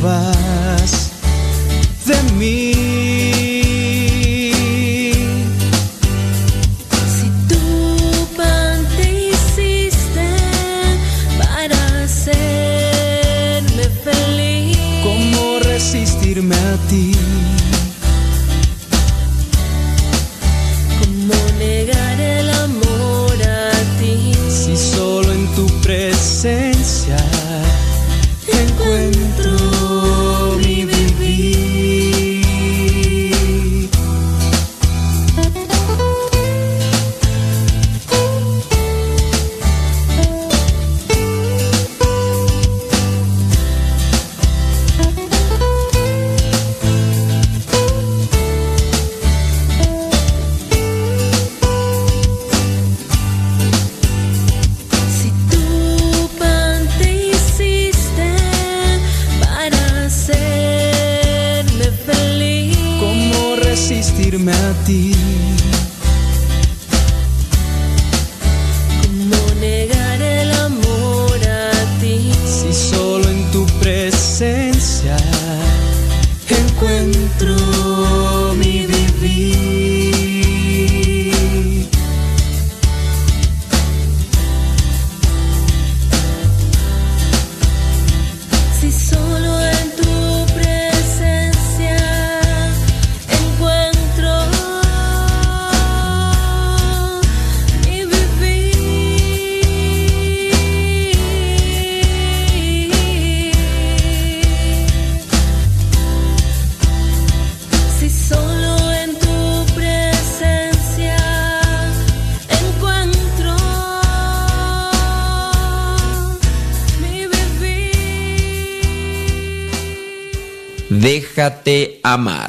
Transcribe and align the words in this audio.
vas 0.00 0.67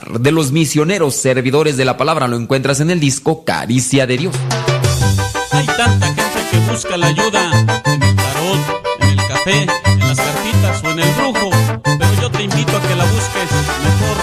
De 0.09 0.31
los 0.31 0.51
misioneros 0.51 1.13
servidores 1.15 1.77
de 1.77 1.85
la 1.85 1.95
palabra 1.95 2.27
lo 2.27 2.35
encuentras 2.35 2.79
en 2.79 2.89
el 2.89 2.99
disco 2.99 3.45
Caricia 3.45 4.07
de 4.07 4.17
Dios. 4.17 4.35
Hay 5.51 5.67
tanta 5.67 6.07
gente 6.07 6.47
que 6.51 6.57
busca 6.71 6.97
la 6.97 7.07
ayuda 7.07 7.51
en 7.85 8.01
el 8.01 8.15
tarot, 8.15 8.83
en 9.01 9.09
el 9.09 9.27
café, 9.27 9.67
en 9.85 9.99
las 9.99 10.17
cartitas 10.17 10.83
o 10.83 10.89
en 10.89 10.99
el 10.99 11.13
brujo. 11.13 11.51
Pero 11.83 12.21
yo 12.21 12.31
te 12.31 12.41
invito 12.41 12.75
a 12.75 12.81
que 12.81 12.95
la 12.95 13.05
busques 13.05 13.51
mejor 13.83 14.17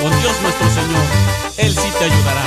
con 0.00 0.20
Dios 0.20 0.36
nuestro 0.40 0.70
Señor. 0.70 1.04
Él 1.58 1.74
sí 1.74 1.88
te 1.98 2.04
ayudará. 2.04 2.42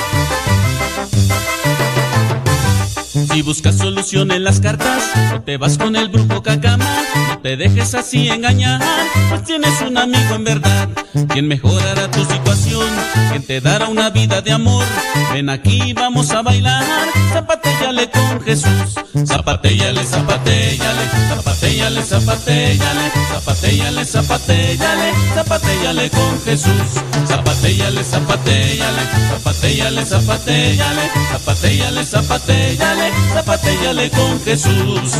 Si 3.33 3.41
buscas 3.41 3.77
solución 3.77 4.31
en 4.31 4.45
las 4.45 4.61
cartas, 4.61 5.03
o 5.35 5.41
te 5.41 5.57
vas 5.57 5.77
con 5.77 5.97
el 5.97 6.07
brujo 6.07 6.41
cacama, 6.41 6.85
no 7.27 7.39
te 7.39 7.57
dejes 7.57 7.93
así 7.95 8.29
engañar, 8.29 8.81
pues 9.29 9.43
tienes 9.43 9.81
un 9.81 9.97
amigo 9.97 10.35
en 10.35 10.43
verdad, 10.43 10.89
quien 11.33 11.47
mejorará 11.47 12.09
tu 12.09 12.23
situación, 12.25 12.87
quien 13.29 13.43
te 13.43 13.61
dará 13.61 13.87
una 13.87 14.09
vida 14.09 14.41
de 14.41 14.51
amor. 14.51 14.85
Ven 15.33 15.49
aquí, 15.49 15.93
vamos 15.93 16.31
a 16.31 16.41
bailar, 16.41 16.85
zapatéllale 17.33 18.09
con 18.09 18.41
Jesús, 18.41 18.95
zapatéllale, 19.25 20.03
zapatéllale, 20.03 21.01
zapatéllale, 21.29 22.03
zapatéllale, 22.03 23.11
zapatéllale, 23.29 24.05
zapatéllale, 24.05 25.13
zapatéllale 25.35 26.09
con 26.09 26.41
Jesús, 26.43 27.03
zapatéllale, 27.27 28.03
zapatéllale, 28.03 29.01
zapatéllale, 29.29 30.05
zapatéllale, 30.05 31.09
zapatéllale, 31.31 32.05
zapatéllale, 32.05 33.11
zapatéllale 33.33 34.09
con 34.11 34.43
Jesús. 34.43 35.11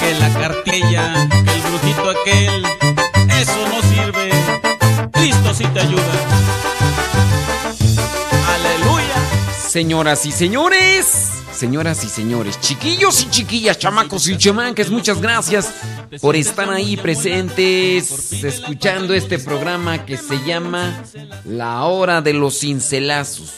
Que 0.00 0.14
la 0.20 0.32
cartilla, 0.32 1.28
que 1.28 1.52
el 1.52 1.62
brujito 1.62 2.10
aquel, 2.10 2.64
eso 3.40 3.68
no. 3.68 3.75
Cristo 5.16 5.54
sí 5.54 5.64
te 5.72 5.80
ayuda. 5.80 6.02
Aleluya. 8.54 9.14
Señoras 9.68 10.26
y 10.26 10.32
señores, 10.32 11.32
señoras 11.52 12.04
y 12.04 12.08
señores, 12.08 12.60
chiquillos 12.60 13.22
y 13.22 13.30
chiquillas, 13.30 13.78
chamacos 13.78 14.28
y 14.28 14.36
chamancas, 14.38 14.90
muchas 14.90 15.20
gracias 15.20 15.72
por 16.20 16.36
estar 16.36 16.70
ahí 16.70 16.96
presentes, 16.96 18.32
escuchando 18.44 19.14
este 19.14 19.38
programa 19.38 20.06
que 20.06 20.16
se 20.16 20.42
llama 20.44 21.02
La 21.44 21.84
Hora 21.84 22.22
de 22.22 22.32
los 22.32 22.60
Cincelazos. 22.60 23.52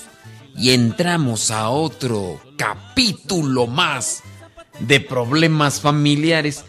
Y 0.57 0.71
entramos 0.71 1.53
a 1.53 1.69
otro 1.69 2.41
capítulo 2.57 3.69
más 3.69 4.23
de 4.81 4.99
problemas 4.99 5.81
familiares. 5.81 6.65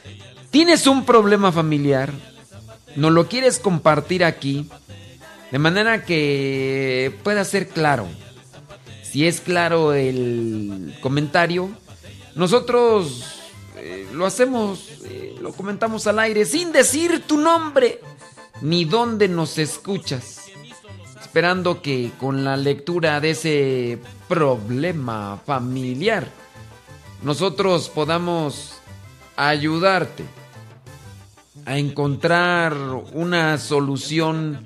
¿Tienes 0.52 0.86
un 0.86 1.06
problema 1.06 1.52
familiar? 1.52 2.14
¿No 2.96 3.10
lo 3.10 3.28
quieres 3.28 3.60
compartir 3.60 4.24
aquí? 4.24 4.70
De 5.52 5.60
manera 5.60 6.06
que 6.06 7.16
pueda 7.24 7.44
ser 7.44 7.68
claro. 7.70 8.08
Si 9.04 9.26
es 9.26 9.42
claro 9.42 9.94
el 9.94 10.96
comentario, 11.02 11.70
nosotros 12.36 13.42
eh, 13.78 14.08
lo 14.14 14.26
hacemos, 14.26 15.02
eh, 15.06 15.36
lo 15.42 15.52
comentamos 15.54 16.06
al 16.06 16.20
aire 16.20 16.46
sin 16.46 16.72
decir 16.72 17.24
tu 17.26 17.38
nombre 17.38 18.02
ni 18.62 18.86
dónde 18.86 19.28
nos 19.28 19.58
escuchas. 19.58 20.46
Esperando 21.20 21.82
que 21.82 22.12
con 22.20 22.44
la 22.44 22.58
lectura 22.58 23.20
de 23.20 23.32
ese 23.32 24.00
problema 24.28 25.40
familiar 25.46 26.28
nosotros 27.22 27.90
podamos 27.90 28.76
ayudarte 29.36 30.24
a 31.69 31.78
encontrar 31.78 32.74
una 33.13 33.59
solución 33.59 34.66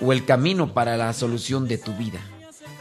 o 0.00 0.12
el 0.12 0.24
camino 0.24 0.72
para 0.72 0.96
la 0.96 1.12
solución 1.12 1.66
de 1.66 1.76
tu 1.76 1.92
vida. 1.96 2.20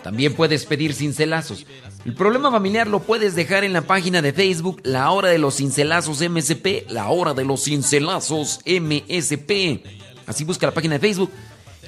También 0.03 0.35
puedes 0.35 0.67
pedir 0.67 0.93
cincelazos. 0.93 1.65
El 2.05 2.13
problema 2.13 2.51
familiar 2.51 2.85
lo 2.85 2.99
puedes 2.99 3.33
dejar 3.33 3.63
en 3.63 3.73
la 3.73 3.81
página 3.81 4.21
de 4.21 4.33
Facebook 4.33 4.81
La 4.83 5.09
Hora 5.09 5.29
de 5.29 5.39
los 5.39 5.55
Cincelazos 5.55 6.21
MSP, 6.21 6.91
La 6.91 7.09
Hora 7.09 7.33
de 7.33 7.43
los 7.43 7.63
Cincelazos 7.63 8.59
MSP. 8.67 9.83
Así 10.27 10.43
busca 10.43 10.67
la 10.67 10.73
página 10.75 10.93
de 10.93 10.99
Facebook. 10.99 11.31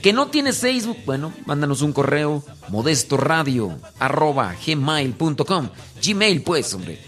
Que 0.02 0.14
no 0.14 0.30
tienes 0.30 0.58
Facebook, 0.58 0.98
bueno, 1.06 1.32
mándanos 1.46 1.84
un 1.84 1.94
correo 1.94 2.44
modesto 2.70 3.18
radio 3.18 3.78
arroba 4.00 4.56
gmail.com. 4.66 5.70
Gmail 6.04 6.42
pues, 6.42 6.74
hombre. 6.74 7.00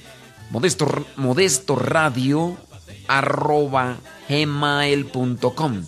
Modesto, 0.52 0.88
modesto 1.16 1.76
radio 1.76 2.56
arroba 3.08 3.98
gmail.com. 4.30 5.84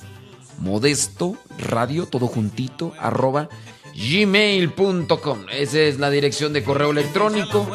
Modesto 0.60 1.38
radio, 1.58 2.06
todo 2.06 2.28
juntito, 2.28 2.94
arroba 3.00 3.50
gmail.com. 3.96 5.46
Esa 5.52 5.80
es 5.80 6.00
la 6.00 6.10
dirección 6.10 6.54
de 6.54 6.64
correo 6.64 6.92
electrónico 6.92 7.68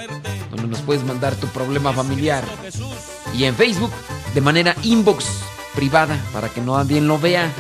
donde 0.51 0.67
nos 0.67 0.81
puedes 0.81 1.05
mandar 1.05 1.35
tu 1.37 1.47
problema 1.49 1.93
familiar. 1.93 2.45
Y 3.35 3.45
en 3.45 3.55
Facebook 3.55 3.93
de 4.35 4.41
manera 4.41 4.75
inbox 4.83 5.27
privada 5.75 6.19
para 6.33 6.49
que 6.49 6.61
no 6.61 6.77
nadie 6.77 7.01
lo 7.01 7.19
vea. 7.19 7.51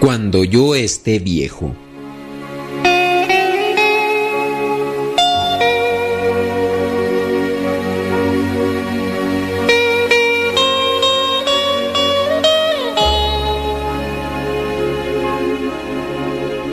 cuando 0.00 0.44
yo 0.44 0.74
esté 0.74 1.18
viejo. 1.18 1.74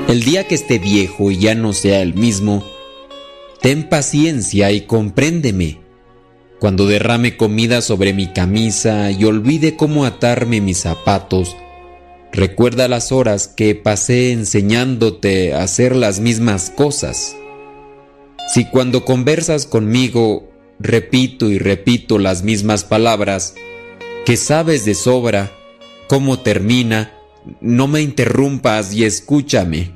El 0.08 0.24
día 0.24 0.48
que 0.48 0.54
esté 0.54 0.78
viejo 0.78 1.32
y 1.32 1.40
ya 1.40 1.56
no 1.56 1.74
sea 1.74 2.02
el 2.02 2.14
mismo, 2.14 2.64
ten 3.62 3.90
paciencia 3.90 4.72
y 4.72 4.82
compréndeme. 4.82 5.80
Cuando 6.60 6.86
derrame 6.86 7.36
comida 7.36 7.82
sobre 7.82 8.14
mi 8.14 8.28
camisa 8.28 9.10
y 9.10 9.26
olvide 9.26 9.76
cómo 9.76 10.06
atarme 10.06 10.62
mis 10.62 10.78
zapatos, 10.78 11.58
recuerda 12.34 12.88
las 12.88 13.12
horas 13.12 13.48
que 13.48 13.76
pasé 13.76 14.32
enseñándote 14.32 15.54
a 15.54 15.64
hacer 15.64 15.96
las 15.96 16.20
mismas 16.20 16.72
cosas. 16.72 17.36
Si 18.54 18.66
cuando 18.66 19.06
conversas 19.06 19.66
conmigo 19.68 20.50
repito 20.80 21.50
y 21.50 21.60
repito 21.60 22.18
las 22.18 22.44
mismas 22.44 22.84
palabras, 22.84 23.54
que 24.26 24.36
sabes 24.36 24.84
de 24.84 24.96
sobra 24.96 25.52
cómo 26.08 26.40
termina, 26.40 27.14
no 27.62 27.88
me 27.88 28.02
interrumpas 28.02 28.94
y 28.94 29.06
escúchame. 29.06 29.92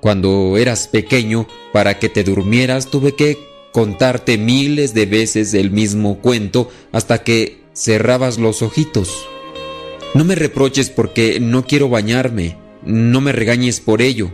Cuando 0.00 0.56
eras 0.56 0.88
pequeño, 0.88 1.46
para 1.72 1.98
que 1.98 2.08
te 2.08 2.24
durmieras 2.24 2.88
tuve 2.90 3.14
que 3.14 3.38
contarte 3.72 4.38
miles 4.38 4.92
de 4.92 5.06
veces 5.06 5.54
el 5.54 5.70
mismo 5.70 6.18
cuento 6.18 6.68
hasta 6.90 7.22
que 7.22 7.60
cerrabas 7.74 8.38
los 8.38 8.62
ojitos. 8.62 9.29
No 10.12 10.24
me 10.24 10.34
reproches 10.34 10.90
porque 10.90 11.38
no 11.38 11.66
quiero 11.66 11.88
bañarme, 11.88 12.56
no 12.84 13.20
me 13.20 13.30
regañes 13.30 13.80
por 13.80 14.02
ello. 14.02 14.32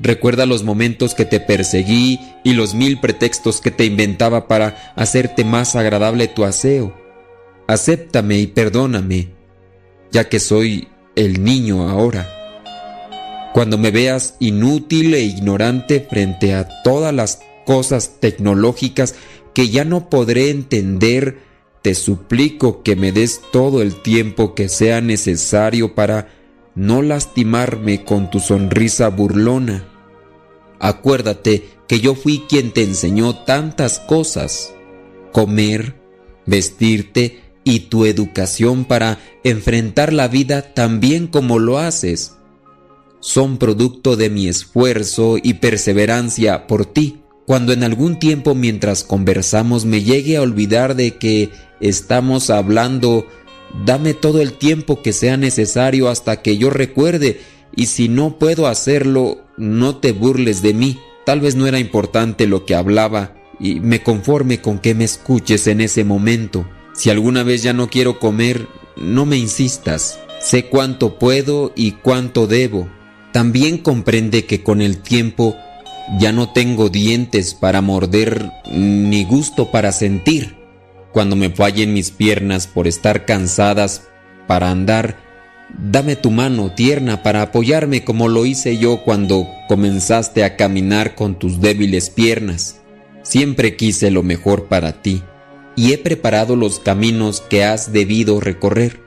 Recuerda 0.00 0.46
los 0.46 0.62
momentos 0.62 1.14
que 1.14 1.26
te 1.26 1.40
perseguí 1.40 2.18
y 2.42 2.54
los 2.54 2.74
mil 2.74 2.98
pretextos 2.98 3.60
que 3.60 3.70
te 3.70 3.84
inventaba 3.84 4.48
para 4.48 4.94
hacerte 4.96 5.44
más 5.44 5.76
agradable 5.76 6.28
tu 6.28 6.44
aseo. 6.44 6.96
Acéptame 7.66 8.38
y 8.38 8.46
perdóname, 8.46 9.28
ya 10.10 10.28
que 10.30 10.40
soy 10.40 10.88
el 11.16 11.44
niño 11.44 11.88
ahora. 11.90 12.26
Cuando 13.52 13.76
me 13.76 13.90
veas 13.90 14.36
inútil 14.38 15.12
e 15.12 15.20
ignorante 15.20 16.06
frente 16.08 16.54
a 16.54 16.66
todas 16.82 17.12
las 17.12 17.40
cosas 17.66 18.20
tecnológicas 18.20 19.16
que 19.52 19.68
ya 19.68 19.84
no 19.84 20.08
podré 20.08 20.48
entender, 20.48 21.47
te 21.88 21.94
suplico 21.94 22.82
que 22.82 22.96
me 22.96 23.12
des 23.12 23.40
todo 23.50 23.80
el 23.80 24.02
tiempo 24.02 24.54
que 24.54 24.68
sea 24.68 25.00
necesario 25.00 25.94
para 25.94 26.28
no 26.74 27.00
lastimarme 27.00 28.04
con 28.04 28.30
tu 28.30 28.40
sonrisa 28.40 29.08
burlona. 29.08 29.88
Acuérdate 30.80 31.66
que 31.86 32.00
yo 32.00 32.14
fui 32.14 32.44
quien 32.46 32.72
te 32.72 32.82
enseñó 32.82 33.36
tantas 33.36 34.00
cosas, 34.00 34.74
comer, 35.32 35.94
vestirte 36.44 37.40
y 37.64 37.80
tu 37.88 38.04
educación 38.04 38.84
para 38.84 39.18
enfrentar 39.42 40.12
la 40.12 40.28
vida 40.28 40.74
tan 40.74 41.00
bien 41.00 41.26
como 41.26 41.58
lo 41.58 41.78
haces. 41.78 42.34
Son 43.20 43.56
producto 43.56 44.14
de 44.14 44.28
mi 44.28 44.46
esfuerzo 44.46 45.38
y 45.42 45.54
perseverancia 45.54 46.66
por 46.66 46.84
ti. 46.84 47.22
Cuando 47.46 47.72
en 47.72 47.82
algún 47.82 48.18
tiempo 48.18 48.54
mientras 48.54 49.04
conversamos 49.04 49.86
me 49.86 50.02
llegue 50.02 50.36
a 50.36 50.42
olvidar 50.42 50.94
de 50.94 51.16
que 51.16 51.48
estamos 51.80 52.50
hablando, 52.50 53.26
dame 53.84 54.14
todo 54.14 54.40
el 54.40 54.54
tiempo 54.54 55.02
que 55.02 55.12
sea 55.12 55.36
necesario 55.36 56.08
hasta 56.08 56.42
que 56.42 56.56
yo 56.58 56.70
recuerde 56.70 57.40
y 57.74 57.86
si 57.86 58.08
no 58.08 58.38
puedo 58.38 58.66
hacerlo, 58.66 59.38
no 59.56 59.96
te 59.96 60.12
burles 60.12 60.62
de 60.62 60.74
mí. 60.74 60.98
Tal 61.24 61.40
vez 61.40 61.54
no 61.54 61.66
era 61.66 61.78
importante 61.78 62.46
lo 62.46 62.64
que 62.64 62.74
hablaba 62.74 63.34
y 63.60 63.80
me 63.80 64.02
conforme 64.02 64.60
con 64.60 64.78
que 64.78 64.94
me 64.94 65.04
escuches 65.04 65.66
en 65.66 65.80
ese 65.80 66.04
momento. 66.04 66.66
Si 66.94 67.10
alguna 67.10 67.42
vez 67.42 67.62
ya 67.62 67.72
no 67.72 67.88
quiero 67.88 68.18
comer, 68.18 68.66
no 68.96 69.26
me 69.26 69.36
insistas. 69.36 70.18
Sé 70.40 70.66
cuánto 70.66 71.18
puedo 71.18 71.72
y 71.76 71.92
cuánto 71.92 72.46
debo. 72.46 72.88
También 73.32 73.78
comprende 73.78 74.46
que 74.46 74.62
con 74.62 74.80
el 74.80 74.98
tiempo 74.98 75.56
ya 76.18 76.32
no 76.32 76.50
tengo 76.52 76.88
dientes 76.88 77.54
para 77.54 77.82
morder 77.82 78.50
ni 78.72 79.24
gusto 79.24 79.70
para 79.70 79.92
sentir. 79.92 80.57
Cuando 81.18 81.34
me 81.34 81.50
fallen 81.50 81.94
mis 81.94 82.12
piernas 82.12 82.68
por 82.68 82.86
estar 82.86 83.24
cansadas 83.24 84.06
para 84.46 84.70
andar, 84.70 85.16
Dame 85.76 86.14
tu 86.14 86.30
mano 86.30 86.72
tierna 86.72 87.24
para 87.24 87.42
apoyarme 87.42 88.04
como 88.04 88.28
lo 88.28 88.46
hice 88.46 88.78
yo 88.78 89.02
cuando 89.02 89.48
comenzaste 89.66 90.44
a 90.44 90.54
caminar 90.54 91.16
con 91.16 91.36
tus 91.36 91.60
débiles 91.60 92.08
piernas. 92.08 92.80
Siempre 93.24 93.74
quise 93.74 94.12
lo 94.12 94.22
mejor 94.22 94.66
para 94.66 95.02
ti 95.02 95.24
y 95.74 95.92
he 95.92 95.98
preparado 95.98 96.54
los 96.54 96.78
caminos 96.78 97.40
que 97.40 97.64
has 97.64 97.92
debido 97.92 98.38
recorrer. 98.38 99.00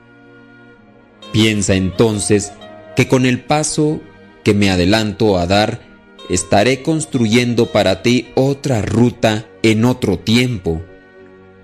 Piensa 1.32 1.76
entonces 1.76 2.52
que 2.94 3.08
con 3.08 3.24
el 3.24 3.40
paso 3.40 4.02
que 4.44 4.52
me 4.52 4.70
adelanto 4.70 5.38
a 5.38 5.46
dar, 5.46 5.80
estaré 6.28 6.82
construyendo 6.82 7.72
para 7.72 8.02
ti 8.02 8.28
otra 8.34 8.82
ruta 8.82 9.46
en 9.62 9.86
otro 9.86 10.18
tiempo, 10.18 10.82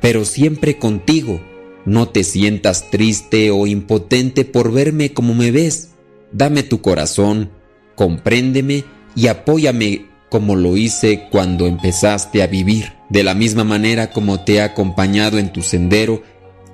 pero 0.00 0.24
siempre 0.24 0.78
contigo 0.78 1.40
no 1.88 2.08
te 2.08 2.22
sientas 2.22 2.90
triste 2.90 3.50
o 3.50 3.66
impotente 3.66 4.44
por 4.44 4.72
verme 4.72 5.14
como 5.14 5.34
me 5.34 5.50
ves. 5.50 5.90
Dame 6.32 6.62
tu 6.62 6.82
corazón, 6.82 7.50
compréndeme 7.94 8.84
y 9.16 9.28
apóyame 9.28 10.06
como 10.28 10.54
lo 10.54 10.76
hice 10.76 11.28
cuando 11.30 11.66
empezaste 11.66 12.42
a 12.42 12.46
vivir. 12.46 12.92
De 13.08 13.22
la 13.22 13.34
misma 13.34 13.64
manera 13.64 14.10
como 14.10 14.40
te 14.40 14.56
he 14.56 14.60
acompañado 14.60 15.38
en 15.38 15.50
tu 15.50 15.62
sendero, 15.62 16.22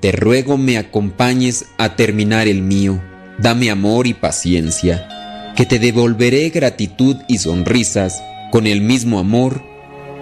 te 0.01 0.11
ruego 0.11 0.59
me 0.59 0.79
acompañes 0.79 1.67
a 1.79 1.95
terminar 1.95 2.49
el 2.49 2.61
mío. 2.61 3.01
Dame 3.39 3.71
amor 3.71 4.09
y 4.09 4.15
paciencia, 4.15 5.53
que 5.57 5.65
te 5.65 5.79
devolveré 5.79 6.51
gratitud 6.51 7.17
y 7.29 7.39
sonrisas 7.39 8.21
con 8.51 8.67
el 8.67 8.81
mismo 8.81 9.21
amor 9.21 9.63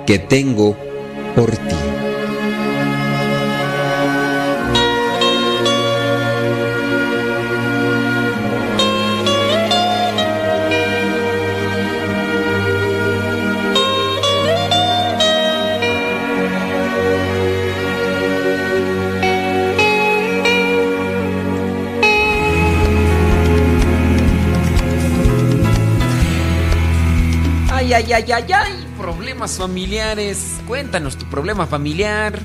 que 0.07 0.19
tengo 0.19 0.77
por 1.35 1.51
ti. 1.51 2.02
Ay, 28.03 28.13
ay, 28.13 28.33
ay, 28.33 28.53
ay, 28.53 28.87
problemas 28.99 29.57
familiares. 29.59 30.61
Cuéntanos 30.67 31.17
tu 31.17 31.25
problema 31.27 31.67
familiar. 31.67 32.39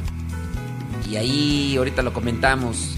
Y 1.09 1.15
ahí 1.15 1.75
ahorita 1.77 2.01
lo 2.03 2.13
comentamos. 2.13 2.95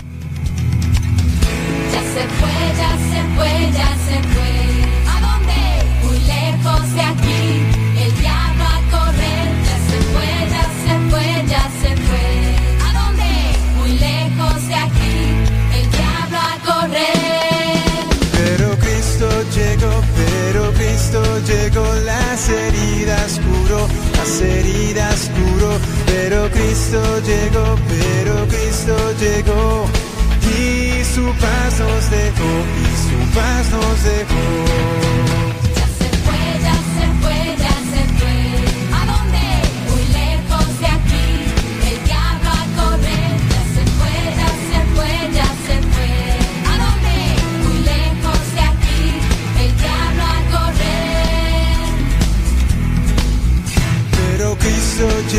Ya 1.91 2.01
se 2.01 2.27
fue, 2.37 2.55
ya 2.77 2.91
se 3.11 3.21
fue, 3.35 3.71
ya 3.71 3.89
se 4.05 4.17
fue. 4.33 4.53
¿A 5.07 5.15
dónde? 5.21 5.59
Muy 6.03 6.19
lejos 6.19 6.93
de 6.93 7.01
aquí. 7.01 7.48
Llegó, 21.47 21.85
las 22.05 22.49
heridas 22.49 23.39
curó, 23.39 23.87
las 24.17 24.41
heridas 24.41 25.29
curó. 25.35 25.71
Pero 26.05 26.49
Cristo 26.51 27.01
llegó, 27.21 27.75
pero 27.87 28.47
Cristo 28.47 28.95
llegó. 29.19 29.85
Y 30.57 31.03
su 31.03 31.25
paz 31.39 31.79
nos 31.79 32.09
dejó, 32.09 32.51
y 32.83 32.91
su 33.05 33.35
paz 33.35 33.71
nos 33.71 34.03
dejó. 34.03 35.68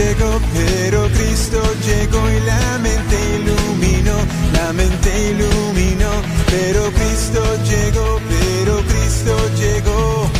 Pero 0.00 1.08
Cristo 1.08 1.60
llegó 1.84 2.30
y 2.30 2.40
la 2.40 2.78
mente 2.78 3.16
iluminó, 3.36 4.16
la 4.54 4.72
mente 4.72 5.10
iluminó. 5.30 6.10
Pero 6.50 6.90
Cristo 6.92 7.42
llegó, 7.64 8.20
pero 8.28 8.78
Cristo 8.88 9.36
llegó 9.58 10.30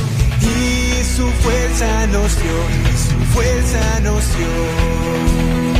y 0.40 1.04
su 1.04 1.28
fuerza 1.42 2.06
nos 2.06 2.36
dio, 2.40 2.58
y 2.88 2.96
su 2.96 3.18
fuerza 3.34 4.00
nos 4.00 4.24
dio. 4.36 5.79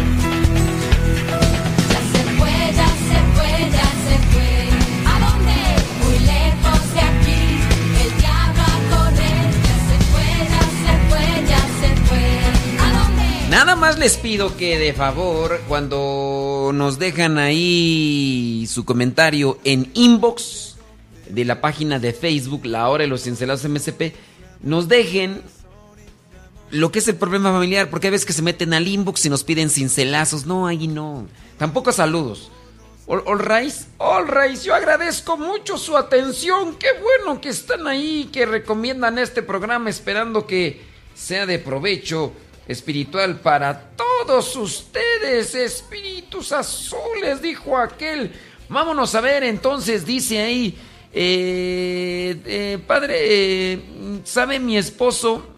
Más 13.77 13.99
les 13.99 14.17
pido 14.17 14.57
que 14.57 14.79
de 14.79 14.93
favor, 14.93 15.61
cuando 15.69 16.71
nos 16.75 16.99
dejan 16.99 17.39
ahí 17.39 18.67
su 18.69 18.85
comentario 18.85 19.59
en 19.65 19.91
inbox 19.95 20.77
de 21.29 21.45
la 21.45 21.61
página 21.61 21.99
de 21.99 22.13
Facebook, 22.13 22.67
La 22.67 22.89
Hora 22.89 23.03
de 23.03 23.09
los 23.09 23.23
Cincelados 23.23 23.65
MSP, 23.69 24.15
nos 24.63 24.89
dejen 24.89 25.43
lo 26.71 26.91
que 26.91 26.99
es 26.99 27.09
el 27.09 27.17
problema 27.17 27.53
familiar, 27.53 27.91
porque 27.91 28.09
hay 28.09 28.13
veces 28.13 28.27
que 28.27 28.33
se 28.33 28.43
meten 28.43 28.75
al 28.75 28.89
inbox 28.89 29.27
y 29.27 29.31
nos 29.31 29.45
piden 29.45 29.71
cincelazos. 29.71 30.47
No, 30.47 30.67
ahí 30.67 30.89
no. 30.89 31.27
Tampoco 31.59 31.93
saludos. 31.93 32.51
All, 33.07 33.23
all 33.27 33.71
All 33.99 34.61
yo 34.61 34.75
agradezco 34.75 35.37
mucho 35.37 35.79
su 35.79 35.97
atención. 35.97 36.77
Qué 36.77 36.89
bueno 37.01 37.41
que 37.41 37.49
están 37.49 37.87
ahí, 37.87 38.29
que 38.33 38.47
recomiendan 38.47 39.19
este 39.19 39.43
programa 39.43 39.91
esperando 39.91 40.47
que 40.47 40.81
sea 41.15 41.47
de 41.47 41.59
provecho 41.59 42.33
espiritual 42.71 43.41
para 43.41 43.91
todos 43.97 44.55
ustedes, 44.55 45.57
espíritus 45.57 46.53
azules, 46.53 47.43
dijo 47.43 47.77
aquel. 47.77 48.33
Vámonos 48.69 49.13
a 49.17 49.21
ver, 49.21 49.43
entonces 49.43 50.07
dice 50.07 50.41
ahí, 50.41 50.79
eh, 51.13 52.41
eh, 52.47 52.79
padre, 52.87 53.17
eh, 53.19 53.83
¿sabe 54.23 54.61
mi 54.61 54.79
esposo? 54.79 55.49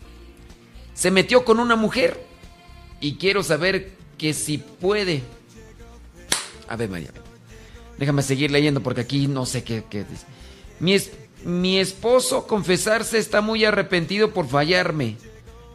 Se 0.95 1.11
metió 1.11 1.45
con 1.45 1.61
una 1.61 1.77
mujer 1.77 2.25
y 2.99 3.17
quiero 3.17 3.43
saber 3.43 3.93
que 4.17 4.33
si 4.33 4.57
puede. 4.57 5.23
A 6.67 6.77
ver, 6.77 6.89
María. 6.89 7.11
Déjame 7.99 8.23
seguir 8.23 8.51
leyendo 8.51 8.83
porque 8.83 9.03
aquí 9.03 9.27
no 9.27 9.45
sé 9.45 9.63
qué, 9.63 9.85
dice. 9.91 10.27
Mi, 10.81 10.97
mi 11.45 11.79
esposo 11.79 12.47
confesarse 12.47 13.19
está 13.19 13.43
muy 13.43 13.67
arrepentido 13.67 14.33
por 14.33 14.49
fallarme 14.49 15.19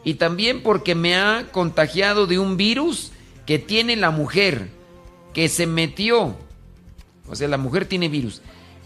y 0.08 0.14
también 0.14 0.64
porque 0.64 0.96
me 0.96 1.18
ha 1.18 1.52
contagiado 1.52 2.28
de 2.28 2.40
un 2.40 2.56
virus 2.56 3.12
que 3.46 3.60
tiene 3.60 3.98
la 3.98 4.10
mujer, 4.10 4.70
que 5.34 5.50
se 5.50 5.68
metió. 5.68 6.38
O 7.28 7.36
sea, 7.36 7.50
la 7.50 7.58
mujer 7.58 7.88
tiene 7.88 8.08
virus. 8.08 8.42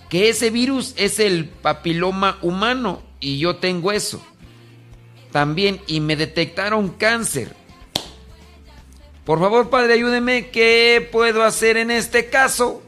Que 0.09 0.29
ese 0.29 0.49
virus 0.49 0.95
es 0.97 1.19
el 1.19 1.45
papiloma 1.45 2.39
humano 2.41 3.03
y 3.19 3.37
yo 3.37 3.57
tengo 3.57 3.91
eso. 3.91 4.19
También 5.31 5.79
y 5.85 5.99
me 5.99 6.15
detectaron 6.15 6.89
cáncer. 6.89 7.55
Por 9.23 9.39
favor, 9.39 9.69
padre, 9.69 9.93
ayúdeme. 9.93 10.49
¿Qué 10.49 11.07
puedo 11.11 11.43
hacer 11.43 11.77
en 11.77 11.91
este 11.91 12.31
caso? 12.31 12.81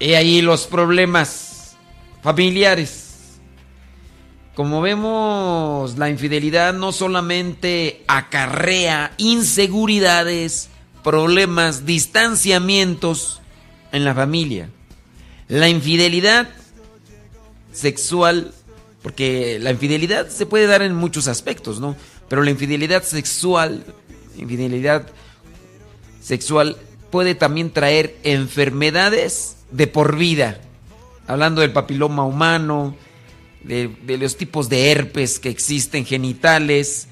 He 0.00 0.16
ahí 0.16 0.42
los 0.42 0.66
problemas 0.66 1.76
familiares. 2.24 3.09
Como 4.60 4.82
vemos, 4.82 5.96
la 5.96 6.10
infidelidad 6.10 6.74
no 6.74 6.92
solamente 6.92 8.04
acarrea 8.06 9.14
inseguridades, 9.16 10.68
problemas, 11.02 11.86
distanciamientos 11.86 13.40
en 13.90 14.04
la 14.04 14.14
familia. 14.14 14.68
La 15.48 15.70
infidelidad 15.70 16.50
sexual, 17.72 18.52
porque 19.00 19.58
la 19.62 19.70
infidelidad 19.70 20.28
se 20.28 20.44
puede 20.44 20.66
dar 20.66 20.82
en 20.82 20.94
muchos 20.94 21.26
aspectos, 21.26 21.80
¿no? 21.80 21.96
Pero 22.28 22.42
la 22.42 22.50
infidelidad 22.50 23.02
sexual, 23.02 23.82
infidelidad 24.36 25.06
sexual 26.22 26.76
puede 27.10 27.34
también 27.34 27.70
traer 27.70 28.14
enfermedades 28.24 29.56
de 29.70 29.86
por 29.86 30.18
vida. 30.18 30.60
Hablando 31.26 31.62
del 31.62 31.72
papiloma 31.72 32.24
humano, 32.24 32.94
de, 33.64 33.88
de 33.88 34.18
los 34.18 34.36
tipos 34.36 34.68
de 34.68 34.90
herpes 34.90 35.38
que 35.38 35.48
existen, 35.48 36.04
genitales, 36.04 37.08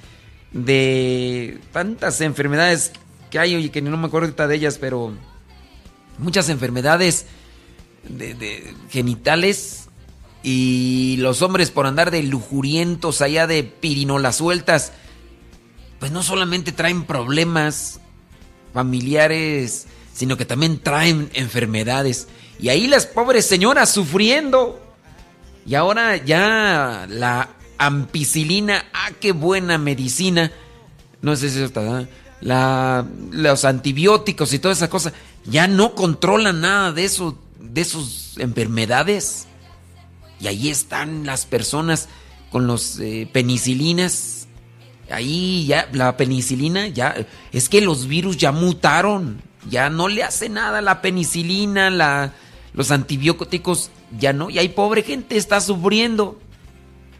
de 0.52 1.59
tantas 1.73 2.21
enfermedades 2.21 2.93
que 3.31 3.38
hay, 3.38 3.55
oye, 3.55 3.71
que 3.71 3.83
no 3.83 3.97
me 3.97 4.07
acuerdo 4.07 4.49
de 4.49 4.55
ellas, 4.55 4.78
pero 4.78 5.12
muchas 6.19 6.49
enfermedades 6.49 7.26
de, 8.09 8.35
de 8.35 8.75
genitales 8.90 9.88
y 10.43 11.17
los 11.19 11.43
hombres 11.43 11.71
por 11.71 11.87
andar 11.87 12.11
de 12.11 12.23
lujurientos 12.23 13.21
allá 13.21 13.47
de 13.47 13.64
pirinolas 13.64 14.37
sueltas, 14.37 14.93
pues 15.99 16.12
no 16.12 16.23
solamente 16.23 16.73
traen 16.73 17.05
problemas 17.05 18.00
familiares, 18.73 19.87
sino 20.14 20.37
que 20.37 20.45
también 20.45 20.78
traen 20.78 21.31
enfermedades. 21.35 22.28
Y 22.61 22.71
ahí 22.71 22.87
las 22.87 23.07
pobres 23.07 23.47
señoras 23.47 23.93
sufriendo. 23.93 24.88
Y 25.68 25.75
ahora 25.75 26.16
ya 26.16 27.06
la 27.10 27.50
ampicilina, 27.76 28.87
ah, 28.94 29.10
qué 29.20 29.32
buena 29.32 29.76
medicina. 29.76 30.50
No 31.20 31.37
sé 31.37 31.50
si 31.50 31.62
está, 31.62 32.08
la, 32.40 33.06
los 33.32 33.66
antibióticos 33.66 34.54
y 34.54 34.60
toda 34.60 34.72
esa 34.72 34.88
cosa, 34.88 35.12
ya 35.44 35.66
no 35.66 35.94
controlan 35.94 36.62
nada 36.62 36.92
de 36.92 37.04
eso, 37.04 37.38
de 37.60 37.84
sus 37.84 38.38
enfermedades. 38.38 39.46
Y 40.40 40.46
ahí 40.46 40.70
están 40.70 41.26
las 41.26 41.44
personas 41.44 42.08
con 42.50 42.66
los 42.66 42.98
eh, 43.00 43.28
penicilinas. 43.30 44.48
Ahí 45.10 45.66
ya, 45.66 45.87
la 45.92 46.16
penicilina 46.16 46.88
ya, 46.88 47.14
es 47.52 47.68
que 47.68 47.82
los 47.82 48.06
virus 48.06 48.38
ya 48.38 48.52
mutaron. 48.52 49.42
Ya 49.68 49.90
no 49.90 50.08
le 50.08 50.22
hace 50.22 50.48
nada 50.48 50.80
la 50.80 51.02
penicilina, 51.02 51.90
la, 51.90 52.32
los 52.72 52.90
antibióticos, 52.90 53.90
ya 54.17 54.33
no. 54.33 54.50
Y 54.50 54.59
ahí 54.59 54.69
pobre 54.69 55.03
gente 55.03 55.37
está 55.37 55.61
sufriendo. 55.61 56.38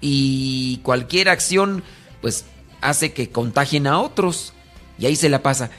Y 0.01 0.79
cualquier 0.83 1.29
acción, 1.29 1.83
pues, 2.21 2.45
hace 2.81 3.13
que 3.13 3.31
contagien 3.31 3.87
a 3.87 3.99
otros. 4.01 4.53
Y 4.99 5.07
ahí 5.07 5.17
se 5.17 5.29
la 5.29 5.43
pasa. 5.43 5.71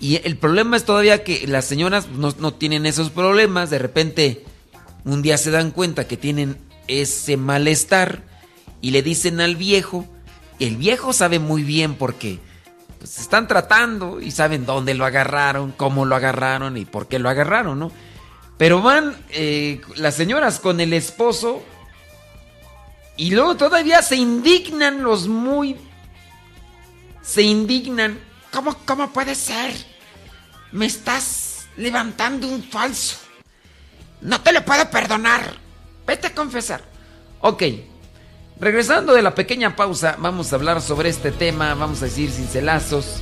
Y 0.00 0.20
el 0.24 0.36
problema 0.36 0.76
es 0.76 0.84
todavía 0.84 1.24
que 1.24 1.46
las 1.46 1.64
señoras 1.64 2.08
no, 2.08 2.34
no 2.38 2.54
tienen 2.54 2.86
esos 2.86 3.10
problemas. 3.10 3.70
De 3.70 3.78
repente, 3.78 4.44
un 5.04 5.22
día 5.22 5.38
se 5.38 5.50
dan 5.50 5.70
cuenta 5.70 6.06
que 6.06 6.16
tienen 6.16 6.58
ese 6.86 7.36
malestar 7.36 8.22
y 8.80 8.90
le 8.90 9.02
dicen 9.02 9.40
al 9.40 9.56
viejo. 9.56 10.06
El 10.58 10.76
viejo 10.76 11.12
sabe 11.12 11.38
muy 11.38 11.62
bien 11.62 11.94
por 11.94 12.14
qué. 12.14 12.38
Pues 12.98 13.18
están 13.18 13.46
tratando 13.46 14.20
y 14.20 14.32
saben 14.32 14.66
dónde 14.66 14.94
lo 14.94 15.04
agarraron, 15.04 15.72
cómo 15.72 16.04
lo 16.04 16.16
agarraron 16.16 16.76
y 16.76 16.84
por 16.84 17.06
qué 17.06 17.18
lo 17.18 17.28
agarraron, 17.28 17.78
¿no? 17.78 17.92
Pero 18.58 18.82
van 18.82 19.16
eh, 19.30 19.80
las 19.94 20.16
señoras 20.16 20.58
con 20.58 20.80
el 20.80 20.92
esposo 20.92 21.62
y 23.16 23.30
luego 23.30 23.56
todavía 23.56 24.02
se 24.02 24.16
indignan 24.16 25.02
los 25.02 25.26
muy... 25.28 25.76
Se 27.22 27.42
indignan. 27.42 28.18
¿Cómo, 28.52 28.76
cómo 28.86 29.12
puede 29.12 29.34
ser? 29.34 29.72
Me 30.72 30.86
estás 30.86 31.66
levantando 31.76 32.48
un 32.48 32.62
falso. 32.62 33.16
No 34.20 34.40
te 34.40 34.52
lo 34.52 34.64
puedo 34.64 34.88
perdonar. 34.90 35.54
Vete 36.06 36.28
a 36.28 36.34
confesar. 36.34 36.82
Ok. 37.40 37.62
Regresando 38.58 39.14
de 39.14 39.22
la 39.22 39.34
pequeña 39.34 39.76
pausa, 39.76 40.16
vamos 40.18 40.52
a 40.52 40.56
hablar 40.56 40.80
sobre 40.80 41.10
este 41.10 41.30
tema. 41.30 41.74
Vamos 41.74 42.02
a 42.02 42.06
decir 42.06 42.30
cincelazos 42.30 43.16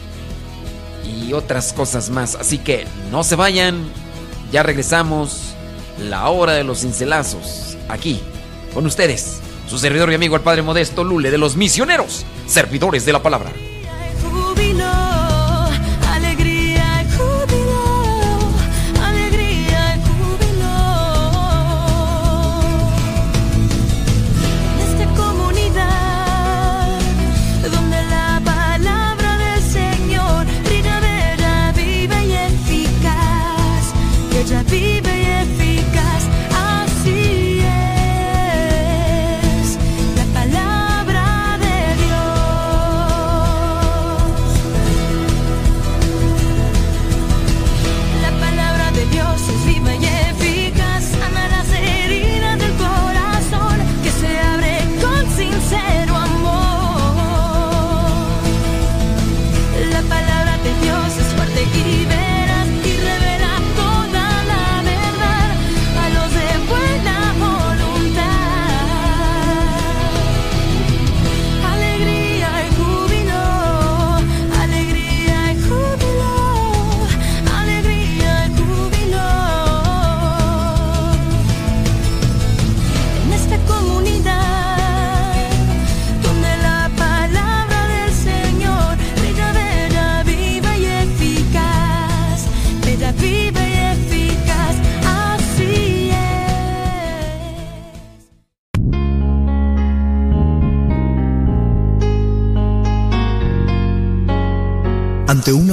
y 1.04 1.32
otras 1.32 1.72
cosas 1.72 2.10
más. 2.10 2.34
Así 2.34 2.58
que 2.58 2.86
no 3.10 3.24
se 3.24 3.34
vayan. 3.34 4.05
Ya 4.52 4.62
regresamos. 4.62 5.54
La 5.98 6.28
hora 6.28 6.52
de 6.52 6.64
los 6.64 6.80
cincelazos. 6.80 7.76
Aquí, 7.88 8.20
con 8.74 8.86
ustedes. 8.86 9.40
Su 9.68 9.78
servidor 9.78 10.10
y 10.12 10.14
amigo 10.14 10.36
el 10.36 10.42
Padre 10.42 10.62
Modesto 10.62 11.02
Lule 11.02 11.30
de 11.30 11.38
los 11.38 11.56
misioneros, 11.56 12.24
servidores 12.46 13.04
de 13.04 13.12
la 13.12 13.22
palabra. 13.22 13.50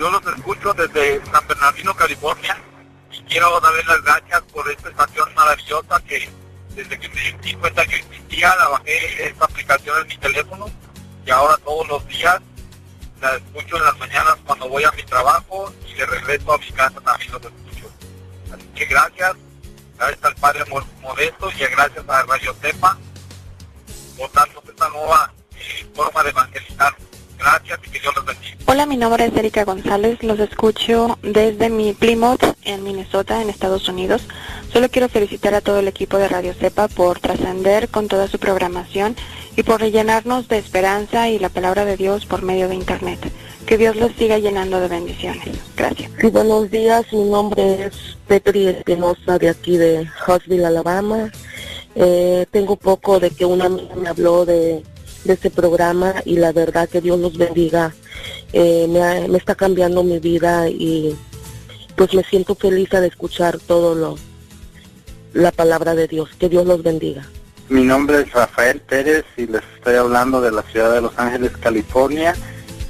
Yo 0.00 0.10
los 0.10 0.26
escucho 0.34 0.72
desde 0.72 1.22
San 1.26 1.46
Bernardino, 1.46 1.94
California. 1.94 2.56
Y 3.12 3.22
quiero 3.24 3.60
darles 3.60 3.84
las 3.86 4.02
gracias 4.02 4.40
por 4.50 4.66
esta 4.70 4.88
estación 4.88 5.34
maravillosa 5.34 6.00
que 6.08 6.26
desde 6.74 6.98
que 6.98 7.08
me 7.10 7.32
di 7.42 7.54
cuenta 7.56 7.84
que 7.84 7.96
existía, 7.96 8.56
la 8.56 8.68
bajé 8.68 9.26
esta 9.28 9.44
aplicación 9.44 10.00
en 10.00 10.06
mi 10.08 10.16
teléfono 10.16 10.70
y 11.26 11.30
ahora 11.30 11.58
todos 11.58 11.86
los 11.88 12.08
días 12.08 12.40
la 13.20 13.34
escucho 13.36 13.76
en 13.76 13.84
las 13.84 13.98
mañanas 13.98 14.36
cuando 14.46 14.70
voy 14.70 14.84
a 14.84 14.90
mi 14.92 15.02
trabajo 15.02 15.70
y 15.86 15.92
de 15.92 16.06
regreso 16.06 16.50
a 16.54 16.56
mi 16.58 16.70
casa 16.70 16.98
también 17.02 17.32
los 17.32 17.42
escucho. 17.42 17.90
Así 18.54 18.66
que 18.74 18.84
gracias, 18.86 19.36
gracias 19.98 20.24
al 20.24 20.34
Padre 20.36 20.64
Mo- 20.70 20.86
Modesto 21.02 21.50
y 21.50 21.58
gracias 21.58 22.08
a 22.08 22.22
Radio 22.22 22.54
Cepa 22.62 22.96
por 24.16 24.32
darnos 24.32 24.64
esta 24.66 24.88
nueva 24.88 25.30
eh, 25.56 25.86
forma 25.94 26.22
de 26.22 26.30
evangelizar. 26.30 26.96
Gracias 27.40 27.80
y 27.86 27.90
que 27.90 28.00
Dios 28.00 28.14
los 28.14 28.24
bendiga. 28.26 28.56
Hola, 28.66 28.86
mi 28.86 28.96
nombre 28.96 29.24
es 29.24 29.36
Erika 29.36 29.64
González. 29.64 30.22
Los 30.22 30.38
escucho 30.38 31.18
desde 31.22 31.70
mi 31.70 31.92
Plymouth, 31.92 32.44
en 32.64 32.84
Minnesota, 32.84 33.40
en 33.40 33.50
Estados 33.50 33.88
Unidos. 33.88 34.22
Solo 34.72 34.88
quiero 34.88 35.08
felicitar 35.08 35.54
a 35.54 35.60
todo 35.60 35.78
el 35.78 35.88
equipo 35.88 36.18
de 36.18 36.28
Radio 36.28 36.54
Cepa 36.54 36.88
por 36.88 37.18
trascender 37.18 37.88
con 37.88 38.08
toda 38.08 38.28
su 38.28 38.38
programación 38.38 39.16
y 39.56 39.62
por 39.62 39.80
rellenarnos 39.80 40.48
de 40.48 40.58
esperanza 40.58 41.28
y 41.28 41.38
la 41.38 41.48
palabra 41.48 41.84
de 41.84 41.96
Dios 41.96 42.26
por 42.26 42.42
medio 42.42 42.68
de 42.68 42.74
Internet. 42.74 43.18
Que 43.66 43.78
Dios 43.78 43.96
los 43.96 44.12
siga 44.12 44.38
llenando 44.38 44.78
de 44.80 44.88
bendiciones. 44.88 45.48
Gracias. 45.76 46.10
Sí, 46.20 46.28
buenos 46.28 46.70
días. 46.70 47.04
Mi 47.12 47.24
nombre 47.24 47.86
es 47.86 48.16
Petri 48.28 48.68
Espinosa 48.68 49.38
de 49.38 49.48
aquí 49.48 49.76
de 49.78 50.08
Huntsville, 50.26 50.66
Alabama. 50.66 51.30
Eh, 51.94 52.46
tengo 52.50 52.76
poco 52.76 53.18
de 53.18 53.30
que 53.30 53.44
una 53.44 53.64
amiga 53.64 53.94
me 53.96 54.08
habló 54.08 54.44
de, 54.44 54.84
de 55.24 55.34
este 55.34 55.50
programa 55.50 56.14
y 56.24 56.36
la 56.36 56.52
verdad 56.52 56.88
que 56.88 57.00
Dios 57.00 57.18
los 57.18 57.36
bendiga. 57.36 57.94
Eh, 58.52 58.86
me, 58.88 59.02
ha- 59.02 59.28
me 59.28 59.38
está 59.38 59.54
cambiando 59.54 60.02
mi 60.02 60.18
vida 60.18 60.68
y 60.68 61.14
pues 61.96 62.14
me 62.14 62.22
siento 62.24 62.54
feliz 62.54 62.92
al 62.94 63.04
escuchar 63.04 63.58
todo 63.58 63.94
lo 63.94 64.18
la 65.32 65.52
palabra 65.52 65.94
de 65.94 66.08
Dios. 66.08 66.30
Que 66.38 66.48
Dios 66.48 66.66
los 66.66 66.82
bendiga. 66.82 67.26
Mi 67.68 67.82
nombre 67.84 68.22
es 68.22 68.32
Rafael 68.32 68.80
Pérez 68.80 69.24
y 69.36 69.46
les 69.46 69.62
estoy 69.76 69.94
hablando 69.94 70.40
de 70.40 70.50
la 70.50 70.62
ciudad 70.62 70.92
de 70.92 71.00
Los 71.02 71.12
Ángeles, 71.16 71.52
California. 71.60 72.34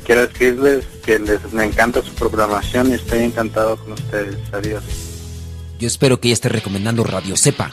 Quiero 0.06 0.26
decirles 0.26 0.84
que 1.04 1.18
les 1.18 1.52
me 1.52 1.64
encanta 1.64 2.00
su 2.02 2.12
programación 2.14 2.90
y 2.90 2.94
estoy 2.94 3.20
encantado 3.24 3.76
con 3.76 3.92
ustedes. 3.92 4.36
Adiós. 4.52 4.82
Yo 5.78 5.86
espero 5.86 6.18
que 6.20 6.28
ya 6.28 6.34
esté 6.34 6.48
recomendando 6.48 7.04
Radio 7.04 7.36
Cepa. 7.36 7.70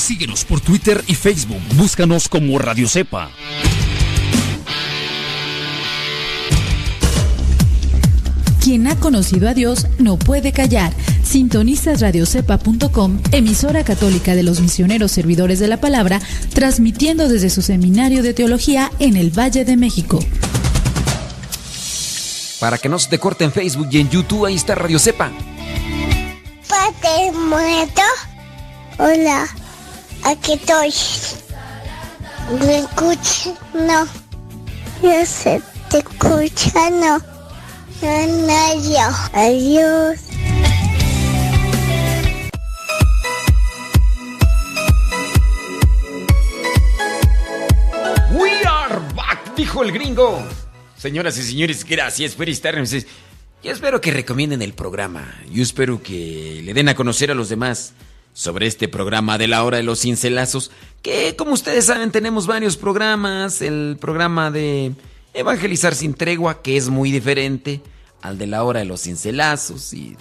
Síguenos 0.00 0.44
por 0.44 0.60
Twitter 0.60 1.04
y 1.06 1.14
Facebook. 1.14 1.60
Búscanos 1.76 2.28
como 2.28 2.58
Radio 2.58 2.88
Cepa. 2.88 3.30
Quien 8.64 8.86
ha 8.86 8.96
conocido 8.96 9.48
a 9.48 9.54
Dios 9.54 9.86
no 9.98 10.18
puede 10.18 10.52
callar. 10.52 10.92
Sintonizas 11.22 12.00
radiocepa.com, 12.00 13.20
emisora 13.30 13.84
católica 13.84 14.34
de 14.34 14.42
los 14.42 14.60
misioneros 14.60 15.12
servidores 15.12 15.58
de 15.60 15.68
la 15.68 15.80
palabra, 15.80 16.20
transmitiendo 16.54 17.28
desde 17.28 17.50
su 17.50 17.62
seminario 17.62 18.22
de 18.22 18.34
teología 18.34 18.90
en 18.98 19.16
el 19.16 19.30
Valle 19.30 19.64
de 19.64 19.76
México. 19.76 20.18
Para 22.58 22.78
que 22.78 22.88
no 22.88 22.98
se 22.98 23.10
te 23.10 23.18
corte 23.18 23.44
en 23.44 23.52
Facebook 23.52 23.88
y 23.92 23.98
en 23.98 24.10
YouTube, 24.10 24.46
ahí 24.46 24.54
está 24.54 24.74
Radio 24.74 24.98
Cepa. 24.98 25.30
Padre 26.68 27.32
muerto. 27.32 28.02
Hola, 28.98 29.48
aquí 30.24 30.52
estoy. 30.54 30.92
¿Me 32.60 32.78
escuchas? 32.78 33.54
No. 33.74 34.06
Yo 35.02 35.26
sé, 35.26 35.62
te 35.90 35.98
escucha, 35.98 36.90
no. 36.90 37.18
No, 38.02 38.82
yo. 38.82 39.08
Adiós. 39.32 40.20
We 48.32 48.50
are 48.64 48.98
back, 49.14 49.54
dijo 49.54 49.82
el 49.82 49.92
gringo. 49.92 50.42
Señoras 50.96 51.38
y 51.38 51.42
señores, 51.42 51.84
gracias 51.84 52.34
por 52.34 52.48
estarnos. 52.48 52.90
Yo 52.90 53.72
espero 53.72 54.00
que 54.00 54.10
recomienden 54.10 54.62
el 54.62 54.72
programa. 54.72 55.34
Yo 55.50 55.62
espero 55.62 56.02
que 56.02 56.60
le 56.64 56.74
den 56.74 56.88
a 56.88 56.94
conocer 56.94 57.30
a 57.30 57.34
los 57.34 57.48
demás 57.48 57.92
sobre 58.32 58.66
este 58.66 58.88
programa 58.88 59.38
de 59.38 59.48
la 59.48 59.64
hora 59.64 59.76
de 59.76 59.82
los 59.82 60.00
cincelazos. 60.00 60.70
Que 61.02 61.36
como 61.36 61.52
ustedes 61.52 61.86
saben, 61.86 62.10
tenemos 62.10 62.46
varios 62.46 62.76
programas. 62.76 63.62
El 63.62 63.96
programa 64.00 64.50
de 64.50 64.94
Evangelizar 65.32 65.94
sin 65.94 66.14
tregua, 66.14 66.60
que 66.60 66.76
es 66.76 66.88
muy 66.88 67.12
diferente 67.12 67.80
al 68.20 68.36
de 68.36 68.48
la 68.48 68.64
hora 68.64 68.80
de 68.80 68.86
los 68.86 69.02
cincelazos. 69.02 69.92
Y 69.94 70.16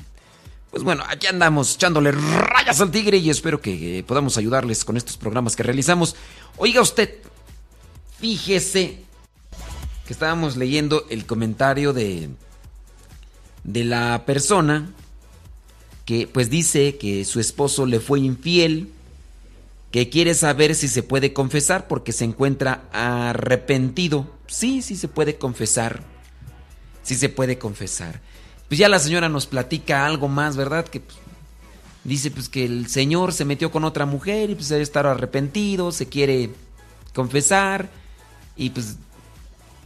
pues 0.69 0.83
bueno, 0.83 1.03
aquí 1.09 1.25
andamos 1.25 1.75
echándole 1.75 2.11
rayas 2.11 2.79
al 2.79 2.91
tigre 2.91 3.17
y 3.17 3.29
espero 3.29 3.59
que 3.59 4.03
podamos 4.07 4.37
ayudarles 4.37 4.85
con 4.85 4.97
estos 4.97 5.17
programas 5.17 5.55
que 5.55 5.63
realizamos. 5.63 6.15
Oiga 6.57 6.81
usted, 6.81 7.15
fíjese 8.19 8.99
que 10.05 10.13
estábamos 10.13 10.57
leyendo 10.57 11.05
el 11.09 11.25
comentario 11.25 11.91
de, 11.91 12.29
de 13.63 13.83
la 13.83 14.25
persona 14.27 14.93
que 16.09 16.25
pues 16.25 16.49
dice 16.49 16.97
que 16.97 17.23
su 17.23 17.39
esposo 17.39 17.85
le 17.85 17.99
fue 17.99 18.19
infiel, 18.19 18.89
que 19.91 20.09
quiere 20.09 20.33
saber 20.33 20.73
si 20.73 20.87
se 20.87 21.03
puede 21.03 21.33
confesar 21.33 21.87
porque 21.87 22.13
se 22.13 22.25
encuentra 22.25 22.85
arrepentido. 22.91 24.25
Sí, 24.47 24.81
sí 24.81 24.95
se 24.95 25.07
puede 25.07 25.35
confesar. 25.35 26.01
Sí 27.03 27.13
se 27.13 27.29
puede 27.29 27.59
confesar. 27.59 28.21
Pues 28.67 28.79
ya 28.79 28.89
la 28.89 28.97
señora 28.97 29.29
nos 29.29 29.45
platica 29.45 30.07
algo 30.07 30.27
más, 30.27 30.57
¿verdad? 30.57 30.87
Que 30.87 30.99
pues, 30.99 31.19
dice 32.03 32.31
pues 32.31 32.49
que 32.49 32.65
el 32.65 32.87
señor 32.87 33.31
se 33.31 33.45
metió 33.45 33.69
con 33.69 33.83
otra 33.83 34.07
mujer 34.07 34.49
y 34.49 34.55
pues 34.55 34.69
debe 34.69 34.81
estar 34.81 35.05
arrepentido, 35.05 35.91
se 35.91 36.07
quiere 36.07 36.49
confesar 37.13 37.87
y 38.57 38.71
pues 38.71 38.95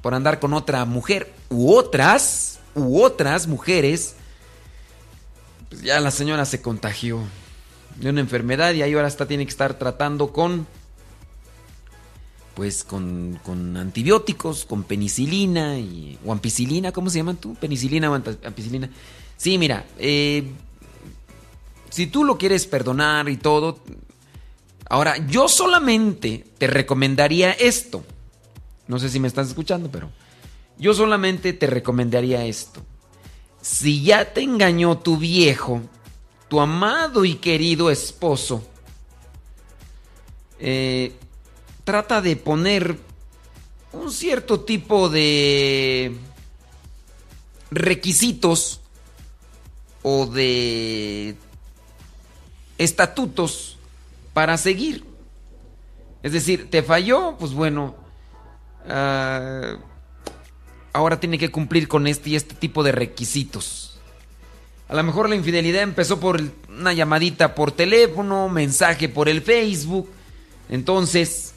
por 0.02 0.14
andar 0.14 0.40
con 0.40 0.54
otra 0.54 0.86
mujer 0.86 1.34
u 1.50 1.74
otras 1.74 2.62
u 2.76 3.02
otras 3.02 3.46
mujeres 3.46 4.16
pues 5.74 5.82
ya 5.82 6.00
la 6.00 6.12
señora 6.12 6.46
se 6.46 6.62
contagió. 6.62 7.20
de 7.96 8.10
una 8.10 8.22
enfermedad 8.22 8.74
y 8.74 8.84
ahí 8.84 8.94
ahora 8.94 9.08
está 9.08 9.28
tiene 9.28 9.46
que 9.46 9.52
estar 9.52 9.78
tratando 9.78 10.32
con 10.32 10.68
pues 12.54 12.84
con, 12.84 13.40
con 13.44 13.76
antibióticos, 13.78 14.66
con 14.66 14.84
penicilina 14.84 15.80
y, 15.80 16.20
o 16.24 16.32
ampicilina, 16.32 16.92
¿cómo 16.92 17.10
se 17.10 17.18
llaman 17.18 17.38
tú? 17.38 17.56
Penicilina 17.56 18.12
o 18.12 18.14
ampicilina. 18.14 18.88
Sí, 19.36 19.58
mira, 19.58 19.88
eh, 19.98 20.52
si 21.90 22.06
tú 22.06 22.24
lo 22.24 22.38
quieres 22.38 22.68
perdonar 22.68 23.28
y 23.30 23.38
todo, 23.38 23.80
ahora 24.88 25.18
yo 25.26 25.48
solamente 25.48 26.46
te 26.60 26.68
recomendaría 26.68 27.52
esto. 27.54 28.06
No 28.88 29.00
sé 29.00 29.10
si 29.10 29.20
me 29.20 29.28
estás 29.28 29.48
escuchando, 29.48 29.90
pero 29.90 30.12
yo 30.78 30.94
solamente 30.94 31.54
te 31.54 31.66
recomendaría 31.66 32.46
esto. 32.46 32.86
Si 33.64 34.04
ya 34.04 34.34
te 34.34 34.42
engañó 34.42 34.98
tu 34.98 35.16
viejo, 35.18 35.82
tu 36.50 36.60
amado 36.60 37.24
y 37.24 37.36
querido 37.36 37.90
esposo, 37.90 38.62
eh, 40.60 41.14
trata 41.86 42.22
de 42.22 42.36
poner 42.36 43.00
un 43.94 44.12
cierto 44.12 44.60
tipo 44.60 45.08
de 45.08 46.14
requisitos 47.72 48.82
o 50.02 50.26
de 50.26 51.38
estatutos 52.78 53.78
para 54.34 54.58
seguir. 54.58 55.06
Es 56.22 56.34
decir, 56.34 56.70
te 56.70 56.84
falló, 56.84 57.38
pues 57.40 57.54
bueno, 57.54 57.96
ah, 58.90 59.78
ahora 60.94 61.20
tiene 61.20 61.38
que 61.38 61.52
cumplir 61.52 61.88
con 61.88 62.08
este 62.08 62.30
y 62.30 62.36
este 62.36 62.56
tipo 62.56 62.84
de 62.84 62.92
requisitos. 62.92 64.00
A 64.88 64.96
lo 64.96 65.04
mejor 65.04 65.28
la 65.28 65.36
infidelidad 65.36 65.82
empezó 65.82 66.20
por 66.20 66.40
una 66.70 66.94
llamadita 66.94 67.56
por 67.56 67.72
teléfono, 67.72 68.48
mensaje 68.48 69.10
por 69.10 69.28
el 69.28 69.42
Facebook. 69.42 70.10
Entonces, 70.70 71.54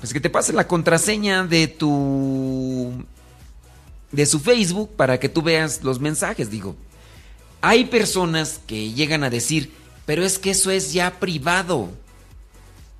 pues 0.00 0.12
que 0.12 0.20
te 0.20 0.30
pase 0.30 0.52
la 0.52 0.68
contraseña 0.68 1.44
de 1.46 1.68
tu 1.68 3.04
de 4.12 4.26
su 4.26 4.40
Facebook 4.40 4.90
para 4.96 5.18
que 5.18 5.28
tú 5.28 5.42
veas 5.42 5.82
los 5.82 5.98
mensajes, 5.98 6.50
digo. 6.50 6.76
Hay 7.60 7.86
personas 7.86 8.60
que 8.66 8.92
llegan 8.92 9.24
a 9.24 9.30
decir, 9.30 9.72
pero 10.04 10.24
es 10.24 10.38
que 10.38 10.50
eso 10.50 10.70
es 10.70 10.92
ya 10.92 11.18
privado. 11.18 11.90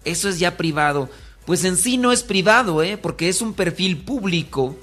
Eso 0.05 0.29
es 0.29 0.39
ya 0.39 0.57
privado. 0.57 1.09
Pues 1.45 1.65
en 1.65 1.77
sí 1.77 1.99
no 1.99 2.13
es 2.13 2.23
privado, 2.23 2.83
¿eh? 2.83 2.97
Porque 2.97 3.29
es 3.29 3.41
un 3.41 3.55
perfil 3.55 3.99
público. 3.99 4.77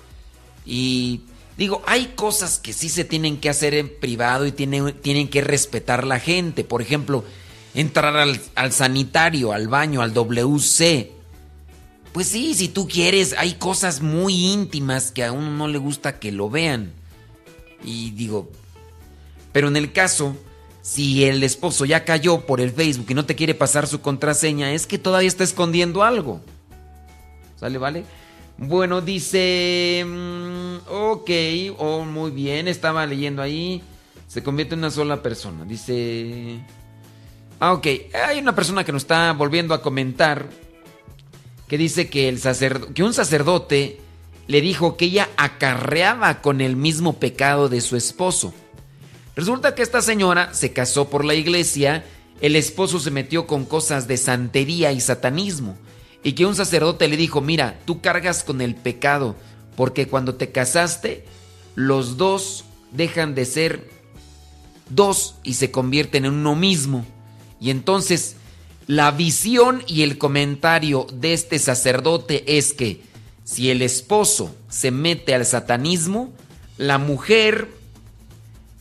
Y 0.65 1.21
digo, 1.57 1.81
hay 1.85 2.13
cosas 2.15 2.59
que 2.59 2.73
sí 2.73 2.89
se 2.89 3.05
tienen 3.05 3.37
que 3.37 3.49
hacer 3.49 3.73
en 3.73 3.91
privado 3.99 4.45
y 4.45 4.51
tienen, 4.51 4.93
tienen 5.01 5.27
que 5.27 5.41
respetar 5.41 6.05
la 6.05 6.19
gente. 6.19 6.63
Por 6.63 6.81
ejemplo, 6.81 7.23
entrar 7.73 8.15
al, 8.15 8.39
al 8.55 8.71
sanitario, 8.71 9.53
al 9.53 9.67
baño, 9.67 10.01
al 10.01 10.13
WC. 10.13 11.11
Pues 12.13 12.27
sí, 12.27 12.53
si 12.53 12.67
tú 12.67 12.87
quieres, 12.87 13.35
hay 13.37 13.53
cosas 13.53 14.01
muy 14.01 14.53
íntimas 14.53 15.11
que 15.11 15.23
a 15.23 15.31
uno 15.31 15.49
no 15.49 15.67
le 15.67 15.79
gusta 15.79 16.19
que 16.19 16.31
lo 16.31 16.49
vean. 16.49 16.93
Y 17.83 18.11
digo, 18.11 18.49
pero 19.51 19.67
en 19.67 19.75
el 19.75 19.91
caso, 19.91 20.35
si 20.81 21.23
el 21.23 21.43
esposo 21.43 21.85
ya 21.85 22.03
cayó 22.03 22.45
por 22.45 22.59
el 22.59 22.71
Facebook 22.71 23.07
y 23.09 23.13
no 23.13 23.25
te 23.25 23.35
quiere 23.35 23.55
pasar 23.55 23.87
su 23.87 24.01
contraseña, 24.01 24.73
es 24.73 24.85
que 24.85 24.97
todavía 24.97 25.27
está 25.27 25.43
escondiendo 25.43 26.03
algo. 26.03 26.41
¿Sale, 27.59 27.77
vale? 27.77 28.03
Bueno, 28.57 29.01
dice... 29.01 30.05
ok, 30.89 31.29
oh, 31.77 32.05
muy 32.05 32.31
bien, 32.31 32.67
estaba 32.67 33.05
leyendo 33.05 33.41
ahí. 33.41 33.81
Se 34.27 34.41
convierte 34.43 34.73
en 34.73 34.79
una 34.79 34.91
sola 34.91 35.21
persona. 35.21 35.65
Dice... 35.65 36.59
Ah, 37.59 37.73
ok. 37.73 37.87
Hay 38.27 38.39
una 38.39 38.55
persona 38.55 38.83
que 38.83 38.91
nos 38.91 39.03
está 39.03 39.31
volviendo 39.33 39.73
a 39.73 39.81
comentar 39.81 40.49
que 41.67 41.77
dice 41.77 42.09
que, 42.09 42.27
el 42.29 42.39
sacerdo- 42.39 42.93
que 42.93 43.03
un 43.03 43.13
sacerdote 43.13 44.01
le 44.47 44.61
dijo 44.61 44.97
que 44.97 45.05
ella 45.05 45.29
acarreaba 45.37 46.41
con 46.41 46.61
el 46.61 46.75
mismo 46.75 47.13
pecado 47.19 47.69
de 47.69 47.79
su 47.79 47.95
esposo. 47.95 48.53
Resulta 49.35 49.73
que 49.73 49.81
esta 49.81 50.01
señora 50.01 50.53
se 50.53 50.73
casó 50.73 51.09
por 51.09 51.23
la 51.25 51.33
iglesia, 51.33 52.03
el 52.41 52.55
esposo 52.55 52.99
se 52.99 53.11
metió 53.11 53.47
con 53.47 53.65
cosas 53.65 54.07
de 54.07 54.17
santería 54.17 54.91
y 54.91 54.99
satanismo, 54.99 55.77
y 56.23 56.33
que 56.33 56.45
un 56.45 56.55
sacerdote 56.55 57.07
le 57.07 57.17
dijo, 57.17 57.39
mira, 57.41 57.79
tú 57.85 58.01
cargas 58.01 58.43
con 58.43 58.61
el 58.61 58.75
pecado, 58.75 59.35
porque 59.75 60.07
cuando 60.07 60.35
te 60.35 60.51
casaste, 60.51 61.25
los 61.75 62.17
dos 62.17 62.65
dejan 62.91 63.35
de 63.35 63.45
ser 63.45 63.89
dos 64.89 65.35
y 65.43 65.55
se 65.55 65.71
convierten 65.71 66.25
en 66.25 66.33
uno 66.33 66.55
mismo. 66.55 67.05
Y 67.59 67.69
entonces 67.69 68.35
la 68.87 69.11
visión 69.11 69.83
y 69.87 70.03
el 70.03 70.17
comentario 70.17 71.07
de 71.13 71.33
este 71.33 71.59
sacerdote 71.59 72.57
es 72.57 72.73
que 72.73 73.01
si 73.43 73.69
el 73.69 73.81
esposo 73.81 74.55
se 74.69 74.91
mete 74.91 75.33
al 75.33 75.45
satanismo, 75.45 76.31
la 76.77 76.97
mujer, 76.97 77.69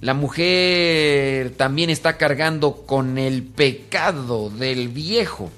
la 0.01 0.15
mujer 0.15 1.51
también 1.57 1.91
está 1.91 2.17
cargando 2.17 2.85
con 2.87 3.19
el 3.19 3.43
pecado 3.43 4.51
del 4.51 4.89
viejo. 4.89 5.51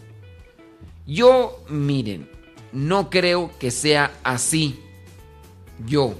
Yo, 1.06 1.62
miren, 1.68 2.28
no 2.72 3.10
creo 3.10 3.50
que 3.58 3.70
sea 3.70 4.12
así. 4.22 4.80
Yo. 5.86 6.14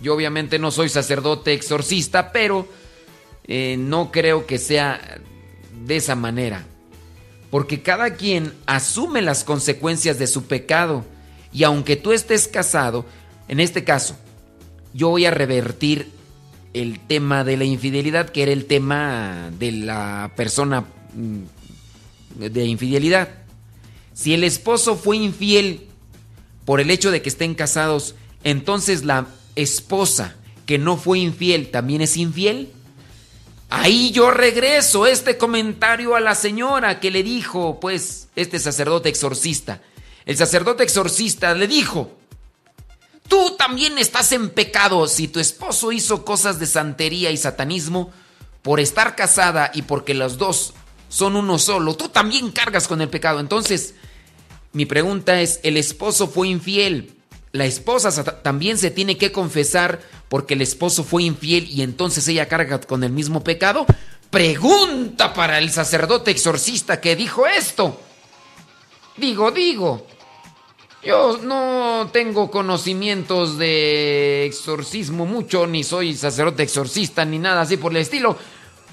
Yo 0.00 0.14
obviamente 0.14 0.58
no 0.58 0.70
soy 0.70 0.88
sacerdote 0.88 1.52
exorcista, 1.52 2.32
pero 2.32 2.66
eh, 3.46 3.76
no 3.78 4.10
creo 4.10 4.46
que 4.46 4.58
sea 4.58 5.20
de 5.86 5.96
esa 5.96 6.14
manera. 6.14 6.64
Porque 7.50 7.82
cada 7.82 8.14
quien 8.14 8.52
asume 8.66 9.22
las 9.22 9.44
consecuencias 9.44 10.18
de 10.18 10.26
su 10.26 10.44
pecado. 10.44 11.04
Y 11.52 11.64
aunque 11.64 11.96
tú 11.96 12.12
estés 12.12 12.46
casado, 12.46 13.04
en 13.48 13.60
este 13.60 13.82
caso, 13.82 14.16
yo 14.94 15.08
voy 15.08 15.26
a 15.26 15.32
revertir 15.32 16.10
el 16.72 17.00
tema 17.00 17.42
de 17.42 17.56
la 17.56 17.64
infidelidad, 17.64 18.28
que 18.30 18.42
era 18.42 18.52
el 18.52 18.66
tema 18.66 19.50
de 19.58 19.72
la 19.72 20.32
persona 20.36 20.84
mm, 21.14 22.48
de 22.48 22.64
infidelidad. 22.64 23.28
Si 24.14 24.34
el 24.34 24.44
esposo 24.44 24.96
fue 24.96 25.16
infiel 25.16 25.88
por 26.64 26.80
el 26.80 26.90
hecho 26.90 27.10
de 27.10 27.22
que 27.22 27.28
estén 27.28 27.54
casados, 27.54 28.14
entonces 28.44 29.04
la 29.04 29.26
esposa 29.56 30.36
que 30.66 30.78
no 30.78 30.96
fue 30.96 31.18
infiel 31.18 31.70
también 31.70 32.00
es 32.00 32.16
infiel. 32.16 32.72
Ahí 33.68 34.10
yo 34.10 34.30
regreso 34.30 35.06
este 35.06 35.36
comentario 35.36 36.14
a 36.16 36.20
la 36.20 36.34
señora 36.34 37.00
que 37.00 37.10
le 37.10 37.22
dijo, 37.22 37.78
pues, 37.80 38.28
este 38.36 38.58
sacerdote 38.58 39.08
exorcista. 39.08 39.80
El 40.26 40.36
sacerdote 40.36 40.82
exorcista 40.82 41.54
le 41.54 41.66
dijo, 41.66 42.16
tú 43.28 43.56
también 43.56 43.98
estás 43.98 44.32
en 44.32 44.50
pecado 44.50 45.06
si 45.06 45.28
tu 45.28 45.40
esposo 45.40 45.92
hizo 45.92 46.24
cosas 46.24 46.58
de 46.58 46.66
santería 46.66 47.30
y 47.30 47.36
satanismo 47.36 48.12
por 48.62 48.80
estar 48.80 49.16
casada 49.16 49.70
y 49.72 49.82
porque 49.82 50.14
los 50.14 50.36
dos 50.36 50.74
son 51.08 51.36
uno 51.36 51.58
solo, 51.58 51.96
tú 51.96 52.08
también 52.08 52.52
cargas 52.52 52.86
con 52.86 53.00
el 53.00 53.08
pecado. 53.08 53.40
Entonces, 53.40 53.94
mi 54.72 54.86
pregunta 54.86 55.40
es, 55.40 55.60
¿el 55.62 55.76
esposo 55.76 56.28
fue 56.28 56.48
infiel? 56.48 57.19
La 57.52 57.64
esposa 57.64 58.10
sa- 58.10 58.42
también 58.42 58.78
se 58.78 58.90
tiene 58.90 59.16
que 59.18 59.32
confesar 59.32 60.00
porque 60.28 60.54
el 60.54 60.62
esposo 60.62 61.02
fue 61.04 61.24
infiel 61.24 61.68
y 61.68 61.82
entonces 61.82 62.26
ella 62.28 62.46
carga 62.48 62.80
con 62.80 63.02
el 63.02 63.10
mismo 63.12 63.42
pecado. 63.42 63.86
Pregunta 64.30 65.34
para 65.34 65.58
el 65.58 65.70
sacerdote 65.70 66.30
exorcista 66.30 67.00
que 67.00 67.16
dijo 67.16 67.46
esto. 67.46 68.00
Digo, 69.16 69.50
digo. 69.50 70.06
Yo 71.02 71.38
no 71.42 72.10
tengo 72.12 72.50
conocimientos 72.50 73.56
de 73.56 74.44
exorcismo 74.44 75.24
mucho, 75.24 75.66
ni 75.66 75.82
soy 75.82 76.14
sacerdote 76.14 76.62
exorcista, 76.62 77.24
ni 77.24 77.38
nada 77.38 77.62
así 77.62 77.76
por 77.78 77.90
el 77.92 77.98
estilo. 77.98 78.36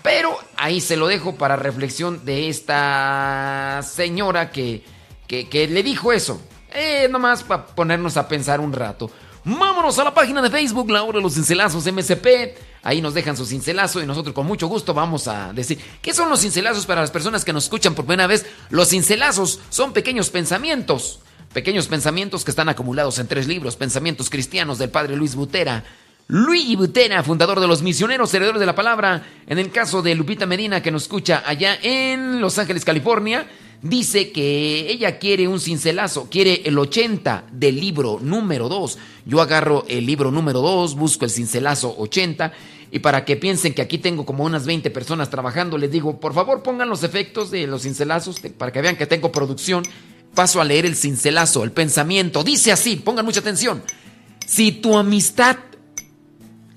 Pero 0.04 0.38
ahí 0.56 0.80
se 0.80 0.96
lo 0.96 1.08
dejo 1.08 1.36
para 1.36 1.58
reflexión 1.58 2.24
de 2.24 2.48
esta 2.48 3.82
señora 3.84 4.52
que, 4.52 4.84
que, 5.28 5.50
que 5.50 5.68
le 5.68 5.84
dijo 5.84 6.14
eso. 6.14 6.42
Eh, 6.74 7.08
nomás 7.10 7.44
para 7.44 7.66
ponernos 7.66 8.18
a 8.18 8.28
pensar 8.28 8.60
un 8.60 8.74
rato. 8.74 9.10
Vámonos 9.44 9.98
a 9.98 10.04
la 10.04 10.14
página 10.14 10.42
de 10.42 10.50
Facebook, 10.50 10.92
la 10.92 11.04
hora 11.04 11.20
de 11.20 11.24
los 11.24 11.34
cincelazos 11.34 11.86
MSP. 11.86 12.56
Ahí 12.84 13.02
nos 13.02 13.14
dejan 13.14 13.38
su 13.38 13.46
cincelazo 13.46 14.02
y 14.02 14.06
nosotros 14.06 14.36
con 14.36 14.46
mucho 14.46 14.68
gusto 14.68 14.94
vamos 14.94 15.28
a 15.30 15.54
decir. 15.54 15.80
¿Qué 16.02 16.14
son 16.14 16.30
los 16.30 16.42
cincelazos 16.42 16.86
para 16.86 17.02
las 17.02 17.12
personas 17.12 17.46
que 17.46 17.54
nos 17.54 17.64
escuchan 17.64 17.96
por 17.96 18.06
primera 18.06 18.28
vez? 18.28 18.46
Los 18.70 18.90
cincelazos 18.90 19.62
son 19.70 19.94
pequeños 19.94 20.30
pensamientos. 20.30 21.22
Pequeños 21.54 21.88
pensamientos 21.88 22.44
que 22.44 22.52
están 22.52 22.68
acumulados 22.68 23.20
en 23.20 23.28
tres 23.28 23.48
libros, 23.48 23.78
Pensamientos 23.78 24.30
Cristianos 24.30 24.78
del 24.80 24.90
Padre 24.90 25.16
Luis 25.16 25.34
Butera. 25.34 25.86
Luis 26.28 26.78
Butera, 26.78 27.24
fundador 27.24 27.62
de 27.62 27.68
los 27.68 27.82
misioneros, 27.82 28.34
heredores 28.34 28.60
de 28.60 28.66
la 28.66 28.76
palabra. 28.76 29.26
En 29.48 29.60
el 29.60 29.72
caso 29.72 30.02
de 30.02 30.14
Lupita 30.14 30.46
Medina, 30.46 30.84
que 30.84 30.92
nos 30.92 31.04
escucha 31.04 31.44
allá 31.46 31.78
en 31.82 32.42
Los 32.42 32.60
Ángeles, 32.60 32.84
California, 32.84 33.48
dice 33.82 34.32
que 34.32 34.92
ella 34.92 35.20
quiere 35.20 35.48
un 35.48 35.60
cincelazo, 35.60 36.30
quiere 36.30 36.62
el 36.66 36.78
80 36.78 37.46
del 37.52 37.80
libro 37.80 38.20
número 38.22 38.70
2. 38.70 38.98
Yo 39.26 39.42
agarro 39.42 39.86
el 39.88 40.06
libro 40.06 40.32
número 40.32 40.62
2, 40.62 40.96
busco 40.96 41.26
el 41.26 41.32
cincelazo 41.32 41.96
80 41.98 42.54
y 42.92 43.00
para 43.00 43.26
que 43.26 43.36
piensen 43.36 43.74
que 43.74 43.82
aquí 43.82 43.98
tengo 43.98 44.26
como 44.26 44.46
unas 44.46 44.66
20 44.66 44.90
personas 44.92 45.30
trabajando, 45.30 45.78
les 45.78 45.92
digo, 45.92 46.20
por 46.20 46.34
favor 46.34 46.64
pongan 46.64 46.90
los 46.90 47.04
efectos 47.04 47.52
de 47.52 47.68
los 47.68 47.84
cincelazos 47.84 48.40
para 48.58 48.72
que 48.72 48.82
vean 48.82 48.96
que 48.96 49.06
tengo 49.06 49.32
producción. 49.32 49.84
Paso 50.34 50.62
a 50.62 50.66
leer 50.66 50.86
el 50.86 50.96
cincelazo, 50.96 51.64
el 51.64 51.72
pensamiento. 51.72 52.44
Dice 52.44 52.72
así, 52.72 52.96
pongan 52.98 53.26
mucha 53.26 53.40
atención. 53.40 53.82
Si 54.46 54.72
tu 54.72 54.96
amistad 54.96 55.58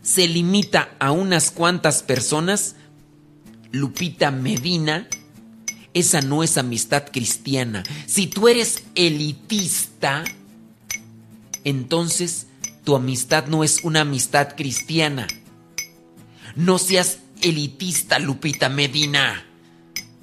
se 0.03 0.27
limita 0.27 0.97
a 0.99 1.13
unas 1.13 1.51
cuantas 1.51 2.03
personas, 2.03 2.77
Lupita 3.71 4.31
Medina, 4.31 5.09
esa 5.95 6.21
no 6.21 6.43
es 6.43 6.57
amistad 6.59 7.05
cristiana. 7.13 7.83
Si 8.07 8.27
tú 8.27 8.49
eres 8.49 8.83
elitista, 8.95 10.25
entonces 11.65 12.47
tu 12.85 12.95
amistad 12.95 13.47
no 13.47 13.65
es 13.65 13.85
una 13.85 14.03
amistad 14.03 14.55
cristiana. 14.57 15.27
No 16.55 16.79
seas 16.79 17.19
elitista, 17.43 18.19
Lupita 18.19 18.69
Medina, 18.69 19.45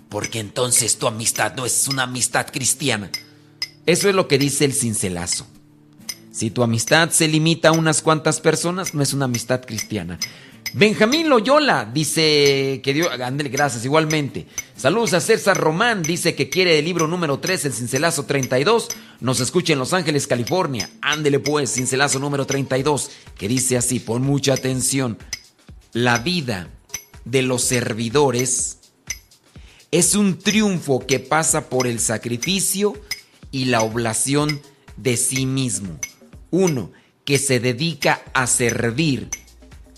porque 0.10 0.40
entonces 0.40 0.98
tu 0.98 1.08
amistad 1.08 1.56
no 1.56 1.66
es 1.66 1.88
una 1.88 2.04
amistad 2.04 2.48
cristiana. 2.52 3.10
Eso 3.86 4.10
es 4.10 4.16
lo 4.16 4.28
que 4.28 4.38
dice 4.38 4.66
el 4.66 4.74
cincelazo. 4.74 5.48
Si 6.32 6.52
tu 6.52 6.62
amistad 6.62 7.10
se 7.10 7.28
limita 7.28 7.70
a 7.70 7.72
unas 7.72 8.02
cuantas 8.02 8.42
personas, 8.42 8.94
no 8.94 9.02
es 9.02 9.14
una 9.14 9.26
amistad 9.26 9.62
cristiana. 9.66 10.20
Benjamín 10.74 11.30
Loyola 11.30 11.90
dice 11.92 12.82
que 12.84 12.94
dio, 12.94 13.10
ándele, 13.12 13.50
gracias, 13.50 13.86
igualmente. 13.86 14.48
Saludos 14.76 15.14
a 15.14 15.22
César 15.22 15.58
Román, 15.58 16.04
dice 16.04 16.36
que 16.36 16.50
quiere 16.50 16.78
el 16.78 16.86
libro 16.86 17.08
número 17.08 17.40
3, 17.40 17.66
el 17.66 17.74
cincelazo 17.74 18.26
32. 18.26 18.90
Nos 19.22 19.40
escucha 19.40 19.74
en 19.74 19.80
Los 19.80 19.94
Ángeles, 19.94 20.28
California. 20.28 20.90
Ándele 21.02 21.40
pues, 21.40 21.74
cincelazo 21.74 22.20
número 22.20 22.46
32, 22.46 23.12
que 23.38 23.48
dice 23.48 23.78
así, 23.78 24.00
pon 24.00 24.22
mucha 24.22 24.54
atención. 24.54 25.18
La 25.94 26.20
vida 26.20 26.68
de 27.26 27.42
los 27.42 27.64
servidores 27.64 28.78
es 29.92 30.16
un 30.16 30.38
triunfo 30.38 31.08
que 31.08 31.20
pasa 31.20 31.70
por 31.70 31.88
el 31.88 32.00
sacrificio 32.00 32.94
y 33.52 33.66
la 33.66 33.82
oblación 33.82 34.62
de 34.98 35.16
sí 35.18 35.46
mismo. 35.46 35.98
Uno 36.52 36.92
que 37.24 37.40
se 37.40 37.60
dedica 37.60 38.22
a 38.34 38.48
servir 38.48 39.30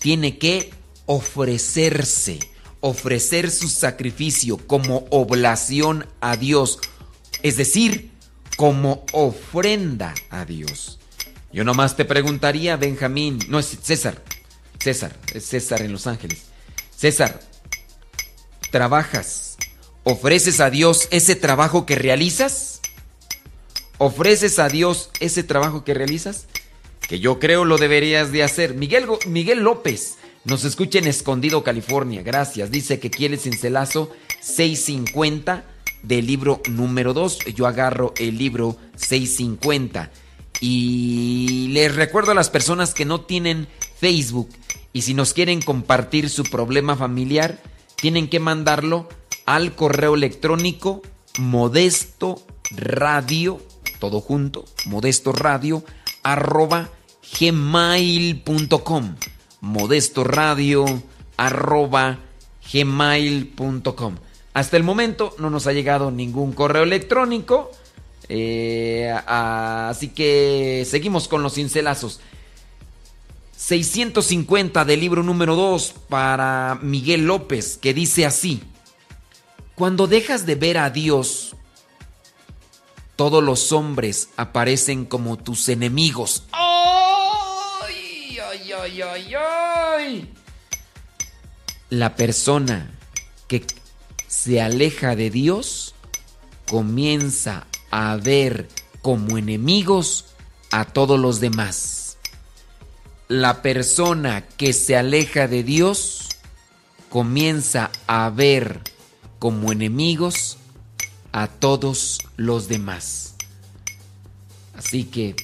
tiene 0.00 0.38
que 0.38 0.72
ofrecerse, 1.06 2.40
ofrecer 2.80 3.50
su 3.50 3.68
sacrificio 3.68 4.56
como 4.66 5.06
oblación 5.10 6.06
a 6.20 6.36
Dios, 6.36 6.78
es 7.42 7.56
decir, 7.56 8.10
como 8.56 9.04
ofrenda 9.12 10.14
a 10.30 10.44
Dios. 10.44 10.98
Yo 11.52 11.64
nomás 11.64 11.96
te 11.96 12.04
preguntaría, 12.04 12.76
Benjamín, 12.76 13.38
no 13.48 13.58
es 13.58 13.76
César, 13.82 14.22
César, 14.78 15.16
es 15.34 15.46
César 15.46 15.82
en 15.82 15.92
Los 15.92 16.06
Ángeles. 16.06 16.42
César, 16.96 17.40
¿trabajas? 18.70 19.56
¿Ofreces 20.04 20.60
a 20.60 20.70
Dios 20.70 21.08
ese 21.10 21.36
trabajo 21.36 21.86
que 21.86 21.94
realizas? 21.94 22.80
¿Ofreces 23.98 24.58
a 24.58 24.68
Dios 24.68 25.10
ese 25.20 25.42
trabajo 25.42 25.84
que 25.84 25.92
realizas? 25.92 26.46
Que 27.10 27.18
yo 27.18 27.40
creo 27.40 27.64
lo 27.64 27.76
deberías 27.76 28.30
de 28.30 28.44
hacer. 28.44 28.74
Miguel, 28.74 29.04
Miguel 29.26 29.64
López 29.64 30.18
nos 30.44 30.62
escucha 30.62 31.00
en 31.00 31.08
Escondido, 31.08 31.64
California. 31.64 32.22
Gracias. 32.22 32.70
Dice 32.70 33.00
que 33.00 33.10
quiere 33.10 33.36
cincelazo 33.36 34.12
650 34.38 35.64
del 36.04 36.28
libro 36.28 36.62
número 36.70 37.12
2. 37.12 37.46
Yo 37.56 37.66
agarro 37.66 38.14
el 38.16 38.38
libro 38.38 38.76
650. 38.94 40.12
Y 40.60 41.66
les 41.72 41.92
recuerdo 41.96 42.30
a 42.30 42.36
las 42.36 42.48
personas 42.48 42.94
que 42.94 43.04
no 43.04 43.22
tienen 43.22 43.66
Facebook 43.98 44.48
y 44.92 45.02
si 45.02 45.12
nos 45.12 45.34
quieren 45.34 45.62
compartir 45.62 46.30
su 46.30 46.44
problema 46.44 46.94
familiar, 46.94 47.58
tienen 47.96 48.28
que 48.28 48.38
mandarlo 48.38 49.08
al 49.46 49.74
correo 49.74 50.14
electrónico 50.14 51.02
modesto 51.40 52.40
radio, 52.70 53.60
todo 53.98 54.20
junto, 54.20 54.64
modesto 54.86 55.32
radio, 55.32 55.82
arroba 56.22 56.88
gmail.com. 57.38 59.14
Modesto 59.60 60.24
radio, 60.24 60.84
arroba 61.36 62.18
gmail.com. 62.72 64.16
Hasta 64.54 64.76
el 64.76 64.82
momento 64.82 65.34
no 65.38 65.50
nos 65.50 65.66
ha 65.66 65.72
llegado 65.72 66.10
ningún 66.10 66.52
correo 66.52 66.82
electrónico. 66.82 67.70
eh, 68.28 69.12
así 69.26 70.08
que 70.08 70.86
seguimos 70.88 71.28
con 71.28 71.42
los 71.42 71.54
cincelazos. 71.54 72.20
650 73.56 74.84
del 74.84 75.00
libro 75.00 75.22
número 75.22 75.54
2 75.54 75.94
para 76.08 76.78
Miguel 76.80 77.26
López, 77.26 77.76
que 77.76 77.92
dice 77.92 78.24
así. 78.24 78.62
Cuando 79.74 80.06
dejas 80.06 80.46
de 80.46 80.54
ver 80.54 80.78
a 80.78 80.90
Dios, 80.90 81.54
todos 83.16 83.44
los 83.44 83.72
hombres 83.72 84.30
aparecen 84.36 85.04
como 85.04 85.36
tus 85.36 85.68
enemigos. 85.68 86.44
¡Ay, 86.52 86.69
ay, 88.72 89.02
ay, 89.02 89.34
ay! 89.34 90.34
La 91.88 92.14
persona 92.14 92.90
que 93.48 93.64
se 94.26 94.60
aleja 94.60 95.16
de 95.16 95.30
Dios 95.30 95.94
comienza 96.68 97.66
a 97.90 98.16
ver 98.16 98.68
como 99.02 99.38
enemigos 99.38 100.26
a 100.70 100.84
todos 100.84 101.18
los 101.18 101.40
demás. 101.40 102.18
La 103.28 103.62
persona 103.62 104.46
que 104.56 104.72
se 104.72 104.96
aleja 104.96 105.48
de 105.48 105.62
Dios 105.62 106.28
comienza 107.08 107.90
a 108.06 108.30
ver 108.30 108.80
como 109.38 109.72
enemigos 109.72 110.58
a 111.32 111.48
todos 111.48 112.20
los 112.36 112.68
demás. 112.68 113.34
Así 114.76 115.04
que 115.04 115.34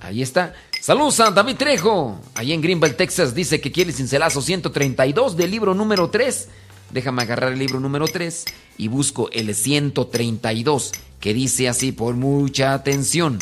ahí 0.00 0.22
está. 0.22 0.54
Saludos 0.84 1.18
a 1.20 1.30
David 1.30 1.56
Trejo. 1.56 2.20
Ahí 2.34 2.52
en 2.52 2.60
Greenville, 2.60 2.92
Texas, 2.92 3.34
dice 3.34 3.58
que 3.58 3.72
quiere 3.72 3.90
cincelazo 3.90 4.42
132 4.42 5.34
del 5.34 5.50
libro 5.50 5.72
número 5.72 6.10
3. 6.10 6.48
Déjame 6.90 7.22
agarrar 7.22 7.54
el 7.54 7.58
libro 7.58 7.80
número 7.80 8.06
3 8.06 8.44
y 8.76 8.88
busco 8.88 9.30
el 9.30 9.54
132 9.54 10.92
que 11.20 11.32
dice 11.32 11.70
así 11.70 11.90
por 11.90 12.16
mucha 12.16 12.74
atención. 12.74 13.38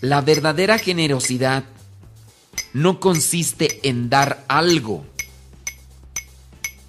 La 0.00 0.20
verdadera 0.20 0.78
generosidad 0.78 1.62
no 2.72 2.98
consiste 2.98 3.88
en 3.88 4.10
dar 4.10 4.44
algo, 4.48 5.04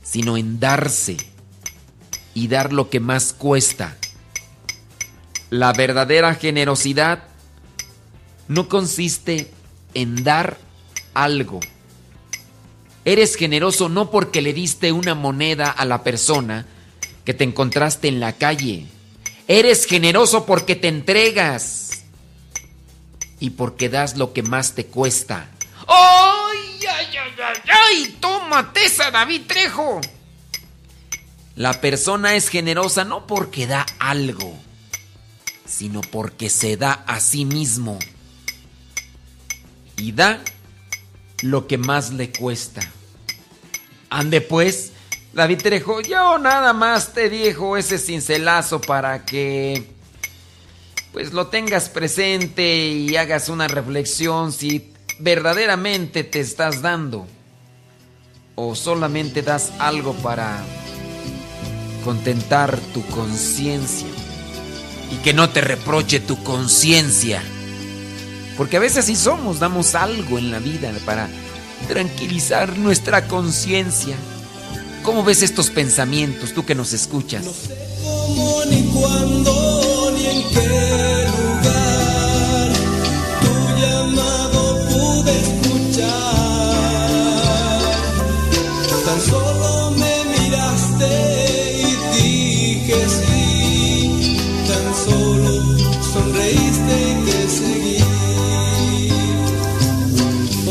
sino 0.01 0.35
en 0.35 0.59
darse 0.59 1.17
y 2.33 2.47
dar 2.47 2.73
lo 2.73 2.89
que 2.89 2.99
más 2.99 3.33
cuesta. 3.33 3.97
La 5.51 5.73
verdadera 5.73 6.33
generosidad 6.33 7.25
no 8.47 8.67
consiste 8.67 9.37
en 9.41 9.60
dar 9.93 10.57
algo. 11.13 11.59
Eres 13.03 13.35
generoso 13.35 13.89
no 13.89 14.11
porque 14.11 14.41
le 14.41 14.53
diste 14.53 14.91
una 14.91 15.15
moneda 15.15 15.69
a 15.69 15.85
la 15.85 16.03
persona 16.03 16.67
que 17.25 17.33
te 17.33 17.43
encontraste 17.43 18.07
en 18.07 18.19
la 18.19 18.33
calle. 18.33 18.85
Eres 19.47 19.85
generoso 19.85 20.45
porque 20.45 20.75
te 20.75 20.87
entregas 20.87 22.03
y 23.39 23.49
porque 23.51 23.89
das 23.89 24.17
lo 24.17 24.33
que 24.33 24.43
más 24.43 24.75
te 24.75 24.85
cuesta. 24.85 25.49
¡Ay, 25.87 26.85
ay, 26.87 27.07
ay, 27.17 27.61
ay! 27.67 28.17
¡Tómate 28.19 28.81
David 29.11 29.41
Trejo! 29.47 29.99
La 31.55 31.81
persona 31.81 32.35
es 32.35 32.49
generosa 32.49 33.03
no 33.03 33.27
porque 33.27 33.67
da 33.67 33.85
algo, 33.99 34.55
sino 35.65 36.01
porque 36.01 36.49
se 36.49 36.77
da 36.77 37.03
a 37.07 37.19
sí 37.19 37.45
mismo. 37.45 37.99
Y 40.01 40.13
da 40.13 40.41
lo 41.43 41.67
que 41.67 41.77
más 41.77 42.11
le 42.11 42.31
cuesta. 42.31 42.81
Ande 44.09 44.41
pues, 44.41 44.93
David 45.31 45.61
Trejo, 45.61 46.01
yo 46.01 46.39
nada 46.39 46.73
más 46.73 47.13
te 47.13 47.29
dejo 47.29 47.77
ese 47.77 47.99
cincelazo 47.99 48.81
para 48.81 49.25
que 49.25 49.91
pues 51.13 51.33
lo 51.33 51.47
tengas 51.47 51.89
presente 51.89 52.87
y 52.87 53.15
hagas 53.15 53.47
una 53.47 53.67
reflexión 53.67 54.51
si 54.51 54.91
verdaderamente 55.19 56.23
te 56.23 56.39
estás 56.39 56.81
dando 56.81 57.27
o 58.55 58.73
solamente 58.73 59.43
das 59.43 59.71
algo 59.77 60.13
para 60.15 60.63
contentar 62.03 62.79
tu 62.91 63.05
conciencia 63.07 64.07
y 65.11 65.17
que 65.17 65.33
no 65.33 65.51
te 65.51 65.61
reproche 65.61 66.19
tu 66.19 66.41
conciencia. 66.43 67.43
Porque 68.57 68.77
a 68.77 68.79
veces 68.79 68.99
así 68.99 69.15
somos, 69.15 69.59
damos 69.59 69.95
algo 69.95 70.37
en 70.37 70.51
la 70.51 70.59
vida 70.59 70.91
para 71.05 71.29
tranquilizar 71.87 72.77
nuestra 72.77 73.27
conciencia. 73.27 74.15
¿Cómo 75.03 75.23
ves 75.23 75.41
estos 75.41 75.69
pensamientos, 75.69 76.53
tú 76.53 76.65
que 76.65 76.75
nos 76.75 76.93
escuchas? 76.93 77.45
cómo, 78.03 78.65
ni 78.69 78.83
cuándo, 78.83 80.13
ni 80.15 80.25
en 80.27 80.49
qué 80.49 81.10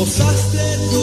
gozaste 0.01 1.00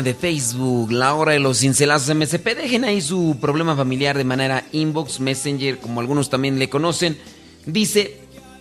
de 0.00 0.14
Facebook, 0.14 0.90
la 0.90 1.14
hora 1.14 1.32
de 1.32 1.40
los 1.40 1.58
cincelazos 1.58 2.16
MSP. 2.16 2.56
Dejen 2.56 2.84
ahí 2.84 3.02
su 3.02 3.36
problema 3.38 3.76
familiar 3.76 4.16
de 4.16 4.24
manera 4.24 4.64
inbox, 4.72 5.20
messenger, 5.20 5.78
como 5.78 6.00
algunos 6.00 6.30
también 6.30 6.58
le 6.58 6.70
conocen. 6.70 7.18
Dice, 7.66 8.20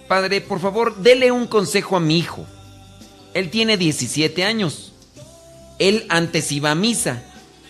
padre, 0.09 0.41
por 0.41 0.59
favor, 0.59 0.97
dele 0.97 1.31
un 1.31 1.47
consejo 1.47 1.95
a 1.95 2.01
mi 2.01 2.17
hijo. 2.17 2.45
Él 3.33 3.49
tiene 3.49 3.77
17 3.77 4.43
años. 4.43 4.91
Él 5.79 6.05
antes 6.09 6.51
iba 6.51 6.71
a 6.71 6.75
misa, 6.75 7.23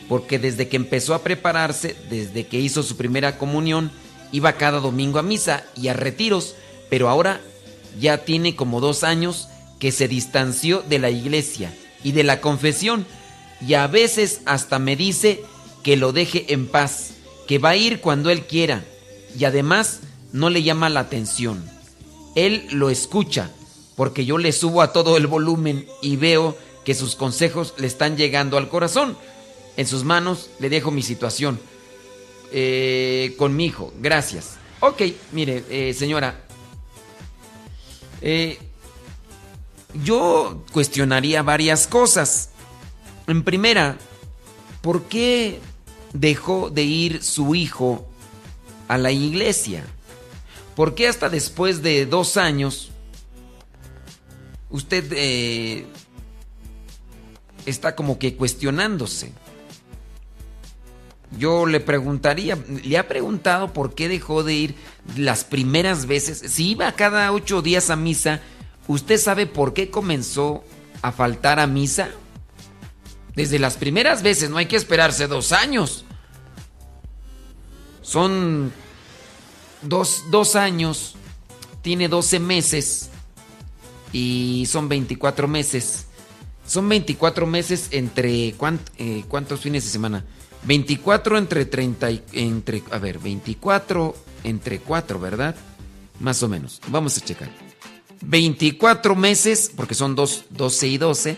porque 0.10 0.39
desde 0.39 0.67
que 0.67 0.78
empezó 0.78 1.13
a 1.13 1.21
prepararse, 1.21 1.95
desde 2.10 2.47
que 2.47 2.60
hizo 2.60 2.82
su 2.82 2.97
primera 2.97 3.38
comunión, 3.38 3.91
iba 4.32 4.54
cada 4.54 4.80
domingo 4.80 5.19
a 5.19 5.24
misa 5.24 5.63
y 5.76 5.89
a 5.89 5.93
retiros, 5.93 6.56
pero 6.89 7.10
ahora 7.10 7.41
ya 8.00 8.19
tiene 8.19 8.56
como 8.56 8.80
dos 8.80 9.04
años 9.04 9.50
que 9.80 9.91
se 9.91 10.08
distanció 10.08 10.82
de 10.82 10.97
la 10.97 11.12
iglesia 11.12 11.74
y 12.04 12.13
de 12.13 12.24
la 12.24 12.41
confesión 12.41 13.06
y 13.67 13.74
a 13.76 13.88
veces 13.88 14.41
hasta 14.45 14.80
me 14.80 14.95
dice 14.95 15.43
que 15.84 15.97
lo 15.97 16.12
deje 16.12 16.54
en 16.54 16.67
paz, 16.67 17.12
que 17.47 17.60
va 17.60 17.69
a 17.69 17.76
ir 17.76 18.02
cuando 18.02 18.30
él 18.30 18.45
quiera 18.45 18.84
y 19.38 19.45
además 19.45 20.02
no 20.32 20.50
le 20.50 20.63
llama 20.63 20.89
la 20.89 21.02
atención. 21.02 21.63
Él 22.36 22.67
lo 22.71 22.89
escucha 22.89 23.52
porque 23.95 24.26
yo 24.26 24.38
le 24.38 24.52
subo 24.52 24.82
a 24.82 24.93
todo 24.93 25.17
el 25.17 25.28
volumen 25.28 25.86
y 26.02 26.15
veo 26.15 26.58
que 26.86 26.95
sus 26.95 27.15
consejos 27.15 27.74
le 27.78 27.88
están 27.88 28.17
llegando 28.17 28.58
al 28.58 28.69
corazón. 28.69 29.17
En 29.78 29.88
sus 29.88 30.04
manos 30.04 30.50
le 30.60 30.69
dejo 30.69 30.91
mi 30.91 31.02
situación 31.02 31.60
eh, 32.52 33.36
con 33.38 33.56
mi 33.56 33.65
hijo. 33.65 33.93
Gracias. 34.02 34.58
Ok, 34.80 35.02
mire, 35.31 35.63
eh, 35.69 35.94
señora. 35.94 36.44
eh, 38.21 38.58
yo 40.04 40.63
cuestionaría 40.71 41.44
varias 41.44 41.86
cosas. 41.86 42.50
En 43.28 43.44
primera, 43.44 43.98
¿por 44.82 45.04
qué 45.04 45.60
dejó 46.13 46.69
de 46.69 46.84
ir 46.84 47.24
su 47.24 47.56
hijo 47.56 48.08
a 48.88 48.98
la 48.98 49.12
iglesia? 49.12 49.84
¿Por 50.76 50.96
qué 50.96 51.08
hasta 51.08 51.30
después 51.30 51.82
de 51.82 52.06
dos 52.06 52.38
años 52.38 52.92
usted 54.69 55.06
eh, 55.12 55.86
está 57.65 57.96
como 57.96 58.17
que 58.17 58.36
cuestionándose? 58.36 59.32
Yo 61.38 61.65
le 61.65 61.80
preguntaría, 61.80 62.58
¿le 62.84 62.98
ha 62.98 63.08
preguntado 63.08 63.72
por 63.72 63.96
qué 63.96 64.10
dejó 64.10 64.44
de 64.44 64.54
ir 64.54 64.76
las 65.15 65.46
primeras 65.46 66.06
veces? 66.06 66.40
Si 66.52 66.72
iba 66.72 66.92
cada 66.94 67.32
ocho 67.32 67.62
días 67.62 67.90
a 67.90 67.96
misa, 67.96 68.42
¿usted 68.88 69.17
sabe 69.17 69.48
por 69.48 69.74
qué 69.74 69.90
comenzó 69.90 70.63
a 71.02 71.13
faltar 71.13 71.60
a 71.60 71.67
misa? 71.67 72.10
Desde 73.42 73.58
las 73.58 73.75
primeras 73.75 74.21
veces, 74.21 74.52
no 74.52 74.58
hay 74.58 74.67
que 74.67 74.75
esperarse 74.75 75.25
dos 75.25 75.52
años. 75.52 76.06
Son 78.04 78.71
dos, 79.81 80.25
dos 80.29 80.56
años, 80.56 81.15
tiene 81.81 82.08
12 82.08 82.37
meses 82.39 83.10
y 84.13 84.67
son 84.67 84.87
24 84.89 85.48
meses. 85.48 86.06
Son 86.67 86.87
24 86.87 87.48
meses 87.48 87.87
entre 87.89 88.56
cuánt- 88.58 88.92
eh, 89.00 89.23
cuántos 89.27 89.62
fines 89.62 89.85
de 89.85 89.89
semana. 89.89 90.23
24 90.65 91.39
entre 91.39 91.65
30 91.65 92.12
y 92.12 92.23
entre 92.33 92.83
a 92.92 93.00
ver, 93.00 93.17
24 93.17 94.15
entre 94.44 94.77
4, 94.81 95.19
¿verdad? 95.19 95.56
Más 96.19 96.44
o 96.44 96.48
menos. 96.48 96.79
Vamos 96.89 97.17
a 97.17 97.21
checar. 97.21 97.50
24 98.21 99.15
meses, 99.15 99.71
porque 99.75 99.96
son 99.96 100.13
dos, 100.15 100.44
12 100.52 100.87
y 100.89 100.98
12, 101.00 101.37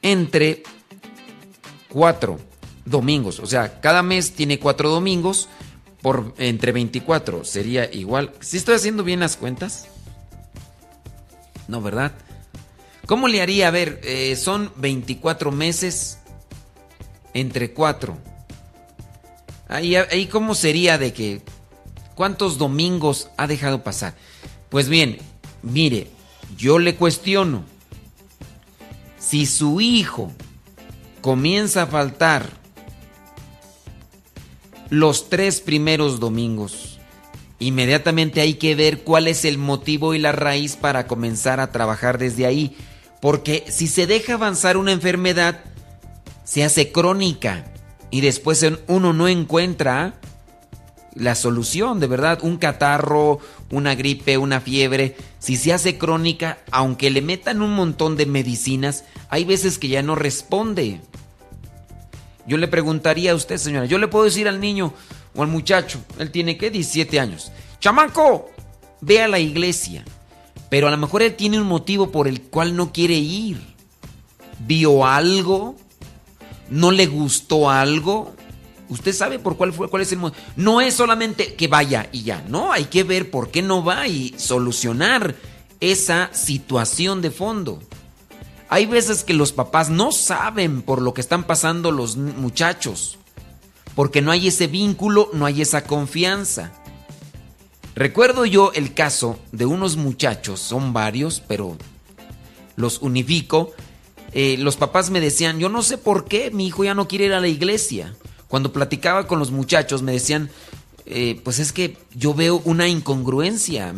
entre 0.00 0.62
4 1.90 2.38
domingos. 2.84 3.40
O 3.40 3.46
sea, 3.46 3.80
cada 3.80 4.02
mes 4.02 4.32
tiene 4.32 4.58
4 4.58 4.88
domingos 4.90 5.48
por 6.02 6.34
entre 6.38 6.72
24. 6.72 7.44
Sería 7.44 7.92
igual. 7.92 8.32
¿Si 8.40 8.56
estoy 8.56 8.74
haciendo 8.76 9.04
bien 9.04 9.20
las 9.20 9.36
cuentas? 9.36 9.88
No, 11.66 11.82
¿verdad? 11.82 12.12
¿Cómo 13.06 13.28
le 13.28 13.42
haría? 13.42 13.68
A 13.68 13.70
ver, 13.70 14.00
eh, 14.04 14.36
son 14.36 14.72
24 14.76 15.50
meses 15.50 16.18
entre 17.34 17.72
4. 17.72 18.16
Ahí, 19.68 19.96
ahí 19.96 20.26
cómo 20.26 20.54
sería 20.54 20.98
de 20.98 21.12
que... 21.12 21.42
¿Cuántos 22.14 22.58
domingos 22.58 23.30
ha 23.36 23.46
dejado 23.46 23.84
pasar? 23.84 24.14
Pues 24.70 24.88
bien, 24.88 25.18
mire, 25.62 26.08
yo 26.56 26.80
le 26.80 26.96
cuestiono. 26.96 27.62
Si 29.20 29.46
su 29.46 29.80
hijo 29.80 30.32
comienza 31.28 31.82
a 31.82 31.86
faltar 31.86 32.48
los 34.88 35.28
tres 35.28 35.60
primeros 35.60 36.20
domingos, 36.20 37.00
inmediatamente 37.58 38.40
hay 38.40 38.54
que 38.54 38.74
ver 38.74 39.04
cuál 39.04 39.28
es 39.28 39.44
el 39.44 39.58
motivo 39.58 40.14
y 40.14 40.18
la 40.18 40.32
raíz 40.32 40.76
para 40.76 41.06
comenzar 41.06 41.60
a 41.60 41.70
trabajar 41.70 42.16
desde 42.16 42.46
ahí. 42.46 42.78
Porque 43.20 43.66
si 43.68 43.88
se 43.88 44.06
deja 44.06 44.32
avanzar 44.32 44.78
una 44.78 44.92
enfermedad, 44.92 45.60
se 46.44 46.64
hace 46.64 46.92
crónica 46.92 47.66
y 48.10 48.22
después 48.22 48.64
uno 48.86 49.12
no 49.12 49.28
encuentra 49.28 50.14
la 51.14 51.34
solución, 51.34 52.00
de 52.00 52.06
verdad, 52.06 52.38
un 52.40 52.56
catarro, 52.56 53.38
una 53.70 53.94
gripe, 53.96 54.38
una 54.38 54.62
fiebre, 54.62 55.14
si 55.40 55.56
se 55.56 55.74
hace 55.74 55.98
crónica, 55.98 56.56
aunque 56.70 57.10
le 57.10 57.20
metan 57.20 57.60
un 57.60 57.74
montón 57.74 58.16
de 58.16 58.24
medicinas, 58.24 59.04
hay 59.28 59.44
veces 59.44 59.76
que 59.76 59.88
ya 59.88 60.02
no 60.02 60.14
responde. 60.14 61.02
Yo 62.48 62.56
le 62.56 62.66
preguntaría 62.66 63.32
a 63.32 63.34
usted, 63.34 63.58
señora, 63.58 63.84
yo 63.84 63.98
le 63.98 64.08
puedo 64.08 64.24
decir 64.24 64.48
al 64.48 64.58
niño 64.58 64.94
o 65.34 65.42
al 65.42 65.48
muchacho, 65.48 66.00
él 66.18 66.30
tiene 66.30 66.56
que 66.56 66.70
17 66.70 67.20
años, 67.20 67.52
chamaco, 67.78 68.50
ve 69.02 69.22
a 69.22 69.28
la 69.28 69.38
iglesia, 69.38 70.02
pero 70.70 70.88
a 70.88 70.90
lo 70.90 70.96
mejor 70.96 71.22
él 71.22 71.34
tiene 71.34 71.60
un 71.60 71.66
motivo 71.66 72.10
por 72.10 72.26
el 72.26 72.40
cual 72.40 72.74
no 72.74 72.90
quiere 72.92 73.14
ir. 73.14 73.60
¿Vio 74.66 75.06
algo? 75.06 75.76
¿No 76.70 76.90
le 76.90 77.06
gustó 77.06 77.70
algo? 77.70 78.34
Usted 78.88 79.12
sabe 79.12 79.38
por 79.38 79.56
cuál 79.56 79.74
fue, 79.74 79.88
cuál 79.88 80.02
es 80.02 80.12
el 80.12 80.18
motivo. 80.18 80.42
No 80.56 80.80
es 80.80 80.94
solamente 80.94 81.54
que 81.54 81.68
vaya 81.68 82.08
y 82.12 82.22
ya, 82.22 82.42
no, 82.48 82.72
hay 82.72 82.84
que 82.86 83.04
ver 83.04 83.30
por 83.30 83.50
qué 83.50 83.60
no 83.60 83.84
va 83.84 84.08
y 84.08 84.34
solucionar 84.38 85.36
esa 85.80 86.30
situación 86.32 87.20
de 87.20 87.30
fondo. 87.30 87.80
Hay 88.68 88.86
veces 88.86 89.24
que 89.24 89.34
los 89.34 89.52
papás 89.52 89.88
no 89.88 90.12
saben 90.12 90.82
por 90.82 91.00
lo 91.00 91.14
que 91.14 91.22
están 91.22 91.44
pasando 91.44 91.90
los 91.90 92.16
muchachos, 92.16 93.18
porque 93.94 94.20
no 94.20 94.30
hay 94.30 94.48
ese 94.48 94.66
vínculo, 94.66 95.30
no 95.32 95.46
hay 95.46 95.62
esa 95.62 95.84
confianza. 95.84 96.72
Recuerdo 97.94 98.44
yo 98.44 98.72
el 98.74 98.94
caso 98.94 99.38
de 99.52 99.66
unos 99.66 99.96
muchachos, 99.96 100.60
son 100.60 100.92
varios, 100.92 101.40
pero 101.40 101.76
los 102.76 103.00
unifico. 103.00 103.72
Eh, 104.32 104.56
los 104.58 104.76
papás 104.76 105.10
me 105.10 105.20
decían, 105.20 105.58
yo 105.58 105.68
no 105.68 105.82
sé 105.82 105.96
por 105.98 106.26
qué 106.26 106.50
mi 106.50 106.66
hijo 106.66 106.84
ya 106.84 106.94
no 106.94 107.08
quiere 107.08 107.24
ir 107.24 107.32
a 107.32 107.40
la 107.40 107.48
iglesia. 107.48 108.14
Cuando 108.48 108.72
platicaba 108.72 109.26
con 109.26 109.38
los 109.38 109.50
muchachos 109.50 110.02
me 110.02 110.12
decían, 110.12 110.50
eh, 111.10 111.40
pues 111.42 111.58
es 111.58 111.72
que 111.72 111.96
yo 112.14 112.34
veo 112.34 112.60
una 112.66 112.86
incongruencia. 112.86 113.94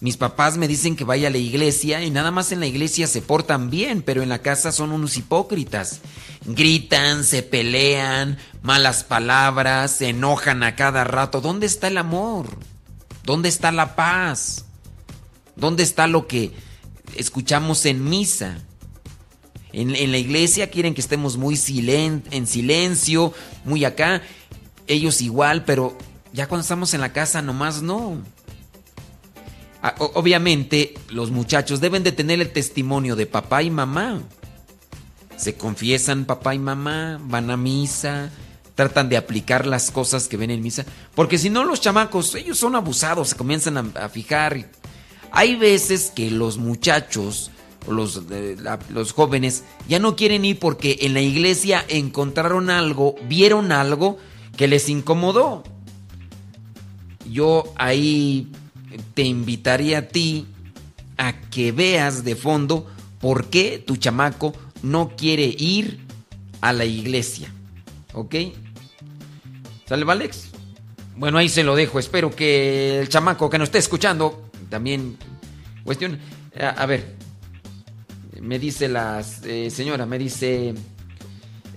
Mis 0.00 0.18
papás 0.18 0.58
me 0.58 0.68
dicen 0.68 0.94
que 0.94 1.04
vaya 1.04 1.28
a 1.28 1.30
la 1.30 1.38
iglesia 1.38 2.02
y 2.04 2.10
nada 2.10 2.30
más 2.30 2.52
en 2.52 2.60
la 2.60 2.66
iglesia 2.66 3.06
se 3.06 3.22
portan 3.22 3.70
bien, 3.70 4.02
pero 4.02 4.22
en 4.22 4.28
la 4.28 4.42
casa 4.42 4.70
son 4.70 4.92
unos 4.92 5.16
hipócritas. 5.16 6.00
Gritan, 6.44 7.24
se 7.24 7.42
pelean, 7.42 8.36
malas 8.60 9.04
palabras, 9.04 9.92
se 9.92 10.10
enojan 10.10 10.62
a 10.62 10.76
cada 10.76 11.02
rato. 11.04 11.40
¿Dónde 11.40 11.64
está 11.64 11.88
el 11.88 11.96
amor? 11.96 12.58
¿Dónde 13.24 13.48
está 13.48 13.72
la 13.72 13.96
paz? 13.96 14.66
¿Dónde 15.56 15.82
está 15.82 16.08
lo 16.08 16.26
que 16.26 16.52
escuchamos 17.16 17.86
en 17.86 18.04
misa? 18.04 18.58
En, 19.72 19.96
en, 19.96 20.12
la 20.12 20.18
iglesia 20.18 20.68
quieren 20.68 20.92
que 20.92 21.00
estemos 21.00 21.38
muy 21.38 21.56
silen 21.56 22.22
en 22.32 22.46
silencio, 22.46 23.32
muy 23.64 23.86
acá. 23.86 24.20
Ellos 24.86 25.22
igual, 25.22 25.64
pero 25.64 25.96
ya 26.32 26.46
cuando 26.48 26.62
estamos 26.62 26.94
en 26.94 27.00
la 27.00 27.12
casa 27.12 27.42
nomás 27.42 27.82
no. 27.82 28.18
Obviamente 29.98 30.94
los 31.08 31.30
muchachos 31.30 31.80
deben 31.80 32.02
de 32.02 32.12
tener 32.12 32.40
el 32.40 32.52
testimonio 32.52 33.16
de 33.16 33.26
papá 33.26 33.62
y 33.62 33.70
mamá. 33.70 34.20
Se 35.36 35.54
confiesan 35.54 36.26
papá 36.26 36.54
y 36.54 36.58
mamá, 36.58 37.18
van 37.22 37.50
a 37.50 37.56
misa, 37.56 38.30
tratan 38.74 39.08
de 39.08 39.16
aplicar 39.16 39.66
las 39.66 39.90
cosas 39.90 40.28
que 40.28 40.36
ven 40.36 40.50
en 40.50 40.62
misa. 40.62 40.84
Porque 41.14 41.38
si 41.38 41.48
no 41.48 41.64
los 41.64 41.80
chamacos, 41.80 42.34
ellos 42.34 42.58
son 42.58 42.76
abusados, 42.76 43.30
se 43.30 43.36
comienzan 43.36 43.92
a, 43.96 44.08
fijar. 44.10 44.70
Hay 45.32 45.56
veces 45.56 46.12
que 46.14 46.30
los 46.30 46.58
muchachos 46.58 47.50
los, 47.88 48.22
los 48.90 49.12
jóvenes 49.12 49.64
ya 49.88 49.98
no 49.98 50.14
quieren 50.14 50.44
ir 50.44 50.58
porque 50.58 50.98
en 51.00 51.14
la 51.14 51.22
iglesia 51.22 51.82
encontraron 51.88 52.68
algo, 52.68 53.14
vieron 53.26 53.72
algo 53.72 54.18
que 54.58 54.68
les 54.68 54.90
incomodó. 54.90 55.64
Yo 57.30 57.72
ahí 57.76 58.50
te 59.14 59.22
invitaría 59.22 59.98
a 59.98 60.08
ti 60.08 60.46
a 61.16 61.32
que 61.32 61.72
veas 61.72 62.24
de 62.24 62.34
fondo 62.34 62.86
por 63.20 63.46
qué 63.46 63.78
tu 63.78 63.96
chamaco 63.96 64.52
no 64.82 65.14
quiere 65.16 65.44
ir 65.44 66.00
a 66.60 66.72
la 66.72 66.84
iglesia. 66.84 67.52
¿Ok? 68.14 68.34
¿Sale, 69.86 70.04
Valex? 70.04 70.48
Bueno, 71.16 71.38
ahí 71.38 71.48
se 71.48 71.62
lo 71.62 71.76
dejo. 71.76 71.98
Espero 71.98 72.34
que 72.34 73.00
el 73.00 73.08
chamaco 73.08 73.50
que 73.50 73.58
nos 73.58 73.68
esté 73.68 73.78
escuchando 73.78 74.50
también 74.68 75.16
cuestión. 75.84 76.18
A, 76.58 76.86
ver, 76.86 77.14
me 78.40 78.58
dice 78.58 78.88
la 78.88 79.22
eh, 79.44 79.70
señora, 79.70 80.06
me 80.06 80.18
dice, 80.18 80.74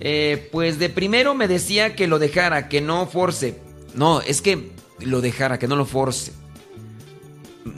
eh, 0.00 0.48
pues 0.50 0.78
de 0.78 0.88
primero 0.88 1.34
me 1.34 1.46
decía 1.46 1.94
que 1.94 2.06
lo 2.06 2.18
dejara, 2.18 2.68
que 2.68 2.80
no 2.80 3.06
force. 3.06 3.58
No, 3.94 4.20
es 4.20 4.40
que 4.40 4.72
lo 5.00 5.20
dejara, 5.20 5.58
que 5.58 5.68
no 5.68 5.76
lo 5.76 5.86
force. 5.86 6.32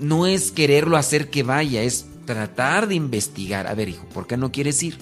No 0.01 0.27
es 0.27 0.51
quererlo 0.51 0.97
hacer 0.97 1.31
que 1.31 1.43
vaya, 1.43 1.83
es 1.83 2.07
tratar 2.25 2.89
de 2.89 2.95
investigar. 2.95 3.67
A 3.67 3.75
ver, 3.75 3.89
hijo, 3.89 4.07
¿por 4.07 4.27
qué 4.27 4.37
no 4.37 4.53
quieres 4.53 4.83
ir? 4.83 4.99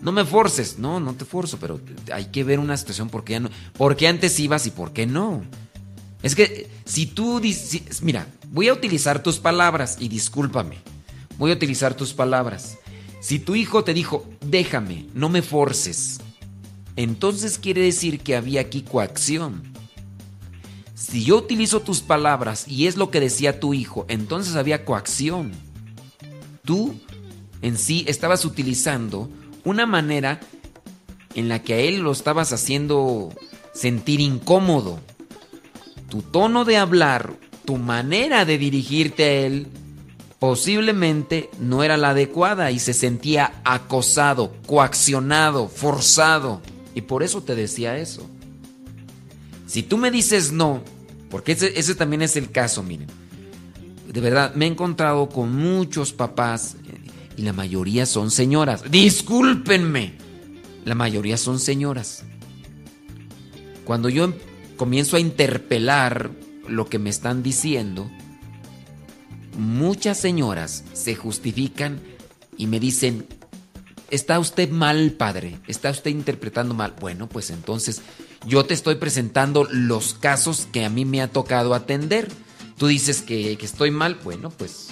No 0.00 0.12
me 0.12 0.24
forces. 0.24 0.78
No, 0.78 1.00
no 1.00 1.14
te 1.14 1.24
forzo, 1.24 1.58
pero 1.58 1.80
hay 2.12 2.26
que 2.26 2.44
ver 2.44 2.58
una 2.58 2.76
situación 2.76 3.08
porque 3.08 3.34
ya 3.34 3.40
no. 3.40 3.50
¿Por 3.76 3.96
qué 3.96 4.08
antes 4.08 4.38
ibas 4.40 4.66
y 4.66 4.70
por 4.70 4.92
qué 4.92 5.06
no? 5.06 5.42
Es 6.22 6.34
que 6.34 6.68
si 6.84 7.06
tú. 7.06 7.40
Mira, 8.02 8.26
voy 8.50 8.68
a 8.68 8.72
utilizar 8.72 9.22
tus 9.22 9.38
palabras 9.38 9.96
y 10.00 10.08
discúlpame. 10.08 10.78
Voy 11.38 11.50
a 11.52 11.54
utilizar 11.54 11.94
tus 11.94 12.12
palabras. 12.12 12.78
Si 13.20 13.38
tu 13.38 13.54
hijo 13.54 13.84
te 13.84 13.94
dijo, 13.94 14.28
déjame, 14.40 15.06
no 15.12 15.28
me 15.28 15.42
forces, 15.42 16.20
entonces 16.94 17.58
quiere 17.58 17.82
decir 17.82 18.20
que 18.20 18.36
había 18.36 18.60
aquí 18.60 18.82
coacción. 18.82 19.62
Si 20.98 21.24
yo 21.24 21.36
utilizo 21.36 21.80
tus 21.80 22.00
palabras 22.00 22.66
y 22.66 22.88
es 22.88 22.96
lo 22.96 23.08
que 23.08 23.20
decía 23.20 23.60
tu 23.60 23.72
hijo, 23.72 24.04
entonces 24.08 24.56
había 24.56 24.84
coacción. 24.84 25.52
Tú 26.64 26.96
en 27.62 27.78
sí 27.78 28.04
estabas 28.08 28.44
utilizando 28.44 29.30
una 29.64 29.86
manera 29.86 30.40
en 31.36 31.48
la 31.48 31.62
que 31.62 31.74
a 31.74 31.78
él 31.78 32.00
lo 32.00 32.10
estabas 32.10 32.52
haciendo 32.52 33.32
sentir 33.72 34.20
incómodo. 34.20 34.98
Tu 36.10 36.20
tono 36.20 36.64
de 36.64 36.78
hablar, 36.78 37.32
tu 37.64 37.76
manera 37.76 38.44
de 38.44 38.58
dirigirte 38.58 39.22
a 39.22 39.46
él, 39.46 39.68
posiblemente 40.40 41.48
no 41.60 41.84
era 41.84 41.96
la 41.96 42.10
adecuada 42.10 42.72
y 42.72 42.80
se 42.80 42.92
sentía 42.92 43.62
acosado, 43.64 44.52
coaccionado, 44.66 45.68
forzado. 45.68 46.60
Y 46.96 47.02
por 47.02 47.22
eso 47.22 47.40
te 47.40 47.54
decía 47.54 47.98
eso. 47.98 48.28
Si 49.68 49.82
tú 49.82 49.98
me 49.98 50.10
dices 50.10 50.50
no, 50.50 50.82
porque 51.30 51.52
ese, 51.52 51.94
también 51.94 52.22
es 52.22 52.36
el 52.36 52.50
caso, 52.50 52.82
miren. 52.82 53.06
De 54.10 54.20
verdad, 54.22 54.54
me 54.54 54.64
he 54.64 54.68
encontrado 54.68 55.28
con 55.28 55.54
muchos 55.54 56.14
papás 56.14 56.76
y 57.36 57.42
la 57.42 57.52
mayoría 57.52 58.06
son 58.06 58.30
señoras. 58.30 58.90
Discúlpenme. 58.90 60.14
La 60.86 60.94
mayoría 60.94 61.36
son 61.36 61.60
señoras. 61.60 62.24
Cuando 63.84 64.08
yo 64.08 64.32
comienzo 64.78 65.18
a 65.18 65.20
interpelar 65.20 66.30
lo 66.66 66.88
que 66.88 66.98
me 66.98 67.10
están 67.10 67.42
diciendo, 67.42 68.10
muchas 69.58 70.18
señoras 70.18 70.84
se 70.94 71.14
justifican 71.14 72.00
y 72.56 72.68
me 72.68 72.80
dicen, 72.80 73.26
está 74.10 74.38
usted 74.38 74.70
mal, 74.70 75.12
padre, 75.12 75.58
está 75.66 75.90
usted 75.90 76.10
interpretando 76.10 76.74
mal. 76.74 76.94
Bueno, 77.00 77.28
pues 77.28 77.50
entonces 77.50 78.02
yo 78.46 78.64
te 78.64 78.74
estoy 78.74 78.96
presentando 78.96 79.66
los 79.70 80.14
casos 80.14 80.68
que 80.72 80.84
a 80.84 80.90
mí 80.90 81.04
me 81.04 81.22
ha 81.22 81.28
tocado 81.28 81.74
atender. 81.74 82.28
Tú 82.76 82.86
dices 82.86 83.22
que, 83.22 83.56
que 83.56 83.66
estoy 83.66 83.90
mal, 83.90 84.18
bueno, 84.22 84.50
pues 84.50 84.88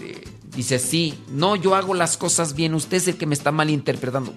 eh, 0.00 0.24
dice 0.54 0.78
sí, 0.78 1.14
no, 1.30 1.56
yo 1.56 1.74
hago 1.74 1.94
las 1.94 2.16
cosas 2.16 2.54
bien, 2.54 2.74
usted 2.74 2.98
es 2.98 3.08
el 3.08 3.16
que 3.16 3.26
me 3.26 3.34
está 3.34 3.52
malinterpretando. 3.52 4.34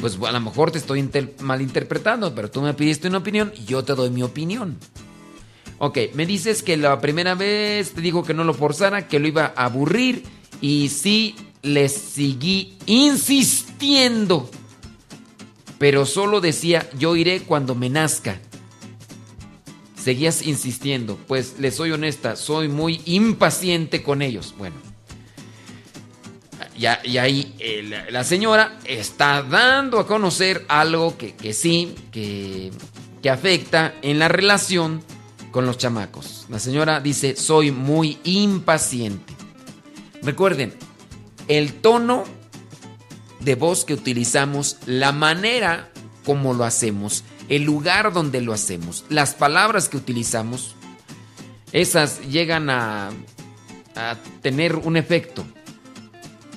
Pues 0.00 0.18
a 0.26 0.32
lo 0.32 0.40
mejor 0.40 0.70
te 0.70 0.78
estoy 0.78 1.08
malinterpretando, 1.40 2.34
pero 2.34 2.50
tú 2.50 2.62
me 2.62 2.72
pidiste 2.74 3.08
una 3.08 3.18
opinión 3.18 3.52
y 3.54 3.64
yo 3.64 3.84
te 3.84 3.94
doy 3.94 4.10
mi 4.10 4.22
opinión. 4.22 4.78
Ok, 5.78 5.98
me 6.14 6.26
dices 6.26 6.62
que 6.62 6.76
la 6.76 7.00
primera 7.00 7.34
vez 7.34 7.92
te 7.92 8.00
dijo 8.00 8.22
que 8.22 8.34
no 8.34 8.44
lo 8.44 8.54
forzara, 8.54 9.08
que 9.08 9.18
lo 9.18 9.28
iba 9.28 9.52
a 9.56 9.64
aburrir 9.64 10.24
y 10.60 10.88
sí 10.90 11.34
le 11.62 11.88
seguí 11.88 12.76
insistiendo. 12.86 14.50
Pero 15.78 16.04
solo 16.06 16.40
decía, 16.40 16.88
yo 16.98 17.16
iré 17.16 17.40
cuando 17.40 17.74
me 17.74 17.88
nazca. 17.88 18.38
Seguías 19.96 20.42
insistiendo, 20.42 21.18
pues 21.28 21.56
les 21.58 21.76
soy 21.76 21.92
honesta, 21.92 22.36
soy 22.36 22.68
muy 22.68 23.02
impaciente 23.04 24.02
con 24.02 24.22
ellos. 24.22 24.54
Bueno, 24.56 24.76
y, 26.80 27.18
ahí 27.18 27.54
eh, 27.58 28.06
la, 28.10 28.24
señora 28.24 28.78
está 28.86 29.42
dando 29.42 29.98
a 29.98 30.06
conocer 30.06 30.64
algo 30.68 31.18
que, 31.18 31.52
sí, 31.52 31.94
que, 32.10 32.70
que 33.22 33.28
afecta 33.28 33.94
en 34.00 34.18
la 34.18 34.28
relación 34.28 35.02
con 35.50 35.66
los 35.66 35.76
chamacos. 35.76 36.46
La 36.48 36.58
señora 36.58 37.00
dice, 37.00 37.36
soy 37.36 37.70
muy 37.70 38.18
impaciente. 38.24 39.34
Recuerden, 40.22 40.74
el 41.50 41.74
tono 41.74 42.22
de 43.40 43.56
voz 43.56 43.84
que 43.84 43.92
utilizamos, 43.92 44.76
la 44.86 45.10
manera 45.10 45.90
como 46.24 46.54
lo 46.54 46.62
hacemos, 46.62 47.24
el 47.48 47.64
lugar 47.64 48.12
donde 48.12 48.40
lo 48.40 48.52
hacemos, 48.52 49.04
las 49.08 49.34
palabras 49.34 49.88
que 49.88 49.96
utilizamos, 49.96 50.76
esas 51.72 52.20
llegan 52.28 52.70
a, 52.70 53.10
tener 54.40 54.76
un 54.76 54.96
efecto 54.96 55.44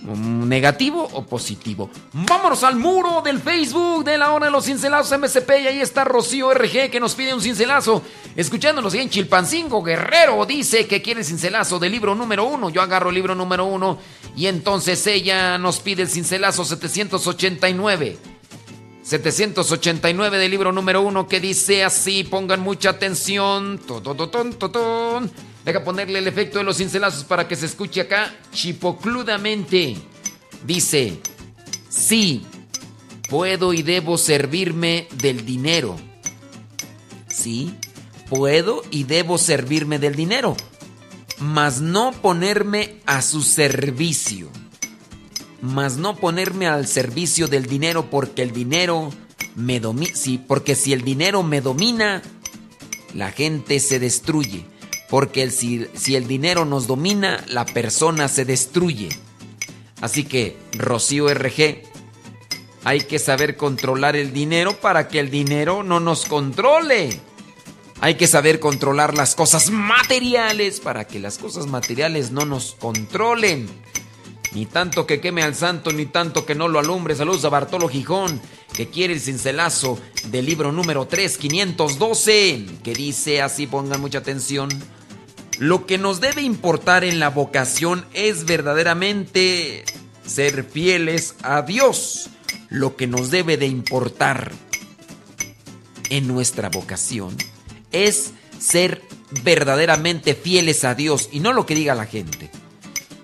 negativo 0.04 1.10
o 1.12 1.26
positivo. 1.26 1.90
Vámonos 2.14 2.64
al 2.64 2.76
muro 2.76 3.22
del 3.22 3.40
Facebook 3.40 4.06
de 4.06 4.18
la 4.18 4.32
hora 4.32 4.46
de 4.46 4.52
los 4.52 4.66
cincelazos 4.66 5.18
MSP 5.20 5.50
y 5.64 5.68
ahí 5.68 5.82
está 5.82 6.06
Rocío 6.06 6.54
RG 6.54 6.90
que 6.90 7.00
nos 7.00 7.16
pide 7.16 7.34
un 7.34 7.42
cincelazo. 7.42 8.02
Escuchándonos 8.36 8.94
en 8.94 9.10
Chilpancingo 9.10 9.84
Guerrero 9.84 10.46
dice 10.46 10.88
que 10.88 11.02
quiere 11.02 11.22
el 11.22 11.26
cincelazo 11.26 11.80
del 11.80 11.92
libro 11.92 12.16
número 12.16 12.46
uno. 12.46 12.70
Yo 12.70 12.82
agarro 12.82 13.10
el 13.10 13.16
libro 13.16 13.36
número 13.36 13.66
uno 13.66 13.98
y 14.36 14.48
entonces 14.48 15.06
ella 15.08 15.58
nos 15.58 15.80
pide 15.80 16.02
el 16.04 16.10
cincelazo 16.10 16.66
789. 16.66 18.18
789 19.04 20.38
del 20.38 20.52
libro 20.52 20.72
número 20.72 21.02
uno 21.02 21.28
que 21.28 21.40
dice 21.40 21.84
así, 21.84 22.24
pongan 22.24 22.62
mucha 22.62 22.92
atención. 22.92 23.80
Deja 25.66 25.84
ponerle 25.84 26.20
el 26.20 26.28
efecto 26.28 26.58
de 26.58 26.64
los 26.64 26.78
cincelazos 26.78 27.24
para 27.26 27.48
que 27.48 27.56
se 27.56 27.66
escuche 27.66 28.02
acá 28.02 28.34
chipocludamente. 28.52 29.98
Dice, 30.66 31.20
sí, 31.90 32.46
puedo 33.30 33.74
y 33.74 33.84
debo 33.84 34.18
servirme 34.18 35.08
del 35.16 35.46
dinero. 35.46 35.98
Sí, 37.28 37.76
puedo 38.30 38.84
y 38.90 39.04
debo 39.04 39.38
servirme 39.38 40.00
del 40.00 40.16
dinero, 40.16 40.56
mas 41.40 41.82
no 41.82 42.12
ponerme 42.12 42.96
a 43.06 43.22
su 43.22 43.42
servicio. 43.42 44.50
Mas 45.62 45.98
no 45.98 46.16
ponerme 46.16 46.68
al 46.68 46.88
servicio 46.88 47.48
del 47.48 47.66
dinero 47.66 48.10
porque 48.10 48.42
el 48.42 48.52
dinero 48.52 49.12
me 49.56 49.80
domina. 49.80 50.12
Sí, 50.16 50.38
porque 50.38 50.76
si 50.76 50.94
el 50.94 51.04
dinero 51.04 51.44
me 51.44 51.62
domina, 51.62 52.22
la 53.14 53.32
gente 53.32 53.80
se 53.80 54.00
destruye. 54.00 54.66
Porque 55.10 55.50
si, 55.52 55.88
si 55.94 56.16
el 56.16 56.28
dinero 56.28 56.66
nos 56.66 56.88
domina, 56.88 57.44
la 57.48 57.66
persona 57.66 58.28
se 58.28 58.46
destruye. 58.46 59.10
Así 60.02 60.26
que, 60.26 60.58
Rocío 60.74 61.34
RG, 61.34 61.84
hay 62.84 63.02
que 63.02 63.20
saber 63.20 63.56
controlar 63.56 64.16
el 64.16 64.34
dinero 64.34 64.74
para 64.82 65.08
que 65.08 65.20
el 65.20 65.30
dinero 65.30 65.84
no 65.84 66.00
nos 66.00 66.26
controle. 66.26 67.22
Hay 68.04 68.16
que 68.16 68.28
saber 68.28 68.60
controlar 68.60 69.16
las 69.16 69.34
cosas 69.34 69.70
materiales 69.70 70.82
para 70.82 71.08
que 71.08 71.20
las 71.20 71.38
cosas 71.38 71.68
materiales 71.68 72.32
no 72.32 72.44
nos 72.44 72.76
controlen. 72.78 73.70
Ni 74.52 74.66
tanto 74.66 75.08
que 75.08 75.22
queme 75.22 75.42
al 75.42 75.56
santo, 75.56 75.90
ni 75.94 76.06
tanto 76.06 76.46
que 76.46 76.54
no 76.54 76.68
lo 76.68 76.80
alumbre. 76.80 77.16
Saludos 77.16 77.46
a 77.46 77.50
Bartolo 77.50 77.88
Gijón, 77.88 78.42
que 78.74 78.90
quiere 78.90 79.14
el 79.14 79.22
cincelazo 79.22 79.98
del 80.26 80.46
libro 80.46 80.74
número 80.74 81.08
3, 81.08 81.38
512, 81.38 82.66
que 82.84 82.94
dice 82.94 83.42
así, 83.42 83.68
pongan 83.68 84.02
mucha 84.02 84.18
atención. 84.18 84.68
Lo 85.58 85.86
que 85.86 85.98
nos 85.98 86.20
debe 86.20 86.42
importar 86.42 87.06
en 87.06 87.22
la 87.22 87.30
vocación 87.30 88.06
es 88.12 88.44
verdaderamente 88.44 89.86
ser 90.26 90.66
fieles 90.66 91.36
a 91.42 91.62
Dios. 91.62 92.30
Lo 92.68 92.98
que 92.98 93.08
nos 93.08 93.32
debe 93.32 93.56
de 93.56 93.68
importar 93.68 94.52
en 96.10 96.28
nuestra 96.28 96.68
vocación 96.68 97.38
es 97.94 98.34
ser 98.60 99.02
verdaderamente 99.44 100.36
fieles 100.36 100.84
a 100.84 100.96
Dios 100.96 101.30
y 101.32 101.40
no 101.40 101.54
lo 101.54 101.66
que 101.66 101.76
diga 101.76 101.96
la 101.96 102.06
gente. 102.06 102.50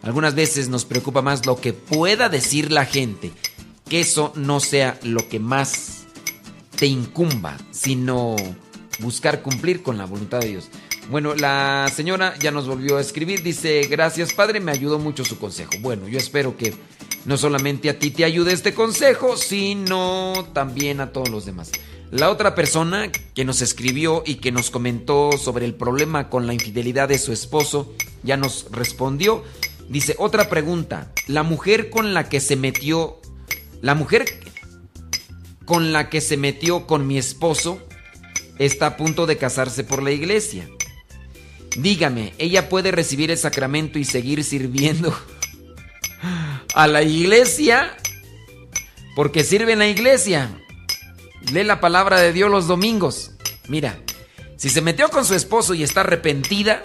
Algunas 0.01 0.33
veces 0.33 0.69
nos 0.69 0.85
preocupa 0.85 1.21
más 1.21 1.45
lo 1.45 1.59
que 1.59 1.73
pueda 1.73 2.29
decir 2.29 2.71
la 2.71 2.85
gente, 2.85 3.31
que 3.89 3.99
eso 3.99 4.31
no 4.35 4.59
sea 4.61 4.97
lo 5.03 5.27
que 5.27 5.39
más 5.39 6.05
te 6.77 6.85
incumba, 6.85 7.57
sino 7.71 8.35
buscar 8.99 9.41
cumplir 9.41 9.83
con 9.83 9.97
la 9.97 10.05
voluntad 10.05 10.39
de 10.39 10.47
Dios. 10.47 10.69
Bueno, 11.09 11.33
la 11.35 11.91
señora 11.93 12.35
ya 12.39 12.51
nos 12.51 12.67
volvió 12.67 12.97
a 12.97 13.01
escribir, 13.01 13.43
dice, 13.43 13.87
gracias 13.89 14.31
padre, 14.33 14.59
me 14.59 14.71
ayudó 14.71 14.99
mucho 14.99 15.25
su 15.25 15.39
consejo. 15.39 15.71
Bueno, 15.81 16.07
yo 16.07 16.19
espero 16.19 16.55
que 16.55 16.73
no 17.25 17.35
solamente 17.35 17.89
a 17.89 17.99
ti 17.99 18.11
te 18.11 18.25
ayude 18.25 18.53
este 18.53 18.73
consejo, 18.73 19.35
sino 19.35 20.47
también 20.53 21.01
a 21.01 21.11
todos 21.11 21.29
los 21.29 21.45
demás. 21.45 21.71
La 22.11 22.31
otra 22.31 22.55
persona 22.55 23.11
que 23.11 23.45
nos 23.45 23.61
escribió 23.61 24.23
y 24.25 24.35
que 24.35 24.51
nos 24.51 24.71
comentó 24.71 25.31
sobre 25.37 25.65
el 25.65 25.75
problema 25.75 26.29
con 26.29 26.47
la 26.47 26.53
infidelidad 26.53 27.07
de 27.07 27.19
su 27.19 27.31
esposo, 27.31 27.93
ya 28.23 28.35
nos 28.35 28.67
respondió. 28.71 29.43
Dice, 29.89 30.15
otra 30.17 30.49
pregunta, 30.49 31.11
la 31.27 31.43
mujer 31.43 31.91
con 31.91 32.15
la 32.15 32.27
que 32.27 32.39
se 32.39 32.55
metió, 32.55 33.19
la 33.81 33.93
mujer 33.93 34.25
con 35.65 35.93
la 35.93 36.09
que 36.09 36.19
se 36.19 36.35
metió 36.35 36.87
con 36.87 37.05
mi 37.05 37.19
esposo 37.19 37.79
está 38.57 38.87
a 38.87 38.97
punto 38.97 39.27
de 39.27 39.37
casarse 39.37 39.83
por 39.83 40.01
la 40.01 40.11
iglesia. 40.11 40.67
Dígame, 41.77 42.33
¿ella 42.39 42.69
puede 42.69 42.91
recibir 42.91 43.29
el 43.29 43.37
sacramento 43.37 43.99
y 43.99 44.03
seguir 44.03 44.43
sirviendo 44.43 45.15
a 46.73 46.87
la 46.87 47.03
iglesia? 47.03 47.95
Porque 49.15 49.43
sirve 49.43 49.73
en 49.73 49.79
la 49.79 49.87
iglesia. 49.87 50.49
Lee 51.51 51.63
la 51.63 51.79
palabra 51.79 52.19
de 52.19 52.33
Dios 52.33 52.49
los 52.51 52.67
domingos. 52.67 53.31
Mira, 53.67 53.99
si 54.57 54.69
se 54.69 54.81
metió 54.81 55.09
con 55.09 55.25
su 55.25 55.35
esposo 55.35 55.73
y 55.73 55.83
está 55.83 56.01
arrepentida 56.01 56.81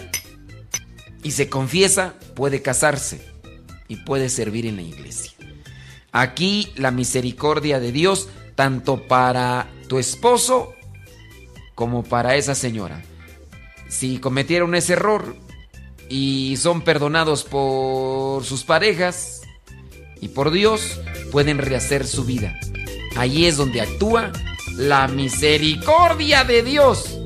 y 1.23 1.31
se 1.31 1.49
confiesa, 1.49 2.15
puede 2.35 2.61
casarse 2.61 3.21
y 3.87 3.97
puede 3.97 4.29
servir 4.29 4.65
en 4.65 4.77
la 4.77 4.83
iglesia. 4.83 5.31
Aquí 6.11 6.71
la 6.75 6.91
misericordia 6.91 7.79
de 7.79 7.91
Dios, 7.91 8.29
tanto 8.55 9.07
para 9.07 9.67
tu 9.89 9.99
esposo 9.99 10.73
como 11.75 12.03
para 12.03 12.35
esa 12.35 12.55
señora 12.55 13.03
si 13.87 14.19
cometieron 14.19 14.75
ese 14.75 14.93
error 14.93 15.35
y 16.09 16.57
son 16.57 16.81
perdonados 16.81 17.43
por 17.43 18.43
sus 18.43 18.63
parejas 18.63 19.41
y 20.21 20.29
por 20.29 20.51
Dios, 20.51 20.99
pueden 21.31 21.57
rehacer 21.57 22.05
su 22.05 22.25
vida. 22.25 22.59
Ahí 23.15 23.45
es 23.45 23.57
donde 23.57 23.81
actúa 23.81 24.31
la 24.75 25.07
misericordia 25.07 26.43
de 26.43 26.63
Dios. 26.63 27.17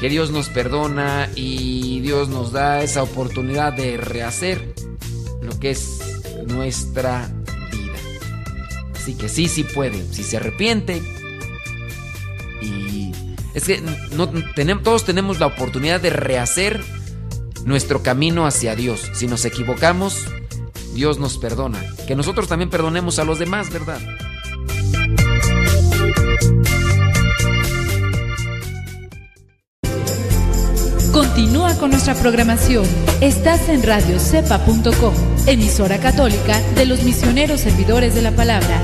Que 0.00 0.08
Dios 0.08 0.30
nos 0.30 0.48
perdona 0.48 1.28
y 1.34 2.00
Dios 2.00 2.28
nos 2.28 2.52
da 2.52 2.82
esa 2.82 3.02
oportunidad 3.02 3.72
de 3.72 3.96
rehacer 3.96 4.74
lo 5.42 5.58
que 5.58 5.70
es 5.70 6.00
nuestra 6.46 7.28
vida. 7.72 7.98
Así 8.94 9.14
que 9.14 9.28
sí, 9.28 9.48
sí 9.48 9.64
puede. 9.64 10.04
Si 10.12 10.22
se 10.22 10.36
arrepiente 10.36 11.02
y 12.62 13.12
es 13.54 13.64
que 13.64 13.82
no, 14.12 14.28
tenemos, 14.54 14.84
todos 14.84 15.04
tenemos 15.04 15.40
la 15.40 15.46
oportunidad 15.46 16.00
de 16.00 16.10
rehacer 16.10 16.82
nuestro 17.64 18.02
camino 18.02 18.46
hacia 18.46 18.76
Dios. 18.76 19.10
Si 19.14 19.26
nos 19.26 19.44
equivocamos, 19.44 20.26
Dios 20.94 21.18
nos 21.18 21.38
perdona. 21.38 21.84
Que 22.06 22.14
nosotros 22.14 22.48
también 22.48 22.70
perdonemos 22.70 23.18
a 23.18 23.24
los 23.24 23.38
demás, 23.40 23.70
¿verdad? 23.70 24.00
Continúa 31.18 31.74
con 31.78 31.90
nuestra 31.90 32.14
programación. 32.14 32.86
Estás 33.20 33.68
en 33.68 33.82
radiocepa.com, 33.82 35.12
emisora 35.48 35.98
católica 35.98 36.60
de 36.76 36.86
los 36.86 37.02
misioneros 37.02 37.60
servidores 37.60 38.14
de 38.14 38.22
la 38.22 38.30
palabra 38.30 38.80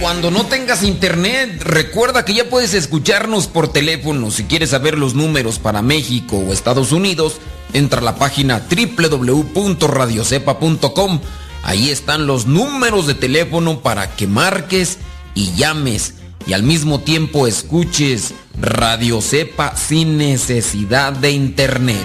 Cuando 0.00 0.30
no 0.30 0.44
tengas 0.44 0.82
internet, 0.82 1.62
recuerda 1.62 2.26
que 2.26 2.34
ya 2.34 2.50
puedes 2.50 2.74
escucharnos 2.74 3.46
por 3.46 3.72
teléfono. 3.72 4.30
Si 4.30 4.44
quieres 4.44 4.68
saber 4.70 4.98
los 4.98 5.14
números 5.14 5.58
para 5.58 5.80
México 5.80 6.36
o 6.36 6.52
Estados 6.52 6.92
Unidos, 6.92 7.38
entra 7.72 8.00
a 8.00 8.04
la 8.04 8.16
página 8.16 8.60
www.radiocepa.com. 8.68 11.20
Ahí 11.62 11.90
están 11.90 12.26
los 12.26 12.46
números 12.46 13.06
de 13.06 13.14
teléfono 13.14 13.80
para 13.80 14.16
que 14.16 14.26
marques 14.26 14.98
y 15.34 15.52
llames 15.54 16.14
y 16.46 16.52
al 16.52 16.62
mismo 16.62 17.00
tiempo 17.00 17.46
escuches 17.46 18.34
Radio 18.60 19.20
Cepa 19.20 19.76
sin 19.76 20.16
necesidad 20.16 21.12
de 21.12 21.30
internet. 21.30 22.04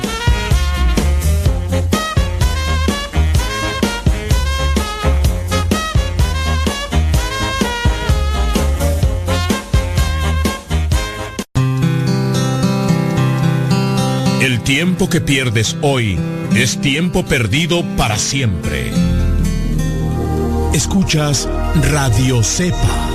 El 14.42 14.62
tiempo 14.62 15.10
que 15.10 15.22
pierdes 15.22 15.76
hoy 15.82 16.20
es 16.56 16.80
tiempo 16.80 17.26
perdido 17.26 17.84
para 17.98 18.20
siempre. 18.20 18.92
Escuchas 20.76 21.48
Radio 21.94 22.44
Cepa. 22.44 23.15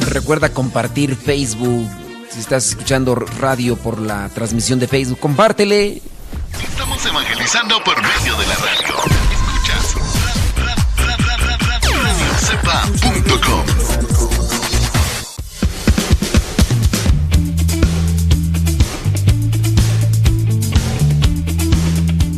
Recuerda 0.10 0.54
compartir 0.54 1.16
Facebook. 1.16 1.88
Si 2.30 2.40
estás 2.40 2.70
escuchando 2.70 3.16
radio 3.16 3.76
por 3.76 4.00
la 4.00 4.30
transmisión 4.30 4.80
de 4.80 4.88
Facebook, 4.88 5.20
compártele. 5.20 6.02
Estamos 6.58 7.06
evangelizando 7.06 7.84
por 7.84 8.02
medio 8.02 8.36
de 8.38 8.48
la 8.48 8.56
radio. 8.56 8.96
Escuchas 9.32 9.96
radiocepa.com. 12.04 13.66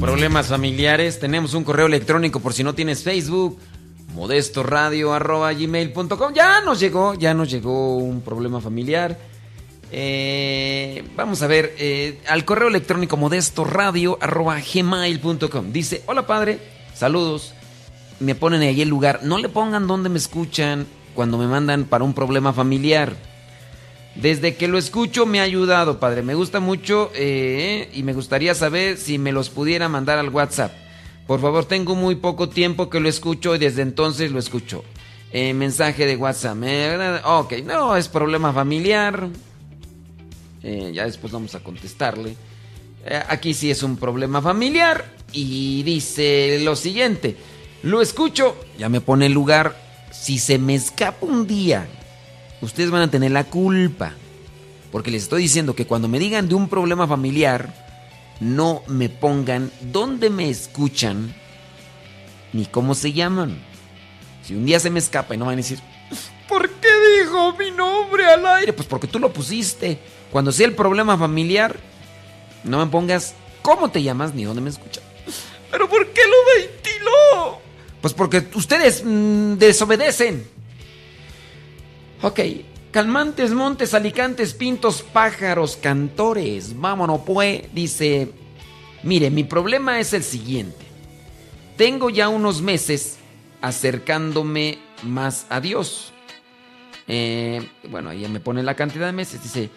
Problemas 0.01 0.47
familiares, 0.47 1.19
tenemos 1.19 1.53
un 1.53 1.63
correo 1.63 1.85
electrónico 1.85 2.39
por 2.39 2.53
si 2.53 2.63
no 2.63 2.73
tienes 2.75 3.03
Facebook, 3.03 3.59
modestoradio.gmail.com. 4.15 6.33
Ya 6.33 6.61
nos 6.61 6.79
llegó, 6.79 7.13
ya 7.13 7.33
nos 7.33 7.49
llegó 7.49 7.97
un 7.97 8.21
problema 8.21 8.61
familiar. 8.61 9.17
Eh, 9.93 11.03
vamos 11.17 11.41
a 11.41 11.47
ver, 11.47 11.75
eh, 11.77 12.21
al 12.29 12.45
correo 12.45 12.69
electrónico 12.69 13.17
modestoradio.gmail.com. 13.17 15.73
Dice, 15.73 16.01
hola 16.05 16.25
padre, 16.25 16.59
saludos. 16.95 17.53
Me 18.19 18.35
ponen 18.35 18.61
ahí 18.61 18.81
el 18.81 18.87
lugar. 18.89 19.19
No 19.23 19.37
le 19.37 19.49
pongan 19.49 19.87
donde 19.87 20.07
me 20.09 20.17
escuchan 20.17 20.87
cuando 21.13 21.37
me 21.37 21.47
mandan 21.47 21.83
para 21.85 22.05
un 22.05 22.13
problema 22.13 22.53
familiar. 22.53 23.13
Desde 24.15 24.55
que 24.55 24.67
lo 24.67 24.77
escucho 24.77 25.25
me 25.25 25.39
ha 25.39 25.43
ayudado, 25.43 25.99
padre. 25.99 26.21
Me 26.21 26.35
gusta 26.35 26.61
mucho 26.61 27.11
eh, 27.15 27.89
y 27.93 28.03
me 28.03 28.13
gustaría 28.13 28.53
saber 28.55 28.97
si 28.97 29.17
me 29.17 29.31
los 29.31 29.49
pudiera 29.49 29.89
mandar 29.89 30.19
al 30.19 30.29
WhatsApp. 30.29 30.71
Por 31.27 31.41
favor, 31.41 31.65
tengo 31.65 31.95
muy 31.95 32.15
poco 32.15 32.47
tiempo 32.49 32.89
que 32.89 32.99
lo 32.99 33.07
escucho 33.09 33.55
y 33.55 33.59
desde 33.59 33.81
entonces 33.81 34.31
lo 34.31 34.39
escucho. 34.39 34.83
mensaje 35.33 36.05
de 36.05 36.15
WhatsApp. 36.17 36.57
ok, 37.23 37.53
no, 37.65 37.95
es 37.95 38.07
problema 38.07 38.53
familiar. 38.53 39.29
Eh, 40.63 40.91
ya 40.93 41.05
después 41.05 41.33
vamos 41.33 41.55
a 41.55 41.61
contestarle. 41.61 42.35
Eh, 43.05 43.23
aquí 43.27 43.53
sí 43.53 43.71
es 43.71 43.83
un 43.83 43.97
problema 43.97 44.41
familiar. 44.41 45.05
Y 45.31 45.83
dice 45.83 46.59
lo 46.61 46.75
siguiente. 46.75 47.37
Lo 47.83 48.01
escucho, 48.01 48.55
ya 48.77 48.89
me 48.89 49.01
pone 49.01 49.27
el 49.27 49.33
lugar. 49.33 49.75
Si 50.11 50.39
se 50.39 50.57
me 50.59 50.75
escapa 50.75 51.25
un 51.25 51.47
día, 51.47 51.87
ustedes 52.61 52.91
van 52.91 53.03
a 53.03 53.11
tener 53.11 53.31
la 53.31 53.45
culpa. 53.45 54.13
Porque 54.91 55.09
les 55.09 55.23
estoy 55.23 55.43
diciendo 55.43 55.73
que 55.73 55.87
cuando 55.87 56.07
me 56.07 56.19
digan 56.19 56.49
de 56.49 56.55
un 56.55 56.67
problema 56.67 57.07
familiar, 57.07 57.73
no 58.41 58.83
me 58.87 59.07
pongan 59.07 59.71
dónde 59.81 60.29
me 60.29 60.49
escuchan 60.49 61.33
ni 62.53 62.65
cómo 62.65 62.93
se 62.93 63.13
llaman. 63.13 63.57
Si 64.43 64.55
un 64.55 64.65
día 64.65 64.79
se 64.79 64.89
me 64.89 64.99
escapa 64.99 65.33
y 65.33 65.37
no 65.37 65.45
van 65.45 65.53
a 65.53 65.57
decir, 65.57 65.79
¿por 66.49 66.69
qué 66.69 66.89
dijo 67.19 67.55
mi 67.57 67.71
nombre 67.71 68.25
al 68.25 68.45
aire? 68.45 68.73
Pues 68.73 68.87
porque 68.87 69.07
tú 69.07 69.19
lo 69.19 69.31
pusiste. 69.31 69.99
Cuando 70.31 70.51
sea 70.51 70.67
el 70.67 70.75
problema 70.75 71.17
familiar, 71.17 71.75
no 72.63 72.77
me 72.77 72.89
pongas 72.89 73.35
cómo 73.61 73.91
te 73.91 74.01
llamas 74.01 74.33
ni 74.33 74.43
dónde 74.43 74.61
me 74.61 74.69
escuchas. 74.69 75.03
¿Pero 75.69 75.89
por 75.89 76.07
qué 76.07 76.21
lo 76.25 76.61
ventiló? 76.61 77.61
Pues 78.01 78.13
porque 78.13 78.47
ustedes 78.55 79.03
mm, 79.05 79.53
desobedecen. 79.55 80.47
Ok, 82.21 82.39
calmantes, 82.91 83.51
montes, 83.51 83.93
alicantes, 83.93 84.53
pintos, 84.53 85.01
pájaros, 85.01 85.77
cantores. 85.77 86.79
Vámonos, 86.79 87.21
pues. 87.25 87.63
Dice, 87.73 88.31
mire, 89.03 89.29
mi 89.29 89.43
problema 89.43 89.99
es 89.99 90.13
el 90.13 90.23
siguiente. 90.23 90.85
Tengo 91.77 92.09
ya 92.09 92.29
unos 92.29 92.61
meses 92.61 93.17
acercándome 93.61 94.79
más 95.03 95.45
a 95.49 95.61
Dios. 95.61 96.11
Eh, 97.07 97.67
bueno, 97.89 98.09
ahí 98.09 98.27
me 98.27 98.39
pone 98.39 98.61
la 98.63 98.75
cantidad 98.75 99.07
de 99.07 99.13
meses. 99.13 99.41
Dice, 99.41 99.69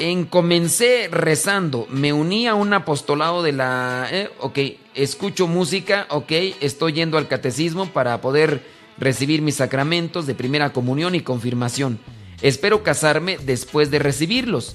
en 0.00 0.24
comencé 0.24 1.08
rezando, 1.12 1.86
me 1.90 2.12
uní 2.12 2.48
a 2.48 2.54
un 2.54 2.72
apostolado 2.72 3.42
de 3.42 3.52
la... 3.52 4.08
Eh, 4.10 4.30
ok, 4.40 4.58
escucho 4.94 5.46
música, 5.46 6.06
ok, 6.08 6.32
estoy 6.60 6.94
yendo 6.94 7.18
al 7.18 7.28
catecismo 7.28 7.86
para 7.90 8.20
poder 8.20 8.64
recibir 8.98 9.42
mis 9.42 9.56
sacramentos 9.56 10.26
de 10.26 10.34
primera 10.34 10.72
comunión 10.72 11.14
y 11.14 11.20
confirmación. 11.20 11.98
Espero 12.40 12.82
casarme 12.82 13.36
después 13.38 13.90
de 13.90 13.98
recibirlos, 13.98 14.74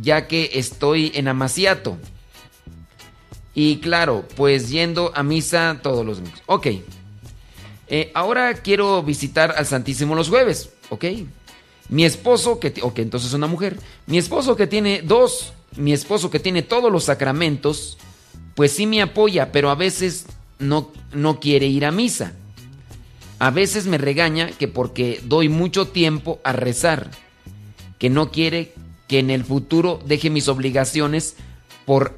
ya 0.00 0.26
que 0.26 0.50
estoy 0.54 1.12
en 1.14 1.28
amaciato. 1.28 1.96
Y 3.54 3.76
claro, 3.78 4.24
pues 4.36 4.70
yendo 4.70 5.12
a 5.14 5.22
misa 5.22 5.78
todos 5.82 6.04
los 6.04 6.18
domingos. 6.18 6.42
Ok. 6.46 6.66
Eh, 7.86 8.10
ahora 8.14 8.54
quiero 8.54 9.02
visitar 9.04 9.54
al 9.56 9.66
Santísimo 9.66 10.16
los 10.16 10.28
jueves, 10.28 10.70
ok. 10.88 11.04
Mi 11.88 12.04
esposo, 12.04 12.58
que, 12.60 12.72
ok, 12.82 12.98
entonces 13.00 13.28
es 13.28 13.34
una 13.34 13.46
mujer. 13.46 13.76
Mi 14.06 14.18
esposo 14.18 14.56
que 14.56 14.66
tiene 14.66 15.02
dos, 15.02 15.52
mi 15.76 15.92
esposo 15.92 16.30
que 16.30 16.40
tiene 16.40 16.62
todos 16.62 16.90
los 16.90 17.04
sacramentos, 17.04 17.98
pues 18.54 18.72
sí 18.72 18.86
me 18.86 19.02
apoya, 19.02 19.52
pero 19.52 19.70
a 19.70 19.74
veces 19.74 20.26
no, 20.58 20.92
no 21.12 21.40
quiere 21.40 21.66
ir 21.66 21.84
a 21.84 21.90
misa. 21.90 22.32
A 23.38 23.50
veces 23.50 23.86
me 23.86 23.98
regaña 23.98 24.48
que 24.48 24.68
porque 24.68 25.20
doy 25.24 25.48
mucho 25.48 25.88
tiempo 25.88 26.40
a 26.44 26.52
rezar, 26.52 27.10
que 27.98 28.08
no 28.08 28.30
quiere 28.30 28.72
que 29.08 29.18
en 29.18 29.30
el 29.30 29.44
futuro 29.44 30.00
deje 30.06 30.30
mis 30.30 30.48
obligaciones 30.48 31.36
por 31.84 32.14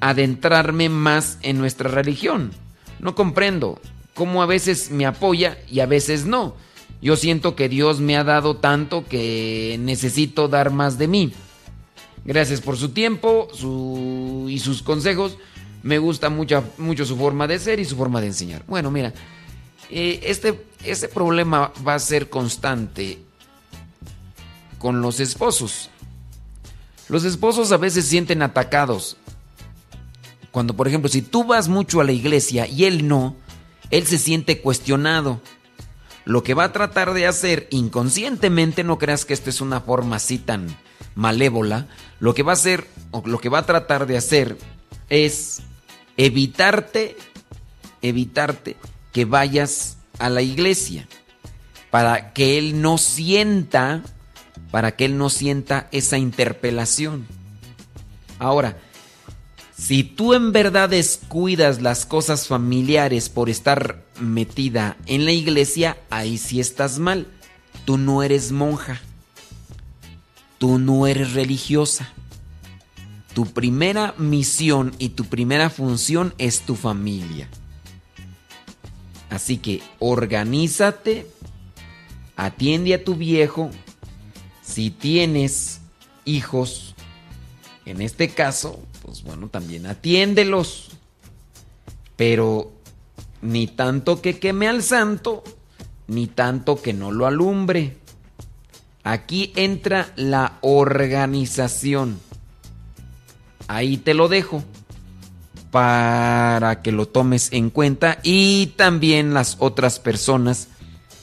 adentrarme 0.00 0.88
más 0.88 1.38
en 1.42 1.58
nuestra 1.58 1.90
religión. 1.90 2.52
No 2.98 3.14
comprendo 3.14 3.80
cómo 4.14 4.42
a 4.42 4.46
veces 4.46 4.90
me 4.90 5.06
apoya 5.06 5.58
y 5.70 5.80
a 5.80 5.86
veces 5.86 6.26
no. 6.26 6.56
Yo 7.00 7.16
siento 7.16 7.54
que 7.54 7.68
Dios 7.68 8.00
me 8.00 8.16
ha 8.16 8.24
dado 8.24 8.56
tanto 8.56 9.04
que 9.04 9.76
necesito 9.80 10.48
dar 10.48 10.70
más 10.70 10.98
de 10.98 11.08
mí. 11.08 11.32
Gracias 12.24 12.60
por 12.60 12.76
su 12.76 12.90
tiempo 12.90 13.48
y 14.48 14.58
sus 14.58 14.82
consejos. 14.82 15.38
Me 15.82 15.98
gusta 15.98 16.28
mucho, 16.28 16.64
mucho 16.76 17.04
su 17.04 17.16
forma 17.16 17.46
de 17.46 17.58
ser 17.58 17.78
y 17.78 17.84
su 17.84 17.96
forma 17.96 18.20
de 18.20 18.26
enseñar. 18.26 18.64
Bueno, 18.66 18.90
mira, 18.90 19.14
eh, 19.90 20.20
este, 20.24 20.66
este 20.84 21.08
problema 21.08 21.72
va 21.86 21.94
a 21.94 21.98
ser 22.00 22.28
constante 22.28 23.18
con 24.78 25.00
los 25.00 25.20
esposos. 25.20 25.90
Los 27.08 27.24
esposos 27.24 27.70
a 27.72 27.76
veces 27.76 28.04
sienten 28.06 28.42
atacados. 28.42 29.16
Cuando, 30.50 30.74
por 30.74 30.88
ejemplo, 30.88 31.08
si 31.08 31.22
tú 31.22 31.44
vas 31.44 31.68
mucho 31.68 32.00
a 32.00 32.04
la 32.04 32.12
iglesia 32.12 32.66
y 32.66 32.84
él 32.84 33.06
no, 33.06 33.36
él 33.90 34.06
se 34.06 34.18
siente 34.18 34.60
cuestionado 34.60 35.40
lo 36.28 36.42
que 36.42 36.52
va 36.52 36.64
a 36.64 36.72
tratar 36.72 37.14
de 37.14 37.26
hacer 37.26 37.68
inconscientemente, 37.70 38.84
no 38.84 38.98
creas 38.98 39.24
que 39.24 39.32
esto 39.32 39.48
es 39.48 39.62
una 39.62 39.80
forma 39.80 40.16
así 40.16 40.36
tan 40.36 40.66
malévola, 41.14 41.88
lo 42.20 42.34
que 42.34 42.42
va 42.42 42.52
a 42.52 42.54
hacer, 42.54 42.86
o 43.12 43.22
lo 43.24 43.38
que 43.38 43.48
va 43.48 43.60
a 43.60 43.66
tratar 43.66 44.06
de 44.06 44.18
hacer 44.18 44.58
es 45.08 45.62
evitarte, 46.18 47.16
evitarte 48.02 48.76
que 49.10 49.24
vayas 49.24 49.96
a 50.18 50.28
la 50.28 50.42
iglesia, 50.42 51.08
para 51.88 52.34
que 52.34 52.58
él 52.58 52.82
no 52.82 52.98
sienta, 52.98 54.02
para 54.70 54.96
que 54.96 55.06
él 55.06 55.16
no 55.16 55.30
sienta 55.30 55.88
esa 55.92 56.18
interpelación. 56.18 57.26
Ahora, 58.38 58.76
Si 59.78 60.02
tú 60.02 60.34
en 60.34 60.50
verdad 60.50 60.88
descuidas 60.88 61.80
las 61.80 62.04
cosas 62.04 62.48
familiares 62.48 63.28
por 63.28 63.48
estar 63.48 64.02
metida 64.20 64.96
en 65.06 65.24
la 65.24 65.32
iglesia, 65.32 65.98
ahí 66.10 66.38
sí 66.38 66.60
estás 66.60 66.98
mal. 66.98 67.26
Tú 67.84 67.98
no 67.98 68.22
eres 68.22 68.52
monja. 68.52 69.00
Tú 70.58 70.78
no 70.78 71.06
eres 71.06 71.32
religiosa. 71.32 72.12
Tu 73.34 73.46
primera 73.46 74.14
misión 74.18 74.94
y 74.98 75.10
tu 75.10 75.24
primera 75.24 75.70
función 75.70 76.34
es 76.38 76.60
tu 76.62 76.74
familia. 76.74 77.48
Así 79.30 79.58
que 79.58 79.82
organízate, 79.98 81.26
atiende 82.36 82.94
a 82.94 83.04
tu 83.04 83.14
viejo. 83.14 83.70
Si 84.62 84.90
tienes 84.90 85.80
hijos, 86.24 86.94
en 87.84 88.02
este 88.02 88.28
caso, 88.28 88.80
pues 89.02 89.22
bueno, 89.22 89.48
también 89.48 89.86
atiéndelos. 89.86 90.90
Pero 92.16 92.72
ni 93.42 93.66
tanto 93.66 94.20
que 94.20 94.38
queme 94.38 94.68
al 94.68 94.82
santo, 94.82 95.44
ni 96.06 96.26
tanto 96.26 96.80
que 96.80 96.92
no 96.92 97.12
lo 97.12 97.26
alumbre. 97.26 97.96
Aquí 99.04 99.52
entra 99.56 100.12
la 100.16 100.58
organización. 100.60 102.20
Ahí 103.68 103.96
te 103.98 104.14
lo 104.14 104.28
dejo 104.28 104.62
para 105.70 106.80
que 106.82 106.92
lo 106.92 107.06
tomes 107.06 107.52
en 107.52 107.70
cuenta 107.70 108.18
y 108.22 108.68
también 108.76 109.34
las 109.34 109.56
otras 109.58 109.98
personas 110.00 110.68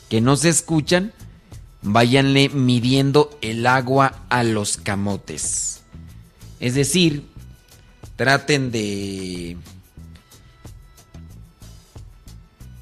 que 0.09 0.21
nos 0.21 0.45
escuchan 0.45 1.13
váyanle 1.81 2.49
midiendo 2.49 3.37
el 3.41 3.65
agua 3.67 4.25
a 4.29 4.43
los 4.43 4.77
camotes. 4.77 5.83
Es 6.59 6.75
decir, 6.75 7.27
traten 8.15 8.71
de 8.71 9.57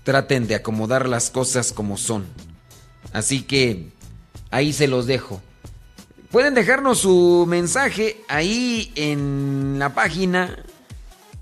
traten 0.04 0.48
de 0.48 0.56
acomodar 0.56 1.08
las 1.08 1.30
cosas 1.30 1.72
como 1.72 1.98
son. 1.98 2.26
Así 3.12 3.44
que 3.44 3.90
ahí 4.52 4.74
se 4.74 4.88
los 4.88 5.06
dejo. 5.06 5.42
Pueden 6.32 6.56
dejarnos 6.56 7.00
su 7.00 7.46
mensaje 7.48 8.18
ahí 8.28 8.92
en 8.96 9.78
la 9.78 9.94
página 9.94 10.64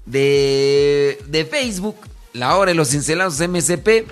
de, 0.05 1.23
de 1.27 1.45
Facebook, 1.45 1.95
La 2.33 2.57
Hora 2.57 2.71
de 2.71 2.75
los 2.75 2.89
Cincelados 2.89 3.39
MCP. 3.39 4.07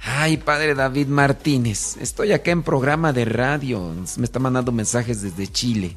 Ay, 0.00 0.36
padre 0.36 0.74
David 0.74 1.08
Martínez, 1.08 1.96
estoy 2.00 2.32
acá 2.32 2.52
en 2.52 2.62
programa 2.62 3.12
de 3.12 3.24
radio. 3.24 3.92
Me 4.16 4.24
está 4.24 4.38
mandando 4.38 4.72
mensajes 4.72 5.20
desde 5.20 5.48
Chile. 5.48 5.96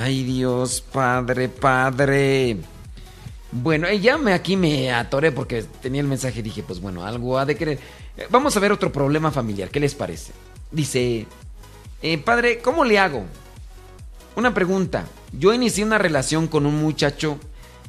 Ay, 0.00 0.24
Dios, 0.24 0.80
padre, 0.80 1.48
padre. 1.48 2.56
Bueno, 3.52 3.86
eh, 3.86 4.00
ya 4.00 4.16
me, 4.16 4.32
aquí 4.32 4.56
me 4.56 4.90
atoré 4.90 5.30
porque 5.30 5.62
tenía 5.82 6.00
el 6.00 6.06
mensaje 6.06 6.40
y 6.40 6.42
dije, 6.42 6.62
pues 6.62 6.80
bueno, 6.80 7.04
algo 7.04 7.38
ha 7.38 7.44
de 7.44 7.54
querer. 7.54 7.78
Eh, 8.16 8.26
Vamos 8.30 8.56
a 8.56 8.60
ver 8.60 8.72
otro 8.72 8.90
problema 8.90 9.30
familiar, 9.30 9.68
¿qué 9.68 9.78
les 9.78 9.94
parece? 9.94 10.32
Dice, 10.70 11.26
eh, 12.00 12.18
padre, 12.18 12.60
¿cómo 12.60 12.82
le 12.84 12.98
hago? 12.98 13.24
Una 14.36 14.54
pregunta. 14.54 15.06
Yo 15.32 15.52
inicié 15.52 15.84
una 15.84 15.98
relación 15.98 16.48
con 16.48 16.64
un 16.64 16.80
muchacho 16.80 17.38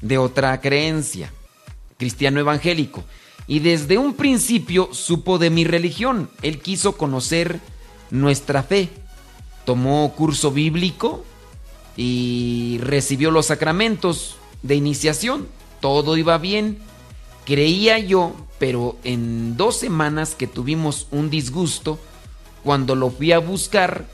de 0.02 0.18
otra 0.18 0.60
creencia, 0.60 1.32
cristiano 1.98 2.42
evangélico, 2.42 3.06
y 3.48 3.60
desde 3.60 3.98
un 3.98 4.16
principio 4.16 4.90
supo 4.94 5.38
de 5.38 5.50
mi 5.50 5.64
religión. 5.64 6.30
Él 6.42 6.60
quiso 6.60 6.98
conocer 6.98 7.60
nuestra 8.12 8.64
fe. 8.64 8.90
Tomó 9.66 10.14
curso 10.14 10.52
bíblico 10.52 11.24
y 11.96 12.80
recibió 12.82 13.32
los 13.32 13.46
sacramentos 13.46 14.36
de 14.64 14.76
iniciación. 14.76 15.48
Todo 15.80 16.18
iba 16.18 16.38
bien. 16.40 16.80
Creía 17.46 18.00
yo, 18.00 18.34
pero 18.58 18.98
en 19.04 19.56
dos 19.58 19.78
semanas 19.78 20.34
que 20.36 20.48
tuvimos 20.48 21.08
un 21.12 21.30
disgusto, 21.30 22.00
cuando 22.64 22.96
lo 22.96 23.12
fui 23.12 23.32
a 23.32 23.40
buscar, 23.40 24.06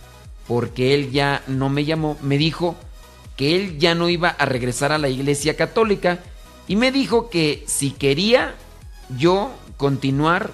porque 0.48 0.96
él 0.96 1.12
ya 1.12 1.44
no 1.48 1.70
me 1.70 1.86
llamó, 1.86 2.18
me 2.22 2.38
dijo 2.38 2.76
que 3.38 3.56
él 3.56 3.78
ya 3.78 3.96
no 3.96 4.10
iba 4.10 4.30
a 4.30 4.46
regresar 4.46 4.92
a 4.92 4.98
la 4.98 5.08
iglesia 5.08 5.56
católica 5.56 6.20
y 6.68 6.76
me 6.76 6.92
dijo 6.92 7.30
que 7.30 7.64
si 7.68 7.92
quería 7.92 8.56
yo 9.18 9.52
continuar 9.78 10.54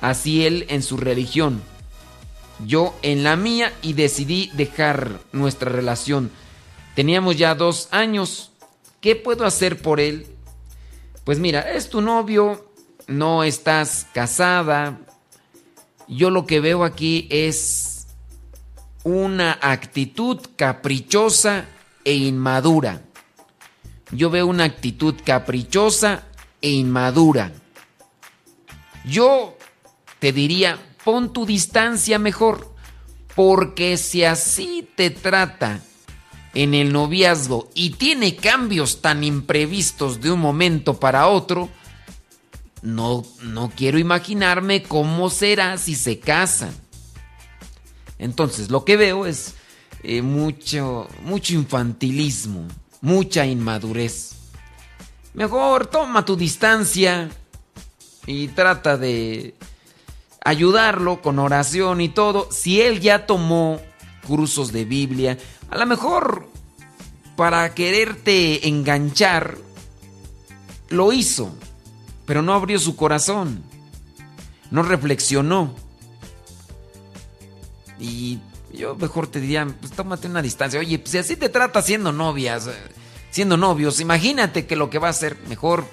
así 0.00 0.46
él 0.46 0.66
en 0.68 0.82
su 0.82 0.96
religión, 0.96 1.60
yo 2.64 2.94
en 3.02 3.24
la 3.24 3.36
mía 3.36 3.72
y 3.82 3.92
decidí 3.92 4.50
dejar 4.54 5.20
nuestra 5.32 5.70
relación. 5.70 6.30
Teníamos 6.94 7.36
ya 7.36 7.54
dos 7.54 7.88
años. 7.90 8.47
¿Qué 9.00 9.14
puedo 9.14 9.44
hacer 9.44 9.80
por 9.80 10.00
él? 10.00 10.26
Pues 11.24 11.38
mira, 11.38 11.60
es 11.72 11.88
tu 11.88 12.00
novio, 12.00 12.72
no 13.06 13.44
estás 13.44 14.06
casada. 14.12 14.98
Yo 16.08 16.30
lo 16.30 16.46
que 16.46 16.60
veo 16.60 16.84
aquí 16.84 17.28
es 17.30 18.08
una 19.04 19.58
actitud 19.60 20.40
caprichosa 20.56 21.66
e 22.04 22.14
inmadura. 22.14 23.02
Yo 24.10 24.30
veo 24.30 24.46
una 24.46 24.64
actitud 24.64 25.14
caprichosa 25.24 26.24
e 26.60 26.70
inmadura. 26.70 27.52
Yo 29.04 29.56
te 30.18 30.32
diría, 30.32 30.78
pon 31.04 31.32
tu 31.32 31.46
distancia 31.46 32.18
mejor, 32.18 32.74
porque 33.36 33.96
si 33.96 34.24
así 34.24 34.88
te 34.96 35.10
trata 35.10 35.82
en 36.58 36.74
el 36.74 36.92
noviazgo 36.92 37.70
y 37.72 37.90
tiene 37.90 38.34
cambios 38.34 39.00
tan 39.00 39.22
imprevistos 39.22 40.20
de 40.20 40.32
un 40.32 40.40
momento 40.40 40.98
para 40.98 41.28
otro, 41.28 41.68
no, 42.82 43.24
no 43.42 43.70
quiero 43.76 43.96
imaginarme 43.96 44.82
cómo 44.82 45.30
será 45.30 45.78
si 45.78 45.94
se 45.94 46.18
casan. 46.18 46.74
Entonces, 48.18 48.70
lo 48.70 48.84
que 48.84 48.96
veo 48.96 49.24
es 49.24 49.54
eh, 50.02 50.20
mucho, 50.20 51.06
mucho 51.22 51.54
infantilismo, 51.54 52.66
mucha 53.02 53.46
inmadurez. 53.46 54.32
Mejor 55.34 55.86
toma 55.86 56.24
tu 56.24 56.34
distancia 56.34 57.30
y 58.26 58.48
trata 58.48 58.96
de 58.96 59.54
ayudarlo 60.44 61.22
con 61.22 61.38
oración 61.38 62.00
y 62.00 62.08
todo. 62.08 62.48
Si 62.50 62.80
él 62.82 62.98
ya 62.98 63.26
tomó 63.26 63.80
cursos 64.28 64.72
de 64.72 64.84
Biblia, 64.84 65.38
a 65.70 65.78
lo 65.78 65.86
mejor 65.86 66.46
para 67.34 67.74
quererte 67.74 68.68
enganchar, 68.68 69.56
lo 70.90 71.12
hizo, 71.12 71.50
pero 72.26 72.42
no 72.42 72.52
abrió 72.52 72.78
su 72.78 72.94
corazón, 72.94 73.62
no 74.70 74.82
reflexionó. 74.82 75.74
Y 77.98 78.38
yo 78.72 78.94
mejor 78.96 79.28
te 79.28 79.40
diría, 79.40 79.66
pues 79.80 79.92
tómate 79.92 80.28
una 80.28 80.42
distancia. 80.42 80.78
Oye, 80.78 80.98
pues 80.98 81.10
si 81.10 81.18
así 81.18 81.36
te 81.36 81.48
trata 81.48 81.80
siendo 81.80 82.12
novias, 82.12 82.66
eh, 82.66 82.72
siendo 83.30 83.56
novios, 83.56 83.98
imagínate 84.00 84.66
que 84.66 84.76
lo 84.76 84.90
que 84.90 84.98
va 84.98 85.08
a 85.08 85.14
ser 85.14 85.38
mejor, 85.48 85.86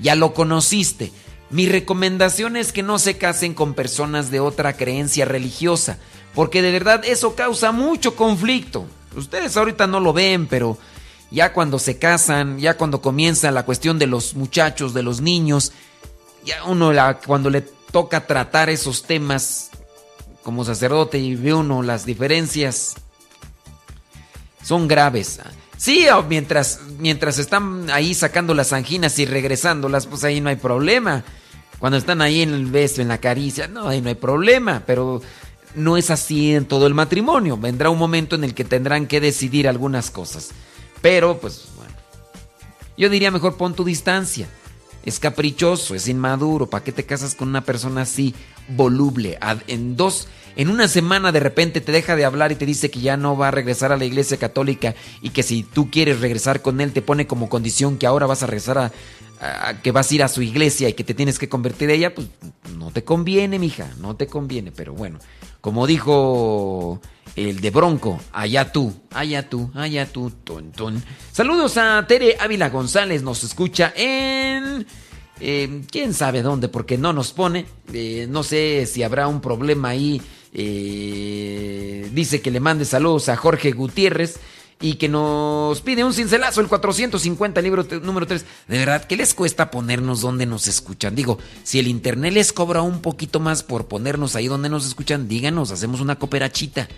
ya 0.00 0.16
lo 0.16 0.34
conociste. 0.34 1.12
Mi 1.50 1.66
recomendación 1.66 2.56
es 2.56 2.72
que 2.72 2.82
no 2.82 2.98
se 2.98 3.16
casen 3.16 3.54
con 3.54 3.74
personas 3.74 4.30
de 4.30 4.40
otra 4.40 4.76
creencia 4.76 5.24
religiosa, 5.24 5.98
porque 6.34 6.62
de 6.62 6.72
verdad 6.72 7.02
eso 7.04 7.34
causa 7.34 7.72
mucho 7.72 8.14
conflicto. 8.16 8.86
Ustedes 9.16 9.56
ahorita 9.56 9.86
no 9.86 10.00
lo 10.00 10.12
ven, 10.12 10.46
pero 10.46 10.78
ya 11.30 11.52
cuando 11.52 11.78
se 11.78 11.98
casan, 11.98 12.58
ya 12.58 12.76
cuando 12.76 13.00
comienza 13.00 13.50
la 13.50 13.64
cuestión 13.64 13.98
de 13.98 14.06
los 14.06 14.34
muchachos, 14.34 14.94
de 14.94 15.02
los 15.02 15.20
niños, 15.20 15.72
ya 16.44 16.64
uno 16.64 16.92
cuando 17.26 17.50
le 17.50 17.62
toca 17.62 18.26
tratar 18.26 18.70
esos 18.70 19.02
temas 19.02 19.70
como 20.42 20.64
sacerdote 20.64 21.18
y 21.18 21.34
ve 21.34 21.52
uno 21.52 21.82
las 21.82 22.06
diferencias 22.06 22.96
son 24.62 24.88
graves. 24.88 25.40
Sí, 25.76 26.06
mientras, 26.28 26.80
mientras 26.98 27.38
están 27.38 27.88
ahí 27.90 28.12
sacando 28.14 28.52
las 28.52 28.72
anginas 28.72 29.18
y 29.18 29.26
regresándolas, 29.26 30.06
pues 30.06 30.24
ahí 30.24 30.40
no 30.40 30.48
hay 30.48 30.56
problema. 30.56 31.24
Cuando 31.78 31.96
están 31.96 32.20
ahí 32.20 32.42
en 32.42 32.52
el 32.52 32.66
beso, 32.66 33.00
en 33.00 33.08
la 33.08 33.18
caricia, 33.18 33.68
no, 33.68 33.88
ahí 33.88 34.00
no 34.00 34.08
hay 34.08 34.16
problema, 34.16 34.82
pero 34.84 35.22
no 35.74 35.96
es 35.96 36.10
así 36.10 36.54
en 36.54 36.64
todo 36.66 36.86
el 36.86 36.94
matrimonio. 36.94 37.56
Vendrá 37.56 37.90
un 37.90 37.98
momento 37.98 38.36
en 38.36 38.44
el 38.44 38.54
que 38.54 38.64
tendrán 38.64 39.06
que 39.06 39.20
decidir 39.20 39.68
algunas 39.68 40.10
cosas. 40.10 40.50
Pero, 41.00 41.38
pues 41.38 41.64
bueno, 41.76 41.92
yo 42.96 43.08
diría 43.08 43.30
mejor 43.30 43.56
pon 43.56 43.74
tu 43.74 43.84
distancia. 43.84 44.48
Es 45.04 45.18
caprichoso, 45.20 45.94
es 45.94 46.08
inmaduro. 46.08 46.68
¿Para 46.68 46.84
qué 46.84 46.92
te 46.92 47.04
casas 47.06 47.34
con 47.34 47.48
una 47.48 47.64
persona 47.64 48.02
así 48.02 48.34
voluble? 48.68 49.38
En 49.68 49.96
dos, 49.96 50.28
en 50.56 50.68
una 50.68 50.88
semana 50.88 51.32
de 51.32 51.40
repente 51.40 51.80
te 51.80 51.92
deja 51.92 52.16
de 52.16 52.24
hablar 52.24 52.52
y 52.52 52.56
te 52.56 52.66
dice 52.66 52.90
que 52.90 53.00
ya 53.00 53.16
no 53.16 53.36
va 53.36 53.48
a 53.48 53.52
regresar 53.52 53.92
a 53.92 53.96
la 53.96 54.04
iglesia 54.04 54.36
católica 54.36 54.94
y 55.22 55.30
que 55.30 55.42
si 55.42 55.62
tú 55.62 55.90
quieres 55.90 56.20
regresar 56.20 56.60
con 56.62 56.80
él 56.80 56.92
te 56.92 57.00
pone 57.00 57.26
como 57.26 57.48
condición 57.48 57.96
que 57.96 58.06
ahora 58.06 58.26
vas 58.26 58.42
a 58.42 58.46
regresar 58.46 58.76
a, 58.78 58.92
a- 59.40 59.80
que 59.80 59.92
vas 59.92 60.10
a 60.10 60.14
ir 60.16 60.22
a 60.24 60.28
su 60.28 60.42
iglesia 60.42 60.88
y 60.88 60.94
que 60.94 61.04
te 61.04 61.14
tienes 61.14 61.38
que 61.38 61.48
convertir 61.48 61.88
a 61.90 61.92
ella, 61.94 62.14
pues 62.14 62.26
no 62.76 62.90
te 62.90 63.04
conviene, 63.04 63.58
mija, 63.58 63.88
no 64.00 64.16
te 64.16 64.26
conviene. 64.26 64.72
Pero 64.72 64.92
bueno, 64.92 65.20
como 65.60 65.86
dijo 65.86 67.00
el 67.36 67.60
de 67.60 67.70
Bronco, 67.70 68.20
allá 68.32 68.72
tú, 68.72 68.92
allá 69.12 69.48
tú, 69.48 69.70
allá 69.74 70.06
tú, 70.06 70.30
ton, 70.44 70.72
ton. 70.72 71.02
Saludos 71.32 71.76
a 71.76 72.04
Tere 72.06 72.36
Ávila 72.40 72.70
González, 72.70 73.22
nos 73.22 73.44
escucha 73.44 73.92
en... 73.96 74.86
eh, 75.40 75.82
quién 75.90 76.14
sabe 76.14 76.42
dónde, 76.42 76.68
porque 76.68 76.98
no 76.98 77.12
nos 77.12 77.32
pone. 77.32 77.66
Eh, 77.92 78.26
no 78.28 78.42
sé 78.42 78.86
si 78.86 79.02
habrá 79.02 79.28
un 79.28 79.40
problema 79.40 79.90
ahí. 79.90 80.20
Eh, 80.52 82.08
dice 82.12 82.40
que 82.40 82.50
le 82.50 82.60
mande 82.60 82.84
saludos 82.84 83.28
a 83.28 83.36
Jorge 83.36 83.72
Gutiérrez 83.72 84.40
y 84.80 84.94
que 84.94 85.08
nos 85.08 85.80
pide 85.80 86.04
un 86.04 86.12
cincelazo, 86.12 86.60
el 86.60 86.68
450, 86.68 87.60
libro 87.62 87.86
número 88.02 88.26
3. 88.26 88.44
De 88.68 88.78
verdad, 88.78 89.04
¿qué 89.04 89.16
les 89.16 89.34
cuesta 89.34 89.70
ponernos 89.70 90.20
donde 90.20 90.46
nos 90.46 90.68
escuchan? 90.68 91.16
Digo, 91.16 91.38
si 91.64 91.78
el 91.78 91.88
internet 91.88 92.32
les 92.32 92.52
cobra 92.52 92.82
un 92.82 93.00
poquito 93.00 93.40
más 93.40 93.62
por 93.62 93.88
ponernos 93.88 94.36
ahí 94.36 94.46
donde 94.46 94.68
nos 94.68 94.86
escuchan, 94.86 95.28
díganos, 95.28 95.72
hacemos 95.72 96.00
una 96.00 96.16
cooperachita 96.16 96.88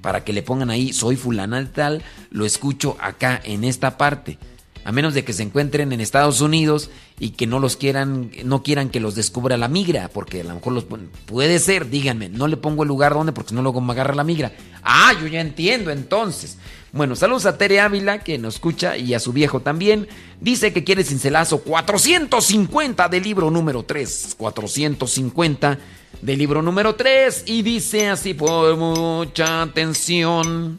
para 0.00 0.24
que 0.24 0.32
le 0.32 0.42
pongan 0.42 0.70
ahí, 0.70 0.92
soy 0.92 1.16
fulana 1.16 1.60
de 1.60 1.66
tal, 1.66 2.02
lo 2.30 2.44
escucho 2.44 2.96
acá 3.00 3.40
en 3.44 3.64
esta 3.64 3.98
parte. 3.98 4.38
A 4.84 4.90
menos 4.90 5.14
de 5.14 5.22
que 5.22 5.32
se 5.32 5.44
encuentren 5.44 5.92
en 5.92 6.00
Estados 6.00 6.40
Unidos 6.40 6.90
y 7.20 7.30
que 7.30 7.46
no 7.46 7.60
los 7.60 7.76
quieran, 7.76 8.32
no 8.44 8.64
quieran 8.64 8.88
que 8.88 8.98
los 8.98 9.14
descubra 9.14 9.56
la 9.56 9.68
migra, 9.68 10.08
porque 10.08 10.40
a 10.40 10.44
lo 10.44 10.54
mejor 10.54 10.72
los 10.72 10.86
puede 11.26 11.60
ser, 11.60 11.88
díganme, 11.88 12.28
no 12.30 12.48
le 12.48 12.56
pongo 12.56 12.82
el 12.82 12.88
lugar 12.88 13.14
donde 13.14 13.30
porque 13.30 13.54
no 13.54 13.62
luego 13.62 13.80
me 13.80 13.92
agarra 13.92 14.16
la 14.16 14.24
migra. 14.24 14.50
Ah, 14.82 15.12
yo 15.20 15.28
ya 15.28 15.40
entiendo 15.40 15.92
entonces. 15.92 16.58
Bueno, 16.92 17.16
saludos 17.16 17.46
a 17.46 17.56
Tere 17.56 17.80
Ávila 17.80 18.18
que 18.18 18.36
nos 18.36 18.56
escucha 18.56 18.98
y 18.98 19.14
a 19.14 19.18
su 19.18 19.32
viejo 19.32 19.60
también. 19.60 20.08
Dice 20.42 20.74
que 20.74 20.84
quiere 20.84 21.04
cincelazo 21.04 21.62
450 21.62 23.08
del 23.08 23.22
libro 23.22 23.50
número 23.50 23.82
3. 23.82 24.34
450 24.36 25.78
del 26.20 26.38
libro 26.38 26.60
número 26.60 26.94
3 26.94 27.44
y 27.46 27.62
dice 27.62 28.10
así 28.10 28.34
por 28.34 28.76
mucha 28.76 29.62
atención. 29.62 30.78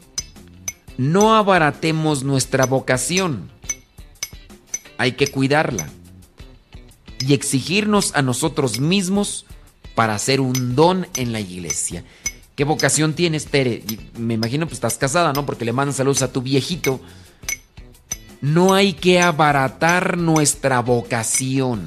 No 0.96 1.34
abaratemos 1.34 2.22
nuestra 2.22 2.64
vocación. 2.66 3.50
Hay 4.98 5.12
que 5.12 5.26
cuidarla 5.26 5.88
y 7.18 7.34
exigirnos 7.34 8.14
a 8.14 8.22
nosotros 8.22 8.78
mismos 8.78 9.46
para 9.96 10.14
hacer 10.14 10.40
un 10.40 10.76
don 10.76 11.08
en 11.16 11.32
la 11.32 11.40
iglesia. 11.40 12.04
¿Qué 12.54 12.64
vocación 12.64 13.14
tienes, 13.14 13.46
Tere? 13.46 13.82
Me 14.16 14.34
imagino 14.34 14.66
pues 14.66 14.74
estás 14.74 14.96
casada, 14.96 15.32
¿no? 15.32 15.44
Porque 15.44 15.64
le 15.64 15.72
mandan 15.72 15.94
saludos 15.94 16.22
a 16.22 16.32
tu 16.32 16.40
viejito. 16.40 17.00
No 18.40 18.74
hay 18.74 18.92
que 18.92 19.20
abaratar 19.20 20.18
nuestra 20.18 20.80
vocación. 20.80 21.84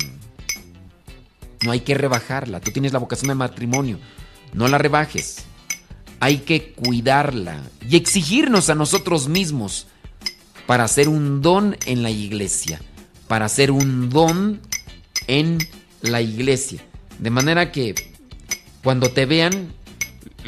No 1.63 1.71
hay 1.71 1.81
que 1.81 1.93
rebajarla. 1.93 2.59
Tú 2.59 2.71
tienes 2.71 2.91
la 2.91 2.99
vocación 2.99 3.29
de 3.29 3.35
matrimonio. 3.35 3.99
No 4.53 4.67
la 4.67 4.77
rebajes. 4.77 5.45
Hay 6.19 6.39
que 6.39 6.73
cuidarla 6.73 7.61
y 7.87 7.95
exigirnos 7.95 8.69
a 8.69 8.75
nosotros 8.75 9.29
mismos 9.29 9.87
para 10.65 10.83
hacer 10.83 11.07
un 11.07 11.41
don 11.41 11.77
en 11.85 12.03
la 12.03 12.09
iglesia. 12.09 12.81
Para 13.29 13.45
hacer 13.45 13.71
un 13.71 14.09
don 14.09 14.59
en 15.27 15.59
la 16.01 16.21
iglesia. 16.21 16.83
De 17.19 17.29
manera 17.29 17.71
que 17.71 17.95
cuando 18.83 19.11
te 19.11 19.25
vean, 19.25 19.73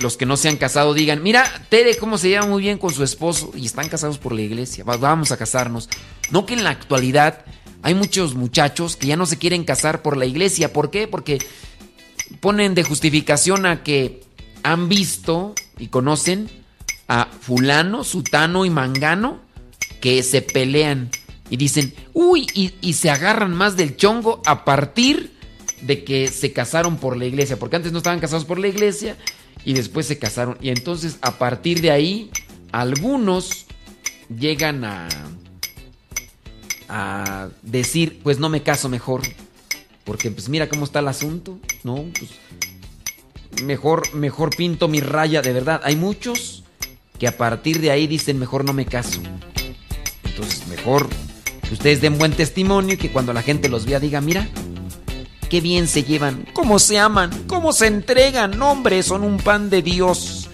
los 0.01 0.17
que 0.17 0.25
no 0.25 0.37
se 0.37 0.49
han 0.49 0.57
casado 0.57 0.93
digan, 0.93 1.21
mira, 1.23 1.43
Tere, 1.69 1.95
cómo 1.97 2.17
se 2.17 2.29
lleva 2.29 2.45
muy 2.45 2.61
bien 2.63 2.77
con 2.77 2.93
su 2.93 3.03
esposo 3.03 3.51
y 3.55 3.65
están 3.65 3.89
casados 3.89 4.17
por 4.17 4.33
la 4.33 4.41
iglesia, 4.41 4.83
va- 4.83 4.97
vamos 4.97 5.31
a 5.31 5.37
casarnos. 5.37 5.89
No 6.31 6.45
que 6.45 6.53
en 6.53 6.63
la 6.63 6.69
actualidad 6.71 7.45
hay 7.81 7.93
muchos 7.95 8.35
muchachos 8.35 8.95
que 8.95 9.07
ya 9.07 9.15
no 9.15 9.25
se 9.25 9.37
quieren 9.37 9.63
casar 9.63 10.01
por 10.01 10.17
la 10.17 10.25
iglesia. 10.25 10.73
¿Por 10.73 10.91
qué? 10.91 11.07
Porque 11.07 11.39
ponen 12.39 12.75
de 12.75 12.83
justificación 12.83 13.65
a 13.65 13.83
que 13.83 14.21
han 14.63 14.89
visto 14.89 15.55
y 15.77 15.87
conocen 15.87 16.49
a 17.07 17.27
fulano, 17.41 18.03
sutano 18.03 18.65
y 18.65 18.69
mangano 18.69 19.39
que 20.01 20.21
se 20.23 20.41
pelean 20.41 21.09
y 21.49 21.57
dicen, 21.57 21.93
uy, 22.13 22.45
y, 22.53 22.73
y 22.81 22.93
se 22.93 23.09
agarran 23.09 23.55
más 23.55 23.75
del 23.75 23.97
chongo 23.97 24.41
a 24.45 24.63
partir 24.65 25.33
de 25.81 26.03
que 26.03 26.27
se 26.27 26.51
casaron 26.53 26.97
por 26.97 27.17
la 27.17 27.25
iglesia, 27.25 27.57
porque 27.57 27.77
antes 27.77 27.91
no 27.91 27.99
estaban 27.99 28.19
casados 28.19 28.45
por 28.45 28.59
la 28.59 28.67
iglesia 28.67 29.17
y 29.69 29.73
después 29.73 30.07
se 30.07 30.17
casaron. 30.17 30.57
Y 30.61 30.69
entonces 30.69 31.19
a 31.21 31.37
partir 31.37 31.79
de 31.79 31.91
ahí, 31.91 32.31
algunos 32.71 33.67
llegan 34.35 34.83
a, 34.83 35.07
a 36.87 37.49
decir, 37.61 38.19
pues 38.23 38.39
no 38.39 38.49
me 38.49 38.63
caso 38.63 38.89
mejor, 38.89 39.21
porque 40.05 40.31
pues 40.31 40.49
mira 40.49 40.67
cómo 40.67 40.85
está 40.85 41.01
el 41.01 41.07
asunto, 41.07 41.59
¿no? 41.83 42.03
Pues 42.17 42.31
mejor, 43.61 44.11
mejor 44.15 44.55
pinto 44.55 44.87
mi 44.87 45.01
raya, 45.01 45.43
de 45.43 45.53
verdad. 45.53 45.81
Hay 45.83 45.95
muchos 45.95 46.63
que 47.19 47.27
a 47.27 47.37
partir 47.37 47.79
de 47.79 47.91
ahí 47.91 48.07
dicen, 48.07 48.39
mejor 48.39 48.65
no 48.65 48.73
me 48.73 48.87
caso. 48.87 49.21
Entonces, 50.23 50.65
mejor 50.67 51.07
que 51.67 51.75
ustedes 51.75 52.01
den 52.01 52.17
buen 52.17 52.31
testimonio 52.31 52.95
y 52.95 52.97
que 52.97 53.11
cuando 53.11 53.33
la 53.33 53.43
gente 53.43 53.69
los 53.69 53.85
vea 53.85 53.99
diga, 53.99 54.19
mira, 54.19 54.49
qué 55.49 55.61
bien 55.61 55.87
se 55.87 56.03
llevan, 56.03 56.45
cómo 56.53 56.77
se 56.77 56.99
aman, 56.99 57.31
cómo 57.47 57.73
se 57.73 57.87
entregan, 57.87 58.61
hombre, 58.61 59.01
son 59.01 59.23
un 59.23 59.37
pan 59.37 59.69
de 59.69 59.81
Dios. 59.81 60.49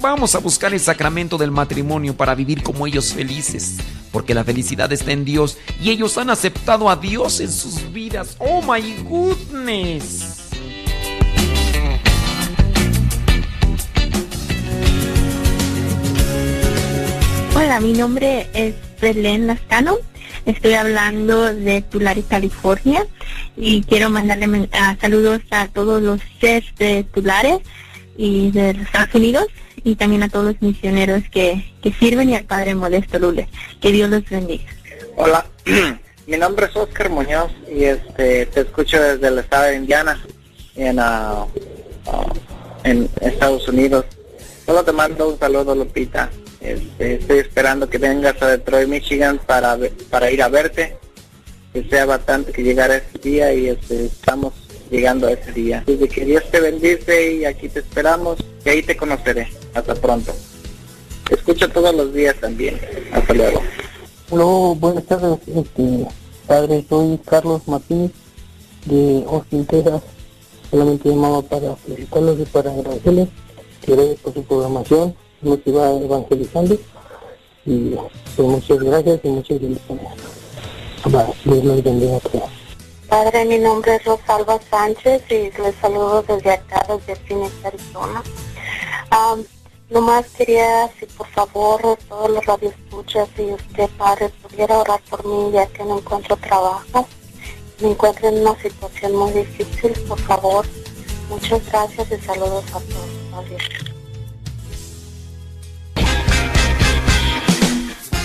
Vamos 0.00 0.36
a 0.36 0.38
buscar 0.38 0.72
el 0.72 0.80
sacramento 0.80 1.36
del 1.38 1.50
matrimonio 1.50 2.16
para 2.16 2.36
vivir 2.36 2.62
como 2.62 2.86
ellos 2.86 3.12
felices, 3.12 3.78
porque 4.12 4.34
la 4.34 4.44
felicidad 4.44 4.92
está 4.92 5.10
en 5.10 5.24
Dios 5.24 5.58
y 5.82 5.90
ellos 5.90 6.16
han 6.18 6.30
aceptado 6.30 6.88
a 6.88 6.94
Dios 6.94 7.40
en 7.40 7.50
sus 7.50 7.92
vidas. 7.92 8.36
Oh 8.38 8.62
my 8.62 8.94
goodness. 9.02 10.44
Hola, 17.56 17.80
mi 17.80 17.92
nombre 17.92 18.48
es 18.54 18.76
Belén 19.00 19.48
Lascano. 19.48 19.96
Estoy 20.48 20.72
hablando 20.72 21.54
de 21.54 21.82
Tulare, 21.82 22.22
California. 22.22 23.06
Y 23.54 23.82
quiero 23.82 24.08
mandarle 24.08 24.66
ah, 24.72 24.96
saludos 24.98 25.42
a 25.50 25.68
todos 25.68 26.00
los 26.00 26.22
chefs 26.40 26.74
de 26.76 27.04
Tulare 27.04 27.60
y 28.16 28.50
de 28.52 28.70
Estados 28.70 29.14
Unidos. 29.14 29.44
Y 29.84 29.96
también 29.96 30.22
a 30.22 30.30
todos 30.30 30.46
los 30.46 30.62
misioneros 30.62 31.22
que, 31.30 31.70
que 31.82 31.92
sirven 31.92 32.30
y 32.30 32.34
al 32.34 32.44
Padre 32.44 32.74
Modesto 32.74 33.18
Lule. 33.18 33.46
Que 33.82 33.92
Dios 33.92 34.08
los 34.08 34.24
bendiga. 34.24 34.64
Hola, 35.16 35.44
mi 36.26 36.38
nombre 36.38 36.64
es 36.64 36.74
Oscar 36.74 37.10
Muñoz 37.10 37.52
y 37.70 37.84
este 37.84 38.46
te 38.46 38.60
escucho 38.62 39.02
desde 39.02 39.28
el 39.28 39.40
estado 39.40 39.64
de 39.64 39.76
Indiana 39.76 40.18
en, 40.76 40.98
ah, 40.98 41.44
en 42.84 43.06
Estados 43.20 43.68
Unidos. 43.68 44.06
Solo 44.64 44.82
te 44.82 44.92
mando 44.92 45.28
un 45.28 45.38
saludo, 45.38 45.74
Lupita. 45.74 46.30
Este, 46.60 47.14
estoy 47.14 47.38
esperando 47.38 47.88
que 47.88 47.98
vengas 47.98 48.40
a 48.42 48.48
Detroit, 48.48 48.88
Michigan 48.88 49.40
para 49.46 49.78
para 50.10 50.30
ir 50.30 50.42
a 50.42 50.48
verte. 50.48 50.96
Que 51.72 51.84
sea 51.84 52.06
bastante 52.06 52.52
que 52.52 52.62
llegara 52.62 52.96
ese 52.96 53.18
día 53.18 53.52
y 53.52 53.68
este, 53.68 54.06
estamos 54.06 54.54
llegando 54.90 55.26
a 55.26 55.32
ese 55.32 55.52
día. 55.52 55.84
Desde 55.86 56.08
que 56.08 56.24
Dios 56.24 56.42
te 56.50 56.60
bendice 56.60 57.34
y 57.34 57.44
aquí 57.44 57.68
te 57.68 57.80
esperamos 57.80 58.38
y 58.64 58.68
ahí 58.68 58.82
te 58.82 58.96
conoceré. 58.96 59.48
Hasta 59.74 59.94
pronto. 59.94 60.34
Te 61.28 61.34
escucho 61.34 61.68
todos 61.68 61.94
los 61.94 62.12
días 62.14 62.34
también. 62.40 62.80
Hasta 63.12 63.34
luego. 63.34 63.62
Hola, 64.30 64.78
buenas 64.78 65.04
tardes, 65.04 65.38
este, 65.46 66.06
padre, 66.46 66.84
soy 66.88 67.18
Carlos 67.24 67.62
Martínez 67.66 68.10
de 68.84 69.24
Austin. 69.26 69.66
Solamente 70.70 71.08
llamaba 71.08 71.40
para 71.42 71.76
felicitarlos 71.76 72.38
y 72.40 72.44
para 72.44 72.70
agradecerles 72.70 73.28
que 73.80 74.18
por 74.22 74.34
su 74.34 74.44
programación, 74.44 75.14
iba 75.42 75.90
evangelizando 75.90 76.76
y 77.64 77.94
pues 78.36 78.48
muchas 78.48 78.78
gracias 78.78 79.20
y 79.22 79.28
muchas 79.28 79.60
bendiciones. 79.60 80.06
Dios 82.00 82.22
los. 82.22 82.50
Padre, 83.08 83.44
mi 83.46 83.58
nombre 83.58 83.94
es 83.94 84.04
Rosalba 84.04 84.58
Sánchez 84.70 85.22
y 85.30 85.50
les 85.62 85.74
saludo 85.80 86.22
desde 86.22 86.52
acá, 86.52 86.84
desde 86.88 87.16
Phoenix, 87.24 87.52
Arizona. 87.64 88.22
Am, 89.10 89.44
nomás 89.88 90.26
quería, 90.36 90.90
si 90.98 91.06
por 91.06 91.26
favor, 91.28 91.80
todos 92.08 92.30
los 92.30 92.44
radioescuchas 92.44 93.28
y 93.38 93.52
usted, 93.52 93.88
Padre, 93.96 94.30
pudiera 94.42 94.78
orar 94.78 95.00
por 95.08 95.24
mí 95.24 95.52
ya 95.52 95.66
que 95.66 95.84
no 95.84 95.98
encuentro 95.98 96.36
trabajo. 96.36 97.06
Me 97.80 97.90
encuentro 97.92 98.28
en 98.28 98.40
una 98.40 98.60
situación 98.60 99.14
muy 99.14 99.32
difícil, 99.32 99.92
por 100.06 100.18
favor. 100.20 100.66
Muchas 101.30 101.64
gracias 101.70 102.12
y 102.12 102.16
saludos 102.24 102.64
a 102.74 102.80
todos. 102.80 103.87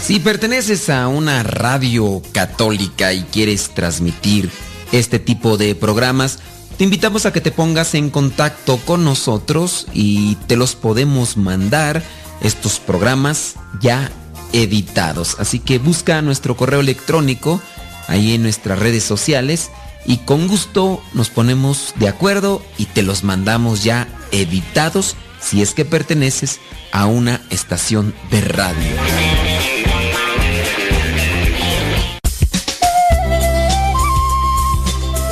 Si 0.04 0.20
perteneces 0.20 0.90
a 0.90 1.08
una 1.08 1.44
radio 1.44 2.22
católica 2.34 3.14
y 3.14 3.24
quieres 3.24 3.70
transmitir 3.70 4.52
este 4.92 5.18
tipo 5.18 5.56
de 5.56 5.76
programas, 5.76 6.40
te 6.78 6.84
invitamos 6.84 7.26
a 7.26 7.32
que 7.32 7.40
te 7.40 7.52
pongas 7.52 7.96
en 7.96 8.10
contacto 8.10 8.80
con 8.80 9.06
nosotros 9.06 9.88
y 9.94 10.36
te 10.48 10.58
los 10.58 10.76
podemos 10.76 11.38
mandar 11.38 12.04
estos 12.42 12.82
programas 12.82 13.56
ya 13.80 14.12
editados. 14.52 15.38
Así 15.40 15.60
que 15.60 15.80
busca 15.80 16.22
nuestro 16.22 16.58
correo 16.58 16.82
electrónico 16.82 17.62
ahí 18.10 18.34
en 18.34 18.44
nuestras 18.44 18.80
redes 18.80 19.06
sociales 19.06 19.72
y 20.06 20.18
con 20.18 20.50
gusto 20.50 21.02
nos 21.14 21.30
ponemos 21.30 21.94
de 21.96 22.10
acuerdo 22.10 22.62
y 22.78 22.88
te 22.88 23.04
los 23.04 23.24
mandamos 23.24 23.86
ya 23.86 24.10
editados 24.34 25.16
si 25.40 25.62
es 25.62 25.74
que 25.74 25.86
perteneces 25.86 26.60
a 26.92 27.06
una 27.06 27.40
estación 27.50 28.14
de 28.32 28.42
radio. 28.42 29.93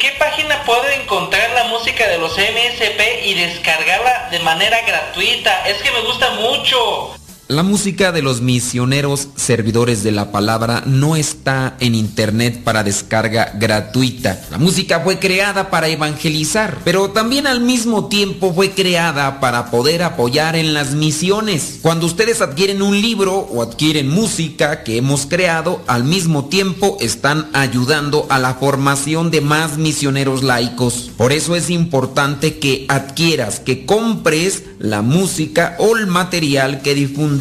Qué 0.00 0.12
página 0.18 0.64
puedo 0.64 0.88
encontrar 0.88 1.50
la 1.50 1.64
música 1.64 2.08
de 2.08 2.16
los 2.16 2.32
MSP 2.32 3.22
y 3.22 3.34
descargarla 3.34 4.28
de 4.30 4.38
manera 4.40 4.80
gratuita? 4.80 5.68
Es 5.68 5.76
que 5.82 5.92
me 5.92 6.00
gusta 6.00 6.30
mucho. 6.30 7.19
La 7.50 7.64
música 7.64 8.12
de 8.12 8.22
los 8.22 8.42
misioneros 8.42 9.26
servidores 9.34 10.04
de 10.04 10.12
la 10.12 10.30
palabra 10.30 10.84
no 10.86 11.16
está 11.16 11.76
en 11.80 11.96
internet 11.96 12.62
para 12.62 12.84
descarga 12.84 13.54
gratuita. 13.58 14.40
La 14.52 14.58
música 14.58 15.00
fue 15.00 15.18
creada 15.18 15.68
para 15.68 15.88
evangelizar, 15.88 16.78
pero 16.84 17.10
también 17.10 17.48
al 17.48 17.60
mismo 17.60 18.06
tiempo 18.06 18.54
fue 18.54 18.70
creada 18.70 19.40
para 19.40 19.68
poder 19.72 20.04
apoyar 20.04 20.54
en 20.54 20.74
las 20.74 20.92
misiones. 20.92 21.80
Cuando 21.82 22.06
ustedes 22.06 22.40
adquieren 22.40 22.82
un 22.82 23.00
libro 23.00 23.34
o 23.38 23.62
adquieren 23.62 24.08
música 24.08 24.84
que 24.84 24.98
hemos 24.98 25.26
creado, 25.26 25.82
al 25.88 26.04
mismo 26.04 26.44
tiempo 26.44 26.98
están 27.00 27.50
ayudando 27.52 28.28
a 28.30 28.38
la 28.38 28.54
formación 28.54 29.32
de 29.32 29.40
más 29.40 29.76
misioneros 29.76 30.44
laicos. 30.44 31.10
Por 31.16 31.32
eso 31.32 31.56
es 31.56 31.68
importante 31.68 32.60
que 32.60 32.86
adquieras, 32.88 33.58
que 33.58 33.84
compres 33.86 34.62
la 34.78 35.02
música 35.02 35.74
o 35.80 35.96
el 35.96 36.06
material 36.06 36.80
que 36.80 36.94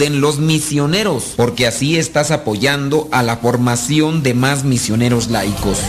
los 0.08 0.40
misioneros, 0.40 1.34
porque 1.36 1.68
así 1.68 1.98
estás 1.98 2.32
apoyando 2.32 3.10
a 3.12 3.22
la 3.22 3.38
formación 3.38 4.24
de 4.24 4.34
más 4.34 4.64
misioneros 4.64 5.30
laicos. 5.30 5.80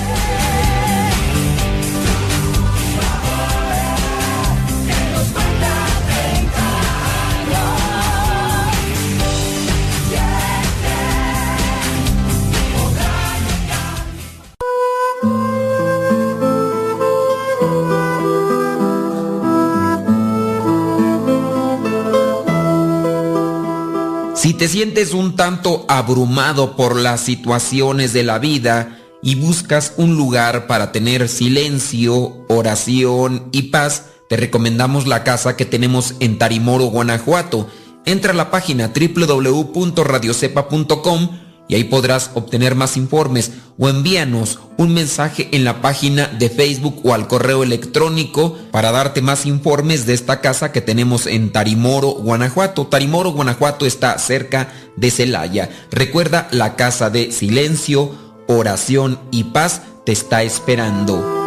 Te 24.61 24.69
sientes 24.69 25.15
un 25.15 25.35
tanto 25.37 25.87
abrumado 25.89 26.77
por 26.77 26.95
las 26.95 27.23
situaciones 27.23 28.13
de 28.13 28.25
la 28.25 28.39
vida 28.39 28.99
y 29.23 29.37
buscas 29.37 29.95
un 29.97 30.17
lugar 30.17 30.67
para 30.67 30.93
tener 30.93 31.31
silencio, 31.31 32.45
oración 32.47 33.49
y 33.53 33.71
paz, 33.71 34.09
te 34.29 34.37
recomendamos 34.37 35.07
la 35.07 35.25
casa 35.25 35.57
que 35.57 35.65
tenemos 35.65 36.15
en 36.21 36.37
Tarimoro, 36.37 36.89
Guanajuato. 36.89 37.69
Entra 38.05 38.33
a 38.33 38.37
la 38.37 38.51
página 38.51 38.93
www.radiocepa.com 38.93 41.50
y 41.71 41.77
ahí 41.77 41.85
podrás 41.85 42.33
obtener 42.35 42.75
más 42.75 42.97
informes 42.97 43.53
o 43.79 43.89
envíanos 43.89 44.59
un 44.77 44.93
mensaje 44.93 45.49
en 45.53 45.63
la 45.63 45.81
página 45.81 46.27
de 46.27 46.51
Facebook 46.51 47.01
o 47.05 47.15
al 47.15 47.29
correo 47.29 47.63
electrónico 47.63 48.59
para 48.73 48.91
darte 48.91 49.23
más 49.23 49.47
informes 49.47 50.05
de 50.05 50.15
esta 50.15 50.41
casa 50.41 50.73
que 50.73 50.81
tenemos 50.81 51.29
en 51.29 51.53
Tarimoro, 51.53 52.09
Guanajuato. 52.09 52.89
Tarimoro, 52.89 53.31
Guanajuato 53.31 53.87
está 53.87 54.19
cerca 54.19 54.73
de 54.97 55.13
Celaya. 55.13 55.71
Recuerda, 55.93 56.49
la 56.51 56.75
casa 56.75 57.09
de 57.09 57.31
silencio, 57.31 58.17
oración 58.49 59.21
y 59.31 59.45
paz 59.45 59.83
te 60.05 60.11
está 60.11 60.43
esperando. 60.43 61.41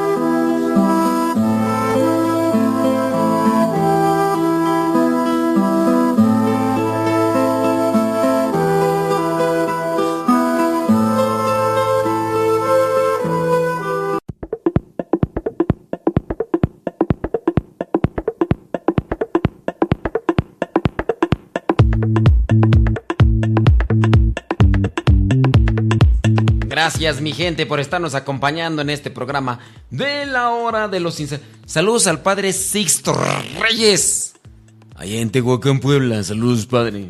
Gracias 26.94 27.22
mi 27.22 27.34
gente 27.34 27.66
por 27.66 27.80
estarnos 27.80 28.14
acompañando 28.14 28.84
en 28.84 28.92
este 28.92 29.10
programa 29.10 29.58
de 29.90 30.28
la 30.28 30.52
hora 30.52 30.88
de 30.88 31.00
los 31.00 31.16
sinceros. 31.16 31.44
Saludos 31.66 32.06
al 32.06 32.22
padre 32.22 32.54
Sixto 32.54 33.20
Reyes. 33.60 34.36
Allá 34.96 35.20
en 35.20 35.32
Tehuacán, 35.32 35.80
Puebla. 35.80 36.24
Saludos, 36.24 36.68
padre. 36.68 37.08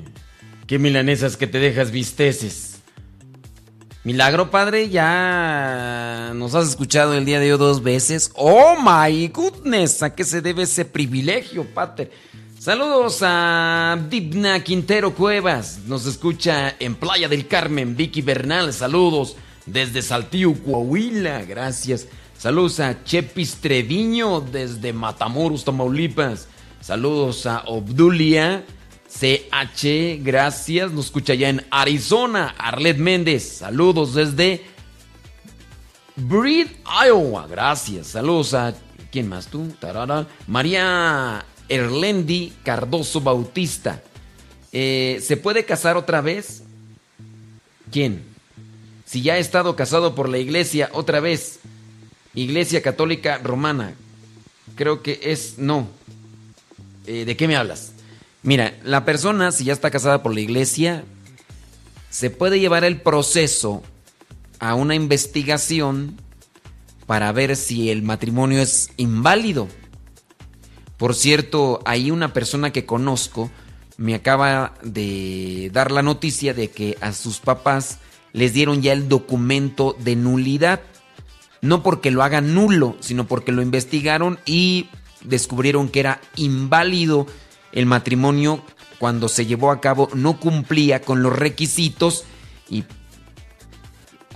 Qué 0.68 0.80
milanesas 0.80 1.36
que 1.36 1.48
te 1.48 1.60
dejas 1.60 1.92
visteces. 1.92 2.80
Milagro, 4.06 4.50
padre, 4.50 4.88
ya 4.88 6.32
nos 6.34 6.56
has 6.56 6.70
escuchado 6.70 7.14
el 7.14 7.26
día 7.26 7.42
de 7.42 7.52
hoy 7.52 7.60
dos 7.60 7.84
veces. 7.84 8.32
Oh 8.36 8.78
my 8.82 9.28
goodness, 9.28 10.02
¿a 10.02 10.16
qué 10.16 10.24
se 10.24 10.40
debe 10.40 10.64
ese 10.64 10.86
privilegio, 10.86 11.66
padre? 11.66 12.10
Saludos 12.58 13.20
a 13.22 14.00
Dibna 14.10 14.64
Quintero 14.64 15.14
Cuevas, 15.14 15.80
nos 15.88 16.06
escucha 16.06 16.74
en 16.80 16.96
Playa 16.96 17.28
del 17.28 17.50
Carmen, 17.50 17.98
Vicky 17.98 18.22
Bernal, 18.22 18.72
saludos 18.72 19.36
desde 19.66 20.02
Saltillo, 20.02 20.54
Coahuila, 20.54 21.44
gracias. 21.44 22.08
Saludos 22.38 22.80
a 22.80 23.04
Chepis 23.04 23.56
Treviño 23.56 24.42
desde 24.42 24.92
Matamoros, 24.94 25.64
Tamaulipas. 25.64 26.48
Saludos 26.82 27.46
a 27.46 27.64
Obdulia 27.68 28.66
CH, 29.08 30.22
gracias. 30.22 30.92
Nos 30.92 31.06
escucha 31.06 31.34
ya 31.34 31.50
en 31.50 31.66
Arizona, 31.72 32.56
Arlet 32.58 32.98
Méndez. 32.98 33.58
Saludos 33.60 34.16
desde 34.16 34.66
Breed, 36.16 36.68
Iowa, 37.08 37.48
gracias. 37.48 38.08
Saludos 38.08 38.54
a 38.54 38.74
¿quién 39.12 39.30
más 39.30 39.48
tú? 39.48 39.68
Tarara. 39.80 40.28
María 40.48 41.46
Erlendi 41.70 42.54
Cardoso 42.64 43.22
Bautista. 43.22 44.02
Eh, 44.72 45.20
¿Se 45.24 45.38
puede 45.38 45.64
casar 45.66 45.96
otra 45.96 46.20
vez? 46.22 46.64
¿Quién? 47.92 48.33
Si 49.14 49.22
ya 49.22 49.34
ha 49.34 49.38
estado 49.38 49.76
casado 49.76 50.16
por 50.16 50.28
la 50.28 50.40
iglesia 50.40 50.90
otra 50.92 51.20
vez, 51.20 51.60
Iglesia 52.34 52.82
Católica 52.82 53.38
Romana, 53.38 53.94
creo 54.74 55.04
que 55.04 55.20
es 55.22 55.60
no. 55.60 55.88
Eh, 57.06 57.24
¿De 57.24 57.38
qué 57.38 57.48
me 57.48 57.56
hablas? 57.56 57.92
Mira, 58.42 58.74
la 58.84 59.06
persona, 59.06 59.52
si 59.52 59.66
ya 59.66 59.74
está 59.74 59.92
casada 59.92 60.24
por 60.24 60.34
la 60.34 60.42
iglesia, 60.42 61.04
se 62.10 62.32
puede 62.32 62.60
llevar 62.60 62.84
el 62.86 63.02
proceso 63.02 63.84
a 64.58 64.74
una 64.74 64.96
investigación 64.96 66.20
para 67.06 67.32
ver 67.34 67.56
si 67.56 67.92
el 67.92 68.02
matrimonio 68.02 68.62
es 68.62 68.90
inválido. 68.98 69.68
Por 70.98 71.14
cierto, 71.14 71.82
hay 71.86 72.10
una 72.10 72.34
persona 72.34 72.74
que 72.74 72.88
conozco 72.88 73.52
me 73.98 74.16
acaba 74.16 74.74
de 74.82 75.70
dar 75.72 75.92
la 75.92 76.02
noticia 76.02 76.56
de 76.56 76.72
que 76.72 76.98
a 77.00 77.14
sus 77.14 77.40
papás 77.40 78.00
les 78.34 78.54
dieron 78.54 78.82
ya 78.82 78.92
el 78.94 79.08
documento 79.08 79.96
de 80.00 80.16
nulidad. 80.16 80.82
no 81.62 81.82
porque 81.82 82.12
lo 82.12 82.24
haga 82.24 82.42
nulo, 82.42 82.98
sino 83.00 83.26
porque 83.26 83.54
lo 83.54 83.62
investigaron 83.62 84.38
y 84.46 84.90
descubrieron 85.24 85.88
que 85.88 86.02
era 86.02 86.20
inválido 86.36 87.26
el 87.72 87.86
matrimonio 87.86 88.62
cuando 89.00 89.30
se 89.30 89.46
llevó 89.46 89.72
a 89.72 89.80
cabo, 89.80 90.10
no 90.14 90.40
cumplía 90.40 91.02
con 91.02 91.24
los 91.24 91.34
requisitos 91.34 92.26
y 92.70 92.84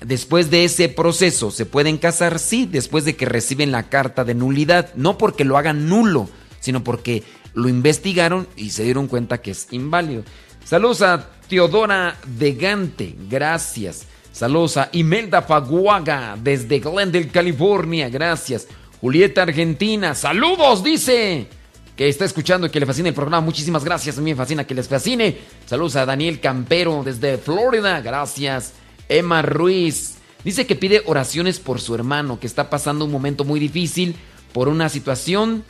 después 0.05 0.49
de 0.49 0.63
ese 0.65 0.89
proceso 0.89 1.51
se 1.51 1.65
pueden 1.65 1.97
casar, 1.97 2.39
sí, 2.39 2.65
después 2.65 3.05
de 3.05 3.15
que 3.15 3.25
reciben 3.25 3.71
la 3.71 3.89
carta 3.89 4.23
de 4.23 4.35
nulidad, 4.35 4.93
no 4.95 5.17
porque 5.17 5.43
lo 5.43 5.57
hagan 5.57 5.87
nulo, 5.89 6.29
sino 6.59 6.83
porque 6.83 7.23
lo 7.53 7.69
investigaron 7.69 8.47
y 8.55 8.69
se 8.69 8.83
dieron 8.83 9.07
cuenta 9.07 9.39
que 9.39 9.51
es 9.51 9.67
inválido. 9.71 10.23
Saludos 10.63 11.01
a 11.01 11.29
Teodora 11.47 12.17
de 12.25 12.53
Gante, 12.53 13.15
gracias. 13.29 14.05
Saludos 14.31 14.77
a 14.77 14.89
Imelda 14.91 15.41
Faguaga 15.41 16.37
desde 16.41 16.79
Glendale, 16.79 17.29
California, 17.29 18.09
gracias. 18.09 18.67
Julieta 18.99 19.43
Argentina, 19.43 20.13
saludos, 20.13 20.83
dice. 20.83 21.47
Que 21.95 22.09
está 22.09 22.25
escuchando 22.25 22.67
y 22.67 22.69
que 22.69 22.79
le 22.79 22.85
fascina 22.85 23.09
el 23.09 23.15
programa. 23.15 23.41
Muchísimas 23.41 23.83
gracias, 23.83 24.17
a 24.17 24.21
mí 24.21 24.31
me 24.31 24.35
fascina 24.35 24.67
que 24.67 24.75
les 24.75 24.87
fascine. 24.87 25.37
Saludos 25.65 25.95
a 25.95 26.05
Daniel 26.05 26.39
Campero 26.39 27.01
desde 27.03 27.37
Florida, 27.37 28.01
gracias. 28.01 28.73
Emma 29.09 29.41
Ruiz 29.41 30.17
dice 30.43 30.67
que 30.67 30.75
pide 30.75 31.01
oraciones 31.05 31.59
por 31.59 31.81
su 31.81 31.95
hermano, 31.95 32.39
que 32.39 32.45
está 32.45 32.69
pasando 32.69 33.05
un 33.05 33.11
momento 33.11 33.45
muy 33.45 33.59
difícil 33.59 34.15
por 34.53 34.67
una 34.67 34.89
situación, 34.89 35.63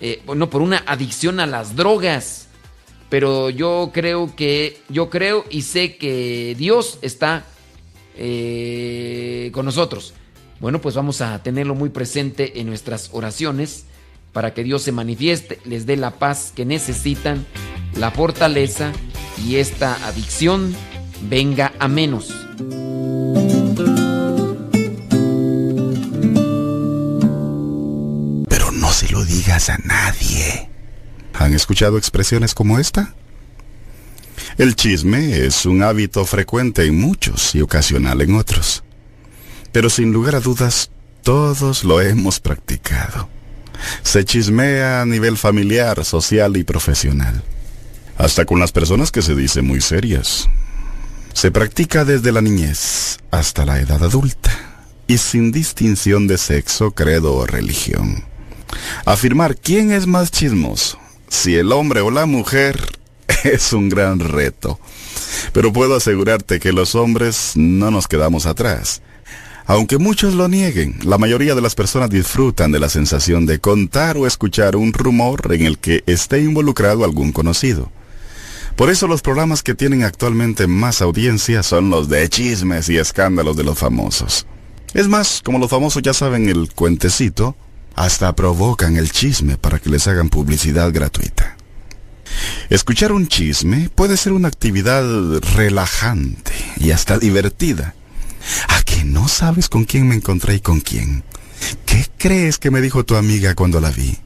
eh, 0.00 0.22
no, 0.34 0.50
por 0.50 0.62
una 0.62 0.82
adicción 0.86 1.38
a 1.38 1.46
las 1.46 1.76
drogas. 1.76 2.47
Pero 3.08 3.50
yo 3.50 3.90
creo 3.92 4.34
que, 4.36 4.80
yo 4.88 5.08
creo 5.08 5.44
y 5.50 5.62
sé 5.62 5.96
que 5.96 6.54
Dios 6.58 6.98
está 7.02 7.44
eh, 8.16 9.50
con 9.52 9.64
nosotros. 9.64 10.14
Bueno, 10.60 10.80
pues 10.80 10.94
vamos 10.94 11.20
a 11.20 11.42
tenerlo 11.42 11.74
muy 11.74 11.88
presente 11.88 12.60
en 12.60 12.66
nuestras 12.66 13.10
oraciones 13.12 13.84
para 14.32 14.54
que 14.54 14.64
Dios 14.64 14.82
se 14.82 14.92
manifieste, 14.92 15.58
les 15.64 15.86
dé 15.86 15.96
la 15.96 16.18
paz 16.18 16.52
que 16.54 16.64
necesitan, 16.64 17.46
la 17.96 18.10
fortaleza 18.10 18.92
y 19.44 19.56
esta 19.56 19.94
adicción 20.06 20.74
venga 21.22 21.72
a 21.78 21.88
menos. 21.88 22.34
Pero 28.48 28.72
no 28.72 28.92
se 28.92 29.08
lo 29.10 29.24
digas 29.24 29.70
a 29.70 29.78
nadie. 29.78 30.67
¿Han 31.38 31.54
escuchado 31.54 31.98
expresiones 31.98 32.52
como 32.52 32.80
esta? 32.80 33.14
El 34.56 34.74
chisme 34.74 35.46
es 35.46 35.66
un 35.66 35.84
hábito 35.84 36.24
frecuente 36.24 36.84
en 36.84 36.98
muchos 37.00 37.54
y 37.54 37.60
ocasional 37.60 38.20
en 38.22 38.34
otros. 38.34 38.82
Pero 39.70 39.88
sin 39.88 40.12
lugar 40.12 40.34
a 40.34 40.40
dudas, 40.40 40.90
todos 41.22 41.84
lo 41.84 42.00
hemos 42.00 42.40
practicado. 42.40 43.28
Se 44.02 44.24
chismea 44.24 45.00
a 45.00 45.06
nivel 45.06 45.36
familiar, 45.36 46.04
social 46.04 46.56
y 46.56 46.64
profesional. 46.64 47.44
Hasta 48.16 48.44
con 48.44 48.58
las 48.58 48.72
personas 48.72 49.12
que 49.12 49.22
se 49.22 49.36
dicen 49.36 49.64
muy 49.64 49.80
serias. 49.80 50.48
Se 51.34 51.52
practica 51.52 52.04
desde 52.04 52.32
la 52.32 52.40
niñez 52.40 53.18
hasta 53.30 53.64
la 53.64 53.78
edad 53.78 54.02
adulta 54.02 54.50
y 55.06 55.18
sin 55.18 55.52
distinción 55.52 56.26
de 56.26 56.36
sexo, 56.36 56.90
credo 56.90 57.34
o 57.34 57.46
religión. 57.46 58.24
Afirmar 59.04 59.56
quién 59.56 59.92
es 59.92 60.08
más 60.08 60.32
chismoso, 60.32 60.98
si 61.28 61.56
el 61.56 61.72
hombre 61.72 62.00
o 62.00 62.10
la 62.10 62.26
mujer, 62.26 62.98
es 63.44 63.72
un 63.72 63.88
gran 63.88 64.20
reto. 64.20 64.78
Pero 65.52 65.72
puedo 65.72 65.96
asegurarte 65.96 66.60
que 66.60 66.72
los 66.72 66.94
hombres 66.94 67.52
no 67.56 67.90
nos 67.90 68.08
quedamos 68.08 68.46
atrás. 68.46 69.02
Aunque 69.66 69.98
muchos 69.98 70.34
lo 70.34 70.48
nieguen, 70.48 70.98
la 71.02 71.18
mayoría 71.18 71.54
de 71.54 71.60
las 71.60 71.74
personas 71.74 72.08
disfrutan 72.08 72.72
de 72.72 72.80
la 72.80 72.88
sensación 72.88 73.44
de 73.44 73.58
contar 73.58 74.16
o 74.16 74.26
escuchar 74.26 74.76
un 74.76 74.94
rumor 74.94 75.52
en 75.52 75.66
el 75.66 75.78
que 75.78 76.02
esté 76.06 76.40
involucrado 76.40 77.04
algún 77.04 77.32
conocido. 77.32 77.92
Por 78.76 78.88
eso 78.88 79.06
los 79.06 79.20
programas 79.20 79.62
que 79.62 79.74
tienen 79.74 80.04
actualmente 80.04 80.66
más 80.66 81.02
audiencia 81.02 81.62
son 81.62 81.90
los 81.90 82.08
de 82.08 82.26
chismes 82.30 82.88
y 82.88 82.96
escándalos 82.96 83.56
de 83.56 83.64
los 83.64 83.76
famosos. 83.76 84.46
Es 84.94 85.06
más, 85.06 85.42
como 85.44 85.58
los 85.58 85.68
famosos 85.68 86.00
ya 86.00 86.14
saben 86.14 86.48
el 86.48 86.72
cuentecito, 86.72 87.54
hasta 87.98 88.32
provocan 88.36 88.96
el 88.96 89.10
chisme 89.10 89.56
para 89.56 89.80
que 89.80 89.90
les 89.90 90.06
hagan 90.06 90.28
publicidad 90.28 90.92
gratuita. 90.92 91.56
Escuchar 92.70 93.10
un 93.10 93.26
chisme 93.26 93.90
puede 93.92 94.16
ser 94.16 94.34
una 94.34 94.46
actividad 94.46 95.04
relajante 95.56 96.52
y 96.76 96.92
hasta 96.92 97.18
divertida. 97.18 97.96
¿A 98.68 98.82
que 98.84 99.02
no 99.04 99.26
sabes 99.26 99.68
con 99.68 99.84
quién 99.84 100.06
me 100.06 100.14
encontré 100.14 100.54
y 100.54 100.60
con 100.60 100.80
quién? 100.80 101.24
¿Qué 101.86 102.06
crees 102.16 102.58
que 102.58 102.70
me 102.70 102.80
dijo 102.80 103.04
tu 103.04 103.16
amiga 103.16 103.56
cuando 103.56 103.80
la 103.80 103.90
vi? 103.90 104.16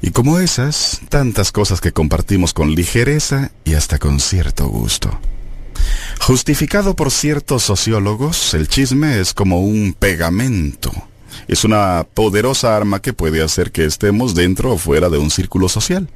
Y 0.00 0.10
como 0.12 0.38
esas, 0.38 1.02
tantas 1.10 1.52
cosas 1.52 1.82
que 1.82 1.92
compartimos 1.92 2.54
con 2.54 2.74
ligereza 2.74 3.52
y 3.66 3.74
hasta 3.74 3.98
con 3.98 4.20
cierto 4.20 4.68
gusto. 4.68 5.20
Justificado 6.18 6.96
por 6.96 7.10
ciertos 7.10 7.62
sociólogos, 7.62 8.54
el 8.54 8.68
chisme 8.68 9.20
es 9.20 9.34
como 9.34 9.60
un 9.60 9.92
pegamento. 9.92 10.92
Es 11.48 11.64
una 11.64 12.06
poderosa 12.14 12.76
arma 12.76 13.00
que 13.00 13.12
puede 13.12 13.42
hacer 13.42 13.72
que 13.72 13.84
estemos 13.84 14.34
dentro 14.34 14.72
o 14.72 14.78
fuera 14.78 15.08
de 15.08 15.18
un 15.18 15.30
círculo 15.30 15.68
social. 15.68 16.08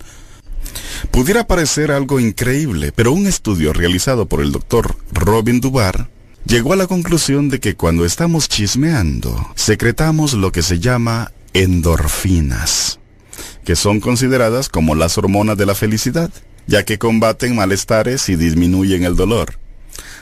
Pudiera 1.10 1.46
parecer 1.46 1.90
algo 1.90 2.20
increíble, 2.20 2.92
pero 2.92 3.12
un 3.12 3.26
estudio 3.26 3.72
realizado 3.72 4.26
por 4.26 4.40
el 4.40 4.52
doctor 4.52 4.96
Robin 5.12 5.60
Dubar 5.60 6.08
llegó 6.46 6.72
a 6.72 6.76
la 6.76 6.86
conclusión 6.86 7.48
de 7.48 7.60
que 7.60 7.74
cuando 7.74 8.04
estamos 8.04 8.48
chismeando, 8.48 9.50
secretamos 9.54 10.34
lo 10.34 10.52
que 10.52 10.62
se 10.62 10.78
llama 10.78 11.32
endorfinas, 11.54 13.00
que 13.64 13.76
son 13.76 14.00
consideradas 14.00 14.68
como 14.68 14.94
las 14.94 15.18
hormonas 15.18 15.56
de 15.56 15.66
la 15.66 15.74
felicidad, 15.74 16.30
ya 16.66 16.84
que 16.84 16.98
combaten 16.98 17.56
malestares 17.56 18.28
y 18.28 18.36
disminuyen 18.36 19.04
el 19.04 19.16
dolor. 19.16 19.58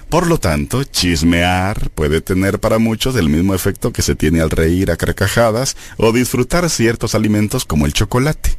Por 0.08 0.26
lo 0.26 0.38
tanto, 0.38 0.84
chismear 0.84 1.90
puede 1.90 2.20
tener 2.20 2.60
para 2.60 2.78
muchos 2.78 3.16
el 3.16 3.28
mismo 3.28 3.54
efecto 3.54 3.92
que 3.92 4.02
se 4.02 4.14
tiene 4.14 4.40
al 4.40 4.50
reír 4.50 4.90
a 4.90 4.96
carcajadas 4.96 5.76
o 5.96 6.12
disfrutar 6.12 6.70
ciertos 6.70 7.14
alimentos 7.14 7.64
como 7.64 7.86
el 7.86 7.92
chocolate. 7.92 8.56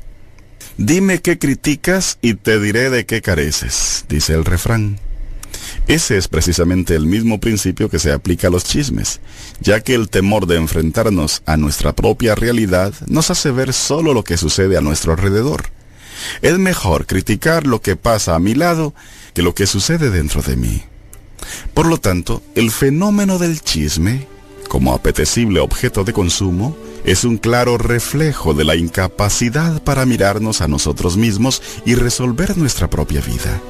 Dime 0.77 1.21
qué 1.21 1.39
criticas 1.39 2.17
y 2.21 2.33
te 2.33 2.59
diré 2.59 2.89
de 2.89 3.05
qué 3.05 3.21
careces, 3.21 4.05
dice 4.09 4.33
el 4.33 4.43
refrán. 4.43 4.99
Ese 5.87 6.17
es 6.17 6.27
precisamente 6.27 6.95
el 6.95 7.05
mismo 7.05 7.39
principio 7.39 7.89
que 7.89 7.99
se 7.99 8.11
aplica 8.11 8.47
a 8.47 8.51
los 8.51 8.65
chismes, 8.65 9.21
ya 9.61 9.79
que 9.81 9.93
el 9.93 10.09
temor 10.09 10.47
de 10.47 10.57
enfrentarnos 10.57 11.43
a 11.45 11.57
nuestra 11.57 11.93
propia 11.93 12.35
realidad 12.35 12.93
nos 13.07 13.31
hace 13.31 13.51
ver 13.51 13.71
solo 13.71 14.13
lo 14.13 14.23
que 14.23 14.37
sucede 14.37 14.77
a 14.77 14.81
nuestro 14.81 15.13
alrededor. 15.13 15.65
Es 16.41 16.57
mejor 16.57 17.05
criticar 17.05 17.67
lo 17.67 17.81
que 17.81 17.95
pasa 17.95 18.35
a 18.35 18.39
mi 18.39 18.55
lado 18.55 18.93
que 19.33 19.43
lo 19.43 19.53
que 19.53 19.67
sucede 19.67 20.09
dentro 20.09 20.41
de 20.41 20.55
mí. 20.55 20.83
Por 21.73 21.87
lo 21.87 21.97
tanto, 21.97 22.41
el 22.55 22.71
fenómeno 22.71 23.37
del 23.37 23.61
chisme, 23.61 24.27
como 24.67 24.93
apetecible 24.93 25.59
objeto 25.59 26.03
de 26.03 26.13
consumo, 26.13 26.75
es 27.05 27.23
un 27.23 27.37
claro 27.37 27.77
reflejo 27.77 28.53
de 28.53 28.63
la 28.63 28.75
incapacidad 28.75 29.81
para 29.83 30.05
mirarnos 30.05 30.61
a 30.61 30.67
nosotros 30.67 31.17
mismos 31.17 31.61
y 31.85 31.95
resolver 31.95 32.57
nuestra 32.57 32.89
propia 32.89 33.21
vida. 33.21 33.61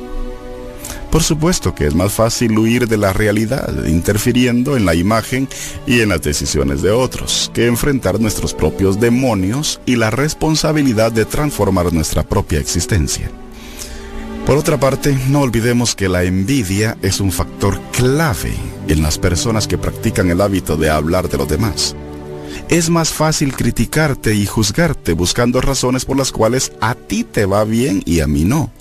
Por 1.12 1.24
supuesto 1.24 1.74
que 1.74 1.88
es 1.88 1.96
más 1.96 2.12
fácil 2.12 2.58
huir 2.58 2.90
de 2.90 2.98
la 2.98 3.14
realidad, 3.14 3.86
interfiriendo 3.86 4.76
en 4.76 4.86
la 4.86 4.96
imagen 4.96 5.48
y 5.88 6.02
en 6.02 6.10
las 6.10 6.22
decisiones 6.22 6.82
de 6.82 6.92
otros, 6.92 7.52
que 7.54 7.68
enfrentar 7.68 8.20
nuestros 8.20 8.54
propios 8.54 9.00
demonios 9.00 9.80
y 9.86 9.96
la 9.96 10.12
responsabilidad 10.12 11.14
de 11.14 11.24
transformar 11.24 11.94
nuestra 11.94 12.24
propia 12.24 12.60
existencia. 12.60 13.32
Por 14.46 14.60
otra 14.60 14.80
parte, 14.80 15.18
no 15.30 15.42
olvidemos 15.42 15.96
que 15.96 16.08
la 16.08 16.24
envidia 16.24 16.98
es 17.02 17.20
un 17.20 17.32
factor 17.32 17.82
clave 17.92 18.54
en 18.88 19.02
las 19.02 19.18
personas 19.18 19.68
que 19.68 19.80
practican 19.80 20.30
el 20.30 20.40
hábito 20.40 20.78
de 20.78 20.92
hablar 20.92 21.30
de 21.30 21.38
los 21.40 21.50
demás. 21.50 21.96
Es 22.70 22.92
más 22.92 23.10
fácil 23.10 23.56
criticarte 23.56 24.36
y 24.36 24.46
juzgarte 24.46 25.14
buscando 25.14 25.62
razones 25.62 26.06
por 26.06 26.18
las 26.18 26.32
cuales 26.32 26.74
a 26.80 26.94
ti 26.94 27.24
te 27.24 27.48
va 27.48 27.64
bien 27.64 28.04
y 28.06 28.20
a 28.20 28.28
mí 28.28 28.44
no. 28.44 28.72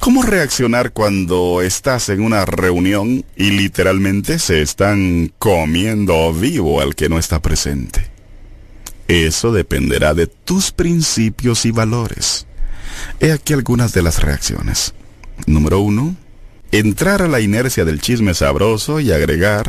¿Cómo 0.00 0.22
reaccionar 0.22 0.92
cuando 0.92 1.62
estás 1.62 2.08
en 2.08 2.20
una 2.20 2.44
reunión 2.44 3.24
y 3.36 3.52
literalmente 3.52 4.40
se 4.40 4.62
están 4.62 5.32
comiendo 5.38 6.32
vivo 6.32 6.80
al 6.80 6.96
que 6.96 7.08
no 7.08 7.20
está 7.20 7.40
presente? 7.40 8.04
Eso 9.06 9.52
dependerá 9.52 10.12
de 10.14 10.26
tus 10.26 10.72
principios 10.72 11.64
y 11.66 11.70
valores. 11.70 12.46
He 13.20 13.32
aquí 13.32 13.52
algunas 13.52 13.92
de 13.92 14.02
las 14.02 14.22
reacciones. 14.22 14.94
Número 15.46 15.80
uno, 15.80 16.16
entrar 16.72 17.22
a 17.22 17.28
la 17.28 17.40
inercia 17.40 17.84
del 17.84 18.00
chisme 18.00 18.34
sabroso 18.34 19.00
y 19.00 19.12
agregar 19.12 19.66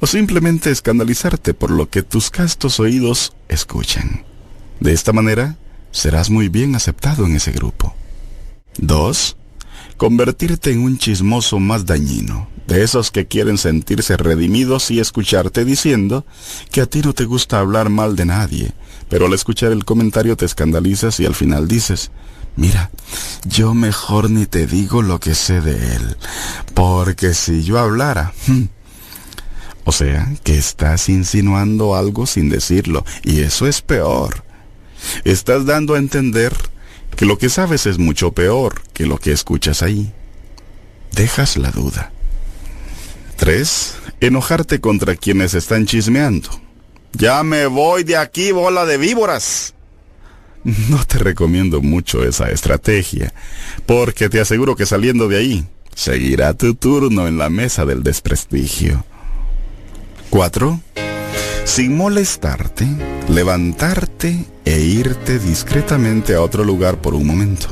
o 0.00 0.06
simplemente 0.06 0.70
escandalizarte 0.70 1.54
por 1.54 1.70
lo 1.70 1.88
que 1.90 2.02
tus 2.02 2.30
castos 2.30 2.80
oídos 2.80 3.34
escuchan. 3.48 4.24
De 4.80 4.92
esta 4.92 5.12
manera, 5.12 5.56
serás 5.92 6.30
muy 6.30 6.48
bien 6.48 6.74
aceptado 6.74 7.26
en 7.26 7.36
ese 7.36 7.52
grupo. 7.52 7.94
2. 8.78 9.36
Convertirte 9.96 10.72
en 10.72 10.80
un 10.80 10.96
chismoso 10.96 11.58
más 11.58 11.84
dañino, 11.84 12.48
de 12.66 12.82
esos 12.82 13.10
que 13.10 13.26
quieren 13.26 13.58
sentirse 13.58 14.16
redimidos 14.16 14.90
y 14.90 15.00
escucharte 15.00 15.66
diciendo 15.66 16.24
que 16.70 16.80
a 16.80 16.86
ti 16.86 17.02
no 17.02 17.12
te 17.12 17.26
gusta 17.26 17.58
hablar 17.58 17.90
mal 17.90 18.16
de 18.16 18.24
nadie, 18.24 18.72
pero 19.10 19.26
al 19.26 19.34
escuchar 19.34 19.72
el 19.72 19.84
comentario 19.84 20.36
te 20.36 20.46
escandalizas 20.46 21.20
y 21.20 21.26
al 21.26 21.34
final 21.34 21.68
dices, 21.68 22.10
mira, 22.60 22.90
yo 23.46 23.72
mejor 23.72 24.30
ni 24.30 24.44
te 24.44 24.66
digo 24.66 25.00
lo 25.00 25.18
que 25.18 25.34
sé 25.34 25.62
de 25.62 25.96
él, 25.96 26.16
porque 26.74 27.34
si 27.34 27.64
yo 27.64 27.78
hablara... 27.78 28.32
hmm". 28.46 28.64
O 29.84 29.92
sea, 29.92 30.30
que 30.44 30.58
estás 30.58 31.08
insinuando 31.08 31.96
algo 31.96 32.26
sin 32.26 32.50
decirlo, 32.50 33.04
y 33.24 33.40
eso 33.40 33.66
es 33.66 33.80
peor. 33.80 34.44
Estás 35.24 35.64
dando 35.64 35.94
a 35.94 35.98
entender 35.98 36.54
que 37.16 37.24
lo 37.24 37.38
que 37.38 37.48
sabes 37.48 37.86
es 37.86 37.98
mucho 37.98 38.32
peor 38.32 38.82
que 38.92 39.06
lo 39.06 39.18
que 39.18 39.32
escuchas 39.32 39.82
ahí. 39.82 40.12
Dejas 41.12 41.56
la 41.56 41.70
duda. 41.70 42.12
3. 43.36 43.94
Enojarte 44.20 44.82
contra 44.82 45.16
quienes 45.16 45.54
están 45.54 45.86
chismeando. 45.86 46.50
Ya 47.14 47.42
me 47.42 47.66
voy 47.66 48.04
de 48.04 48.18
aquí, 48.18 48.52
bola 48.52 48.84
de 48.84 48.98
víboras. 48.98 49.74
No 50.90 51.04
te 51.04 51.18
recomiendo 51.18 51.80
mucho 51.80 52.24
esa 52.24 52.50
estrategia, 52.50 53.32
porque 53.86 54.28
te 54.28 54.40
aseguro 54.40 54.76
que 54.76 54.86
saliendo 54.86 55.28
de 55.28 55.38
ahí, 55.38 55.66
seguirá 55.94 56.54
tu 56.54 56.74
turno 56.74 57.26
en 57.26 57.38
la 57.38 57.50
mesa 57.50 57.84
del 57.84 58.02
desprestigio. 58.02 59.04
4. 60.30 60.80
Sin 61.64 61.96
molestarte, 61.96 62.86
levantarte 63.28 64.44
e 64.64 64.80
irte 64.80 65.38
discretamente 65.38 66.34
a 66.34 66.42
otro 66.42 66.64
lugar 66.64 67.00
por 67.00 67.14
un 67.14 67.26
momento. 67.26 67.68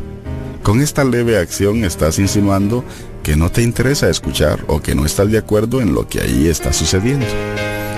Con 0.62 0.80
esta 0.80 1.04
leve 1.04 1.38
acción 1.38 1.84
estás 1.84 2.18
insinuando 2.18 2.84
que 3.22 3.36
no 3.36 3.50
te 3.50 3.62
interesa 3.62 4.08
escuchar 4.08 4.64
o 4.68 4.80
que 4.80 4.94
no 4.94 5.06
estás 5.06 5.30
de 5.30 5.38
acuerdo 5.38 5.80
en 5.80 5.94
lo 5.94 6.08
que 6.08 6.20
ahí 6.20 6.48
está 6.48 6.72
sucediendo. 6.72 7.26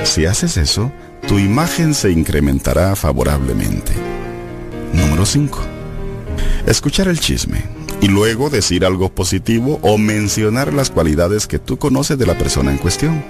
Si 0.05 0.25
haces 0.27 0.57
eso, 0.57 0.93
tu 1.27 1.39
imagen 1.39 1.95
se 1.95 2.11
incrementará 2.11 2.97
favorablemente. 2.97 3.93
Número 4.93 5.25
5. 5.25 5.61
Escuchar 6.67 7.09
el 7.09 7.21
chisme 7.21 7.65
y 8.01 8.09
luego 8.09 8.51
decir 8.51 8.85
algo 8.85 9.09
positivo 9.11 9.79
o 9.83 9.99
mencionar 9.99 10.73
las 10.73 10.91
cualidades 10.91 11.47
que 11.47 11.59
tú 11.59 11.79
conoces 11.79 12.19
de 12.19 12.27
la 12.27 12.37
persona 12.37 12.71
en 12.71 12.79
cuestión. 12.79 13.23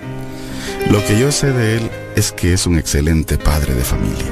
Lo 0.90 1.04
que 1.04 1.18
yo 1.18 1.30
sé 1.32 1.52
de 1.52 1.76
él 1.76 1.90
es 2.16 2.32
que 2.32 2.52
es 2.52 2.66
un 2.66 2.78
excelente 2.78 3.38
padre 3.38 3.74
de 3.74 3.84
familia. 3.84 4.26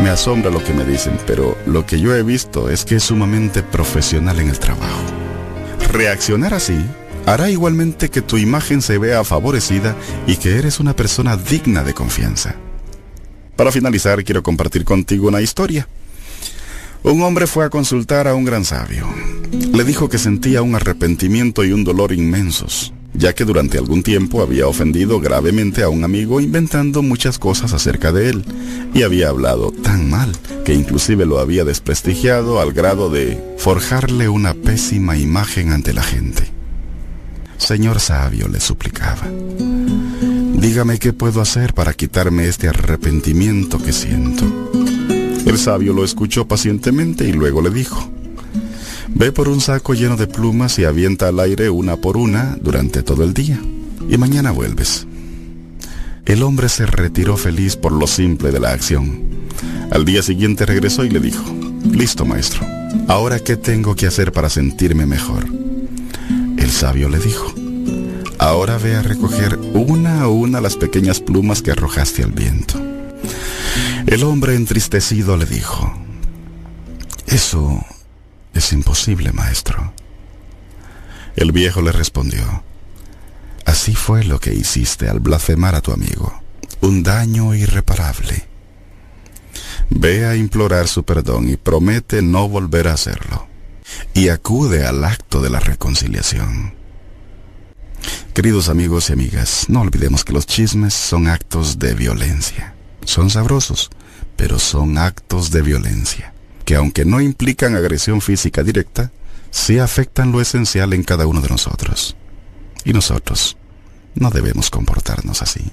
Me 0.00 0.10
asombra 0.10 0.50
lo 0.50 0.62
que 0.62 0.74
me 0.74 0.84
dicen, 0.84 1.18
pero 1.26 1.56
lo 1.66 1.86
que 1.86 2.00
yo 2.00 2.14
he 2.14 2.22
visto 2.22 2.68
es 2.68 2.84
que 2.84 2.96
es 2.96 3.04
sumamente 3.04 3.62
profesional 3.62 4.38
en 4.38 4.50
el 4.50 4.58
trabajo. 4.58 5.02
Reaccionar 5.90 6.52
así 6.52 6.78
hará 7.24 7.50
igualmente 7.50 8.10
que 8.10 8.22
tu 8.22 8.36
imagen 8.36 8.82
se 8.82 8.98
vea 8.98 9.24
favorecida 9.24 9.96
y 10.26 10.36
que 10.36 10.58
eres 10.58 10.80
una 10.80 10.94
persona 10.94 11.36
digna 11.36 11.82
de 11.82 11.94
confianza. 11.94 12.54
Para 13.56 13.72
finalizar, 13.72 14.22
quiero 14.22 14.42
compartir 14.42 14.84
contigo 14.84 15.28
una 15.28 15.40
historia. 15.40 15.88
Un 17.06 17.22
hombre 17.22 17.46
fue 17.46 17.64
a 17.64 17.70
consultar 17.70 18.26
a 18.26 18.34
un 18.34 18.44
gran 18.44 18.64
sabio. 18.64 19.06
Le 19.72 19.84
dijo 19.84 20.08
que 20.08 20.18
sentía 20.18 20.62
un 20.62 20.74
arrepentimiento 20.74 21.64
y 21.64 21.70
un 21.70 21.84
dolor 21.84 22.10
inmensos, 22.10 22.92
ya 23.14 23.32
que 23.32 23.44
durante 23.44 23.78
algún 23.78 24.02
tiempo 24.02 24.42
había 24.42 24.66
ofendido 24.66 25.20
gravemente 25.20 25.84
a 25.84 25.88
un 25.88 26.02
amigo 26.02 26.40
inventando 26.40 27.02
muchas 27.02 27.38
cosas 27.38 27.72
acerca 27.72 28.10
de 28.10 28.30
él, 28.30 28.44
y 28.92 29.04
había 29.04 29.28
hablado 29.28 29.70
tan 29.70 30.10
mal 30.10 30.32
que 30.64 30.74
inclusive 30.74 31.26
lo 31.26 31.38
había 31.38 31.64
desprestigiado 31.64 32.60
al 32.60 32.72
grado 32.72 33.08
de 33.08 33.40
forjarle 33.56 34.28
una 34.28 34.54
pésima 34.54 35.16
imagen 35.16 35.70
ante 35.70 35.92
la 35.92 36.02
gente. 36.02 36.42
Señor 37.56 38.00
sabio, 38.00 38.48
le 38.48 38.58
suplicaba, 38.58 39.28
dígame 40.54 40.98
qué 40.98 41.12
puedo 41.12 41.40
hacer 41.40 41.72
para 41.72 41.94
quitarme 41.94 42.48
este 42.48 42.66
arrepentimiento 42.66 43.80
que 43.80 43.92
siento. 43.92 44.44
El 45.56 45.62
sabio 45.62 45.94
lo 45.94 46.04
escuchó 46.04 46.46
pacientemente 46.46 47.26
y 47.26 47.32
luego 47.32 47.62
le 47.62 47.70
dijo, 47.70 48.10
Ve 49.08 49.32
por 49.32 49.48
un 49.48 49.62
saco 49.62 49.94
lleno 49.94 50.18
de 50.18 50.26
plumas 50.26 50.78
y 50.78 50.84
avienta 50.84 51.28
al 51.28 51.40
aire 51.40 51.70
una 51.70 51.96
por 51.96 52.18
una 52.18 52.58
durante 52.60 53.02
todo 53.02 53.24
el 53.24 53.32
día, 53.32 53.58
y 54.06 54.18
mañana 54.18 54.50
vuelves. 54.50 55.06
El 56.26 56.42
hombre 56.42 56.68
se 56.68 56.84
retiró 56.84 57.38
feliz 57.38 57.74
por 57.74 57.92
lo 57.92 58.06
simple 58.06 58.52
de 58.52 58.60
la 58.60 58.72
acción. 58.72 59.22
Al 59.90 60.04
día 60.04 60.22
siguiente 60.22 60.66
regresó 60.66 61.06
y 61.06 61.08
le 61.08 61.20
dijo, 61.20 61.42
Listo, 61.90 62.26
maestro, 62.26 62.60
¿ahora 63.08 63.38
qué 63.38 63.56
tengo 63.56 63.96
que 63.96 64.06
hacer 64.06 64.32
para 64.32 64.50
sentirme 64.50 65.06
mejor? 65.06 65.46
El 66.58 66.70
sabio 66.70 67.08
le 67.08 67.18
dijo, 67.18 67.54
Ahora 68.36 68.76
ve 68.76 68.96
a 68.96 69.00
recoger 69.00 69.58
una 69.72 70.20
a 70.20 70.28
una 70.28 70.60
las 70.60 70.76
pequeñas 70.76 71.20
plumas 71.20 71.62
que 71.62 71.70
arrojaste 71.70 72.22
al 72.22 72.32
viento. 72.32 72.78
El 74.06 74.22
hombre 74.22 74.54
entristecido 74.54 75.36
le 75.36 75.46
dijo, 75.46 75.92
Eso 77.26 77.84
es 78.54 78.72
imposible, 78.72 79.32
maestro. 79.32 79.92
El 81.34 81.50
viejo 81.50 81.82
le 81.82 81.90
respondió, 81.90 82.62
Así 83.64 83.96
fue 83.96 84.22
lo 84.22 84.38
que 84.38 84.54
hiciste 84.54 85.08
al 85.08 85.18
blasfemar 85.18 85.74
a 85.74 85.80
tu 85.80 85.90
amigo, 85.90 86.40
un 86.82 87.02
daño 87.02 87.52
irreparable. 87.52 88.46
Ve 89.90 90.24
a 90.24 90.36
implorar 90.36 90.86
su 90.86 91.04
perdón 91.04 91.48
y 91.48 91.56
promete 91.56 92.22
no 92.22 92.48
volver 92.48 92.86
a 92.86 92.92
hacerlo. 92.92 93.48
Y 94.14 94.28
acude 94.28 94.86
al 94.86 95.04
acto 95.04 95.42
de 95.42 95.50
la 95.50 95.58
reconciliación. 95.58 96.74
Queridos 98.34 98.68
amigos 98.68 99.10
y 99.10 99.14
amigas, 99.14 99.66
no 99.68 99.80
olvidemos 99.80 100.24
que 100.24 100.32
los 100.32 100.46
chismes 100.46 100.94
son 100.94 101.26
actos 101.26 101.80
de 101.80 101.94
violencia. 101.94 102.75
Son 103.06 103.30
sabrosos, 103.30 103.88
pero 104.36 104.58
son 104.58 104.98
actos 104.98 105.50
de 105.52 105.62
violencia, 105.62 106.34
que 106.64 106.74
aunque 106.74 107.04
no 107.04 107.20
implican 107.20 107.76
agresión 107.76 108.20
física 108.20 108.64
directa, 108.64 109.12
sí 109.50 109.78
afectan 109.78 110.32
lo 110.32 110.40
esencial 110.40 110.92
en 110.92 111.04
cada 111.04 111.26
uno 111.26 111.40
de 111.40 111.48
nosotros. 111.48 112.16
Y 112.84 112.92
nosotros 112.92 113.56
no 114.16 114.30
debemos 114.30 114.70
comportarnos 114.70 115.40
así. 115.40 115.72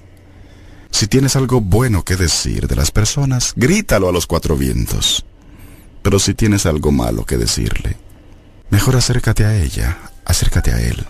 Si 0.92 1.08
tienes 1.08 1.36
algo 1.36 1.60
bueno 1.60 2.06
que 2.06 2.16
decir 2.16 2.68
de 2.68 2.76
las 2.76 2.92
personas, 2.92 3.54
grítalo 3.56 4.08
a 4.08 4.12
los 4.12 4.28
cuatro 4.28 4.56
vientos. 4.56 5.26
Pero 6.04 6.20
si 6.20 6.36
tienes 6.36 6.68
algo 6.68 6.92
malo 6.92 7.26
que 7.26 7.38
decirle, 7.38 7.98
mejor 8.70 8.96
acércate 8.96 9.44
a 9.44 9.56
ella, 9.56 9.98
acércate 10.24 10.72
a 10.72 10.80
él 10.80 11.04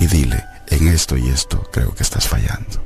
y 0.00 0.06
dile, 0.06 0.42
en 0.68 0.88
esto 0.88 1.18
y 1.18 1.28
esto 1.28 1.68
creo 1.70 1.94
que 1.94 2.04
estás 2.04 2.26
fallando. 2.26 2.82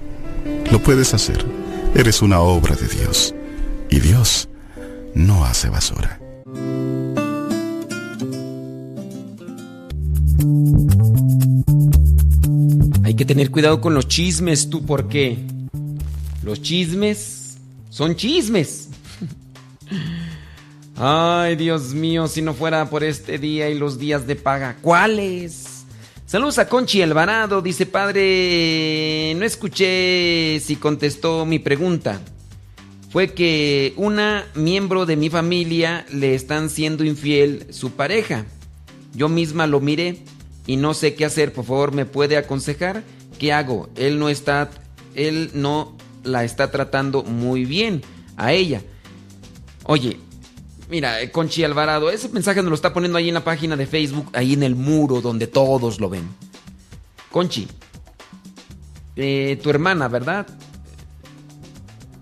Lo 0.73 0.83
puedes 0.83 1.15
hacer. 1.15 1.62
Eres 1.95 2.23
una 2.23 2.41
obra 2.41 2.75
de 2.75 2.89
Dios. 2.89 3.35
Y 3.91 4.01
Dios 4.01 4.49
no 5.15 5.45
hace 5.45 5.69
basura. 5.69 6.19
Hay 13.05 13.15
que 13.15 13.27
tener 13.27 13.51
cuidado 13.51 13.83
con 13.83 13.93
los 13.93 14.09
chismes, 14.09 14.71
tú, 14.71 14.87
¿por 14.87 15.09
qué? 15.09 15.39
Los 16.43 16.63
chismes 16.63 17.59
son 17.91 18.17
chismes. 18.17 18.89
Ay, 20.97 21.57
Dios 21.57 21.93
mío, 21.93 22.27
si 22.27 22.41
no 22.41 22.55
fuera 22.55 22.89
por 22.89 23.05
este 23.05 23.39
día 23.39 23.69
y 23.69 23.79
los 23.79 23.99
días 23.99 24.27
de 24.27 24.35
paga, 24.35 24.79
¿cuáles? 24.81 25.72
Saludos 26.33 26.59
a 26.59 26.67
Conchi 26.67 27.03
Alvarado, 27.03 27.61
dice 27.61 27.85
padre, 27.85 29.35
no 29.37 29.45
escuché 29.45 30.59
si 30.61 30.77
contestó 30.77 31.45
mi 31.45 31.59
pregunta. 31.59 32.23
Fue 33.11 33.35
que 33.35 33.93
una 33.99 34.47
miembro 34.55 35.05
de 35.05 35.17
mi 35.17 35.29
familia 35.29 36.07
le 36.11 36.35
están 36.35 36.71
siendo 36.71 37.05
infiel 37.05 37.67
su 37.69 37.91
pareja. 37.91 38.47
Yo 39.15 39.29
misma 39.29 39.67
lo 39.67 39.81
miré 39.81 40.25
y 40.67 40.77
no 40.79 40.95
sé 40.95 41.15
qué 41.15 41.27
hacer. 41.27 41.53
Por 41.53 41.67
favor, 41.67 41.93
¿me 41.93 42.07
puede 42.07 42.39
aconsejar? 42.39 43.03
¿Qué 43.39 43.53
hago? 43.53 43.91
Él 43.95 44.19
no 44.19 44.31
está, 44.31 44.71
él 45.15 45.51
no 45.53 45.95
la 46.25 46.45
está 46.45 46.71
tratando 46.71 47.25
muy 47.25 47.67
bien 47.67 48.01
a 48.39 48.55
ella. 48.55 48.81
Oye, 49.85 50.17
mira, 50.93 51.23
eh, 51.23 51.31
Conchi 51.31 51.65
Alvarado, 51.65 52.11
ese 52.11 52.29
mensaje 52.29 52.61
nos 52.61 52.69
lo 52.69 52.75
está 52.75 52.93
poniendo 52.93 53.17
ahí 53.17 53.29
en 53.29 53.35
la 53.35 53.43
página 53.43 53.77
de 53.77 53.87
Facebook, 53.87 54.29
ahí 54.35 54.53
en 54.53 54.63
el 54.63 54.75
muro 54.75 55.23
donde 55.23 55.47
todos 55.47 55.99
lo 55.99 56.11
ven. 56.11 56.29
Conchi, 57.31 57.67
eh, 59.17 59.59
tu 59.63 59.71
hermana, 59.71 60.09
¿verdad? 60.09 60.47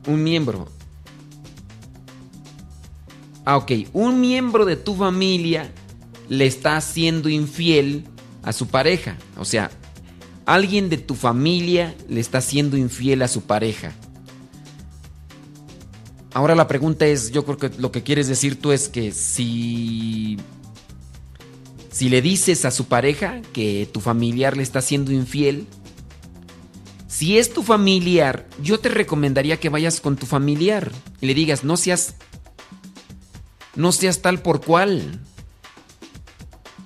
Un 0.06 0.22
miembro. 0.22 0.68
Ah, 3.44 3.56
ok. 3.56 3.72
Un 3.92 4.20
miembro 4.20 4.64
de 4.64 4.76
tu 4.76 4.94
familia 4.94 5.72
le 6.28 6.46
está 6.46 6.76
haciendo 6.76 7.28
infiel 7.28 8.04
a 8.44 8.52
su 8.52 8.68
pareja. 8.68 9.16
O 9.36 9.44
sea, 9.44 9.72
alguien 10.46 10.88
de 10.88 10.98
tu 10.98 11.16
familia 11.16 11.96
le 12.08 12.20
está 12.20 12.38
haciendo 12.38 12.76
infiel 12.76 13.22
a 13.22 13.28
su 13.28 13.40
pareja. 13.40 13.94
Ahora 16.32 16.54
la 16.54 16.68
pregunta 16.68 17.06
es, 17.06 17.32
yo 17.32 17.44
creo 17.44 17.56
que 17.58 17.70
lo 17.78 17.90
que 17.90 18.02
quieres 18.02 18.28
decir 18.28 18.60
tú 18.60 18.72
es 18.72 18.88
que 18.88 19.12
si 19.12 20.38
si 21.90 22.08
le 22.08 22.22
dices 22.22 22.64
a 22.64 22.70
su 22.70 22.86
pareja 22.86 23.42
que 23.52 23.88
tu 23.92 24.00
familiar 24.00 24.56
le 24.56 24.62
está 24.62 24.78
haciendo 24.78 25.12
infiel, 25.12 25.66
Si 27.08 27.36
es 27.36 27.52
tu 27.52 27.62
familiar, 27.62 28.48
yo 28.62 28.78
te 28.80 28.88
recomendaría 28.88 29.58
que 29.58 29.68
vayas 29.68 30.00
con 30.00 30.16
tu 30.16 30.24
familiar 30.24 30.92
y 31.20 31.26
le 31.26 31.34
digas, 31.34 31.64
no 31.64 31.76
seas, 31.76 32.14
no 33.74 33.92
seas 33.92 34.22
tal 34.22 34.40
por 34.40 34.64
cual. 34.64 35.20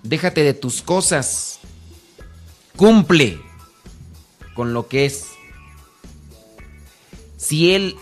Déjate 0.02 0.42
de 0.42 0.54
tus 0.54 0.82
cosas. 0.82 1.60
Cumple 2.74 3.38
con 4.54 4.72
lo 4.72 4.88
que 4.88 5.04
es. 5.04 5.26
Si 7.36 7.72
él 7.72 7.94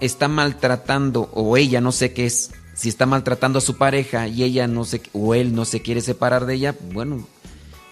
está 0.00 0.28
maltratando 0.28 1.30
o 1.32 1.56
ella 1.56 1.80
no 1.80 1.92
sé 1.92 2.12
qué 2.12 2.26
es, 2.26 2.52
si 2.74 2.88
está 2.88 3.06
maltratando 3.06 3.58
a 3.58 3.62
su 3.62 3.76
pareja 3.76 4.28
y 4.28 4.42
ella 4.42 4.66
no 4.66 4.84
sé 4.84 5.02
o 5.12 5.34
él 5.34 5.54
no 5.54 5.64
se 5.64 5.82
quiere 5.82 6.00
separar 6.00 6.46
de 6.46 6.54
ella, 6.54 6.74
bueno, 6.92 7.26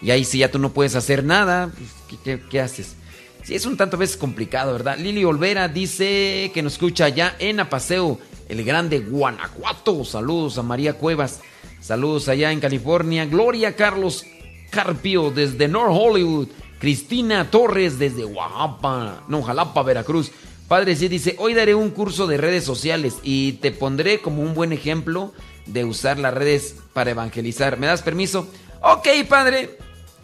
y 0.02 0.10
ahí 0.10 0.24
si 0.24 0.38
ya 0.38 0.50
tú 0.50 0.58
no 0.58 0.72
puedes 0.72 0.96
hacer 0.96 1.24
nada, 1.24 1.70
pues, 1.70 2.40
¿qué, 2.50 2.60
haces? 2.60 2.96
Sí, 3.44 3.54
es 3.54 3.66
un 3.66 3.76
tanto 3.76 3.96
veces 3.96 4.16
complicado, 4.16 4.72
¿verdad? 4.72 4.98
Lili 4.98 5.24
Olvera 5.24 5.68
dice 5.68 6.50
que 6.52 6.62
nos 6.62 6.74
escucha 6.74 7.06
allá 7.06 7.36
en 7.38 7.60
Apaseo, 7.60 8.18
el 8.48 8.64
grande 8.64 9.00
Guanajuato. 9.00 10.04
Saludos 10.04 10.58
a 10.58 10.62
María 10.62 10.94
Cuevas. 10.94 11.40
Saludos 11.80 12.28
allá 12.28 12.52
en 12.52 12.60
California. 12.60 13.26
Gloria 13.26 13.74
Carlos 13.74 14.24
Carpio 14.70 15.30
desde 15.30 15.68
North 15.68 15.96
Hollywood. 15.98 16.48
Cristina 16.78 17.48
Torres 17.48 17.98
desde 17.98 18.24
Oaxaca, 18.24 19.22
no, 19.28 19.42
Jalapa, 19.42 19.84
Veracruz. 19.84 20.32
Padre 20.68 20.96
sí 20.96 21.08
dice, 21.08 21.36
hoy 21.38 21.54
daré 21.54 21.74
un 21.74 21.90
curso 21.90 22.26
de 22.26 22.38
redes 22.38 22.64
sociales 22.64 23.16
y 23.22 23.52
te 23.54 23.72
pondré 23.72 24.20
como 24.20 24.42
un 24.42 24.54
buen 24.54 24.72
ejemplo 24.72 25.32
de 25.66 25.84
usar 25.84 26.18
las 26.18 26.34
redes 26.34 26.76
para 26.92 27.10
evangelizar. 27.10 27.78
¿Me 27.78 27.86
das 27.86 28.02
permiso? 28.02 28.48
Ok, 28.80 29.08
padre, 29.28 29.78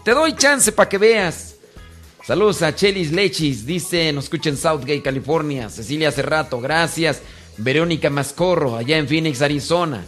te 0.05 0.13
doy 0.13 0.35
chance 0.35 0.73
para 0.73 0.89
que 0.89 0.99
veas. 0.99 1.57
Saludos 2.25 2.63
a 2.63 2.75
Chelis 2.75 3.13
Lechis, 3.13 3.65
dice, 3.65 4.13
nos 4.13 4.25
escucha 4.25 4.51
en 4.51 4.57
Southgate, 4.57 5.03
California. 5.03 5.71
Cecilia 5.71 6.13
Cerrato, 6.13 6.61
gracias. 6.61 7.23
Verónica 7.57 8.11
Mascorro, 8.11 8.77
allá 8.77 8.99
en 8.99 9.09
Phoenix, 9.09 9.43
Arizona. 9.43 10.05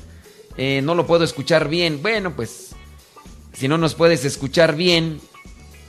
Eh, 0.57 0.81
no 0.82 0.94
lo 0.94 1.07
puedo 1.07 1.24
escuchar 1.24 1.69
bien. 1.69 2.02
Bueno, 2.02 2.35
pues, 2.36 2.70
si 3.52 3.69
no 3.69 3.78
nos 3.78 3.94
puedes 3.94 4.24
escuchar 4.24 4.77
bien, 4.77 5.20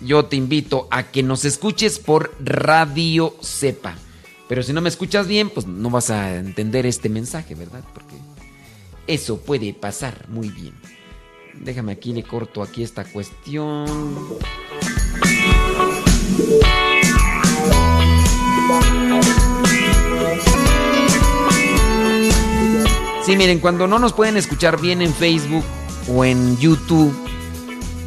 yo 0.02 0.26
te 0.26 0.36
invito 0.36 0.88
a 0.92 1.12
que 1.12 1.24
nos 1.24 1.46
escuches 1.46 2.00
por 2.00 2.34
Radio 2.40 3.36
Cepa. 3.42 3.98
Pero 4.52 4.64
si 4.64 4.74
no 4.74 4.82
me 4.82 4.90
escuchas 4.90 5.28
bien, 5.28 5.50
pues 5.50 5.66
no 5.66 5.90
vas 5.90 6.10
a 6.10 6.36
entender 6.36 6.86
este 6.86 7.08
mensaje, 7.08 7.56
¿verdad? 7.56 7.86
Porque 7.94 8.18
eso 9.08 9.38
puede 9.38 9.74
pasar 9.74 10.26
muy 10.28 10.50
bien. 10.50 10.74
Déjame 11.54 11.94
aquí, 11.94 12.12
le 12.12 12.24
corto 12.24 12.62
aquí 12.62 12.84
esta 12.84 13.06
cuestión. 13.06 13.88
Sí, 23.26 23.38
miren, 23.38 23.60
cuando 23.60 23.88
no 23.88 24.00
nos 24.00 24.12
pueden 24.12 24.36
escuchar 24.36 24.82
bien 24.82 25.02
en 25.02 25.14
Facebook 25.14 25.64
o 26.10 26.26
en 26.26 26.58
YouTube 26.58 27.18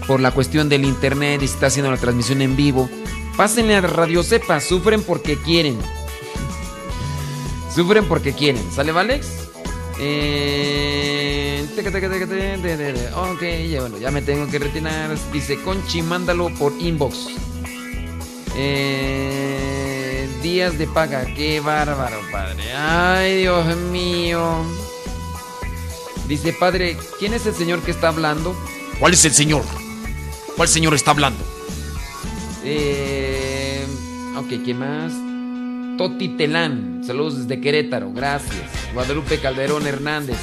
por 0.07 0.21
la 0.21 0.31
cuestión 0.31 0.69
del 0.69 0.85
internet 0.85 1.41
y 1.41 1.49
se 1.49 1.55
está 1.55 1.69
haciendo 1.69 1.91
la 1.91 1.97
transmisión 1.97 2.43
en 2.43 2.55
vivo, 2.55 2.91
pásenle 3.35 3.77
a 3.77 3.81
Radio 3.81 4.23
Cepa, 4.23 4.61
sufren 4.61 5.03
porque 5.03 5.39
quieren. 5.39 5.79
Sufren 7.75 8.07
porque 8.07 8.33
quieren. 8.33 8.63
¿Sale, 8.73 8.93
Valex? 8.93 9.27
Eh. 9.99 11.25
Ok, 13.17 13.43
ya, 13.71 13.81
bueno, 13.81 13.99
ya 13.99 14.11
me 14.11 14.23
tengo 14.23 14.47
que 14.49 14.59
retirar. 14.59 15.17
Dice 15.33 15.61
Conchi, 15.63 16.03
mándalo 16.03 16.51
por 16.55 16.73
inbox. 16.81 17.29
Eh, 18.57 20.29
días 20.43 20.79
de 20.79 20.87
paga, 20.87 21.25
qué 21.35 21.61
bárbaro, 21.61 22.21
padre. 22.31 22.73
Ay, 22.75 23.39
Dios 23.39 23.77
mío. 23.77 24.65
Dice, 26.29 26.53
padre, 26.53 26.97
¿quién 27.19 27.35
es 27.35 27.45
el 27.47 27.55
señor 27.55 27.83
que 27.83 27.91
está 27.91 28.09
hablando? 28.09 28.57
¿Cuál 28.99 29.15
es 29.15 29.25
el 29.25 29.33
señor? 29.33 29.65
¿Cuál 30.57 30.69
señor 30.69 30.95
está 30.95 31.11
hablando? 31.11 31.43
Eh, 32.65 33.85
ok, 34.37 34.65
¿qué 34.65 34.75
más? 34.75 35.13
Toti 35.97 36.37
Telán, 36.37 37.03
saludos 37.07 37.47
desde 37.47 37.61
Querétaro, 37.61 38.13
gracias. 38.13 38.65
Guadalupe 38.93 39.39
Calderón 39.39 39.87
Hernández. 39.87 40.37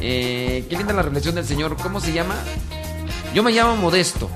Eh, 0.00 0.66
qué 0.68 0.76
linda 0.76 0.92
la 0.92 1.02
reflexión 1.02 1.34
del 1.34 1.44
Señor. 1.44 1.76
¿Cómo 1.80 2.00
se 2.00 2.12
llama? 2.12 2.36
Yo 3.34 3.42
me 3.42 3.52
llamo 3.52 3.76
Modesto. 3.76 4.30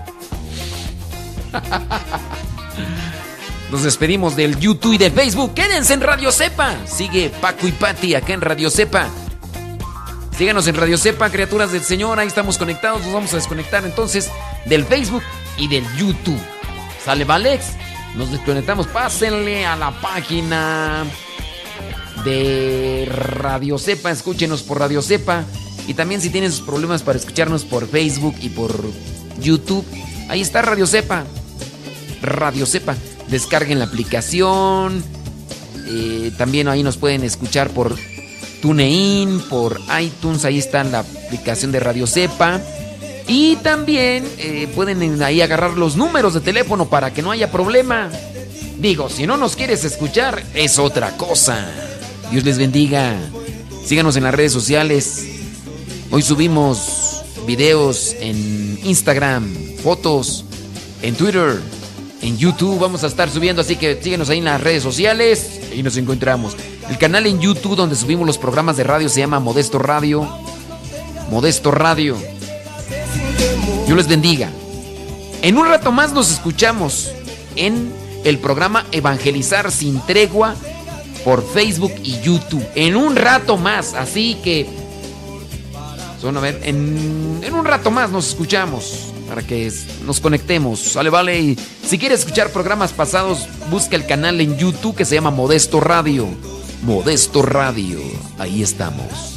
Nos 3.71 3.83
despedimos 3.83 4.37
del 4.37 4.59
YouTube 4.59 4.95
y 4.95 4.99
del 4.99 5.13
Facebook. 5.13 5.55
Quédense 5.55 5.95
en 5.95 6.01
Radio 6.01 6.31
Cepa. 6.31 6.75
Sigue 6.87 7.31
Paco 7.41 7.67
y 7.67 7.73
Pati 7.73 8.15
acá 8.15 8.33
en 8.33 8.41
Radio 8.41 8.71
Cepa. 8.71 9.09
Síganos 10.37 10.67
en 10.69 10.77
Radio 10.77 10.99
Cepa, 10.99 11.31
criaturas 11.31 11.73
del 11.73 11.83
Señor. 11.83 12.21
Ahí 12.21 12.29
estamos 12.29 12.59
conectados. 12.59 13.03
Nos 13.03 13.13
vamos 13.13 13.33
a 13.33 13.37
desconectar 13.37 13.85
entonces 13.85 14.31
del 14.67 14.85
Facebook 14.85 15.23
y 15.59 15.69
del 15.69 15.85
YouTube. 15.97 16.41
¿Sale, 17.05 17.25
Valex? 17.25 17.73
Nos 18.17 18.31
desconectamos. 18.33 18.87
Pásenle 18.87 19.67
a 19.67 19.77
la 19.77 20.01
página 20.01 21.05
de 22.25 23.07
Radio 23.11 23.79
Cepa. 23.79 24.11
Escúchenos 24.11 24.63
por 24.63 24.79
Radio 24.79 25.03
Cepa. 25.03 25.45
Y 25.87 25.95
también 25.95 26.21
si 26.21 26.31
tienen 26.31 26.51
sus 26.51 26.63
problemas 26.63 27.03
para 27.03 27.19
escucharnos 27.19 27.65
por 27.65 27.87
Facebook 27.87 28.35
y 28.41 28.49
por 28.49 28.73
YouTube, 29.41 29.85
ahí 30.29 30.41
está 30.41 30.63
Radio 30.63 30.87
Cepa. 30.87 31.25
Radio 32.23 32.65
Cepa. 32.65 32.97
Descarguen 33.29 33.79
la 33.79 33.85
aplicación. 33.85 35.05
Eh, 35.87 36.33
también 36.39 36.69
ahí 36.69 36.83
nos 36.83 36.97
pueden 36.97 37.23
escuchar 37.23 37.69
por 37.71 37.95
TuneIn, 38.63 39.41
por 39.51 39.79
iTunes. 40.01 40.45
Ahí 40.47 40.59
está 40.59 40.83
la 40.85 41.01
aplicación 41.01 41.71
de 41.71 41.81
Radio 41.81 42.07
Cepa. 42.07 42.61
Y 43.29 43.57
también 43.57 44.25
eh, 44.39 44.69
pueden 44.75 45.23
ahí 45.23 45.41
agarrar 45.41 45.73
los 45.73 45.97
números 45.97 46.35
de 46.35 46.41
teléfono 46.41 46.89
para 46.89 47.13
que 47.13 47.23
no 47.23 47.33
haya 47.33 47.51
problema. 47.51 48.11
Digo, 48.79 49.09
si 49.09 49.27
no 49.27 49.37
nos 49.37 49.57
quieres 49.57 49.85
escuchar, 49.85 50.43
es 50.55 50.79
otra 50.79 51.17
cosa. 51.17 51.67
Dios 52.31 52.45
les 52.45 52.59
bendiga. 52.59 53.17
Síganos 53.85 54.17
en 54.17 54.25
las 54.25 54.35
redes 54.35 54.53
sociales. 54.53 55.27
Hoy 56.11 56.23
subimos 56.23 57.23
videos 57.47 58.15
en 58.21 58.79
Instagram, 58.85 59.53
fotos, 59.83 60.45
en 61.03 61.15
Twitter, 61.15 61.61
en 62.23 62.39
YouTube. 62.39 62.79
Vamos 62.79 63.03
a 63.03 63.09
estar 63.09 63.31
subiendo, 63.31 63.63
así 63.63 63.77
que 63.77 64.01
síguenos 64.01 64.29
ahí 64.29 64.39
en 64.39 64.45
las 64.45 64.61
redes 64.61 64.83
sociales 64.83 65.61
y 65.75 65.83
nos 65.83 65.97
encontramos. 65.97 66.57
El 66.89 66.99
canal 66.99 67.27
en 67.27 67.41
YouTube 67.41 67.77
donde 67.77 67.97
subimos 67.97 68.27
los 68.27 68.39
programas 68.39 68.77
de 68.77 68.85
radio 68.85 69.09
se 69.09 69.21
llama 69.21 69.41
Modesto 69.41 69.79
Radio. 69.79 70.29
Modesto 71.31 71.73
Radio. 71.73 72.17
Dios 73.87 73.97
les 73.97 74.09
bendiga. 74.09 74.51
En 75.43 75.57
un 75.57 75.67
rato 75.67 75.93
más 75.93 76.13
nos 76.13 76.31
escuchamos 76.31 77.13
en 77.55 77.93
el 78.25 78.39
programa 78.39 78.85
Evangelizar 78.91 79.71
sin 79.71 80.01
tregua 80.01 80.57
por 81.25 81.47
Facebook 81.49 81.93
y 82.03 82.21
YouTube. 82.21 82.67
En 82.75 82.97
un 82.97 83.17
rato 83.17 83.57
más, 83.57 83.95
así 83.95 84.37
que... 84.43 84.67
A 86.25 86.41
ver, 86.41 86.61
en, 86.65 87.41
en 87.45 87.55
un 87.55 87.65
rato 87.65 87.93
más 87.93 88.11
nos 88.11 88.29
escuchamos 88.31 89.13
para 89.29 89.43
que 89.43 89.73
nos 90.05 90.19
conectemos. 90.19 90.81
Sale, 90.81 91.09
vale. 91.09 91.57
Si 91.87 91.99
quieres 91.99 92.21
escuchar 92.21 92.51
programas 92.51 92.93
pasados, 92.93 93.47
busca 93.71 93.95
el 93.95 94.07
canal 94.07 94.41
en 94.41 94.57
YouTube 94.57 94.97
que 94.97 95.05
se 95.05 95.15
llama 95.15 95.31
Modesto 95.31 95.79
Radio. 95.79 96.27
Modesto 96.83 97.43
Radio. 97.43 98.01
Ahí 98.39 98.63
estamos. 98.63 99.37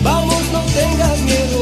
Vamos, 0.02 0.42
no 0.52 0.60
tengas 0.60 1.18
miedo 1.22 1.53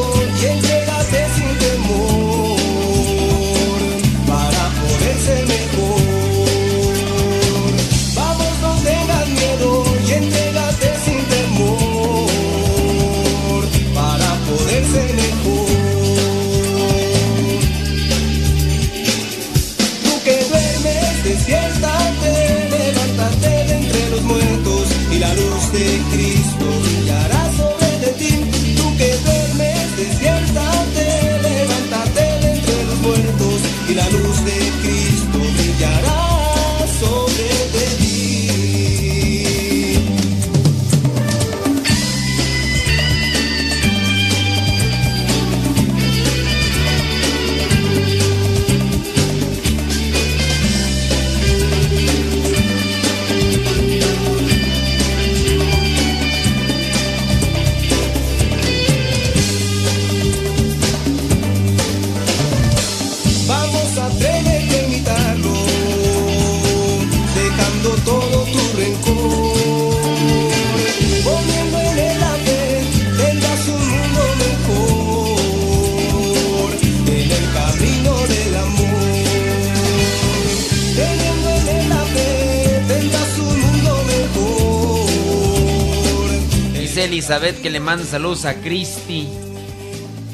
Elizabeth 87.12 87.60
que 87.60 87.68
le 87.68 87.78
manda 87.78 88.06
saludos 88.06 88.47
a 88.47 88.55
Cristi. 88.55 89.28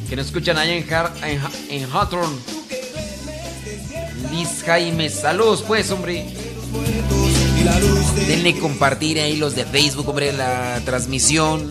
Que 0.09 0.15
nos 0.15 0.27
escuchan 0.27 0.57
allá 0.59 0.75
en, 0.75 0.85
Har- 0.89 1.13
en, 1.25 1.41
Ha- 1.41 1.51
en 1.71 1.85
Hawthorne. 1.93 2.37
Liz 4.31 4.63
Jaime, 4.65 5.11
saludos 5.11 5.65
pues, 5.67 5.91
hombre. 5.91 6.25
Denle 8.29 8.57
compartir 8.61 9.19
ahí 9.19 9.37
los 9.37 9.57
de 9.57 9.65
Facebook, 9.65 10.09
hombre, 10.09 10.33
la 10.33 10.81
transmisión. 10.85 11.69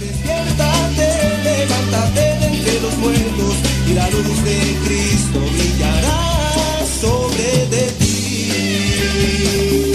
Despiértate, 0.00 1.38
levántate 1.44 2.20
de 2.20 2.46
entre 2.46 2.80
los 2.80 2.96
muertos 2.98 3.54
y 3.88 3.92
la 3.94 4.10
luz 4.10 4.44
de 4.44 4.76
Cristo 4.84 5.38
brillará 5.56 6.20
sobre 7.00 7.66
de 7.70 7.82
ti. 8.00 9.93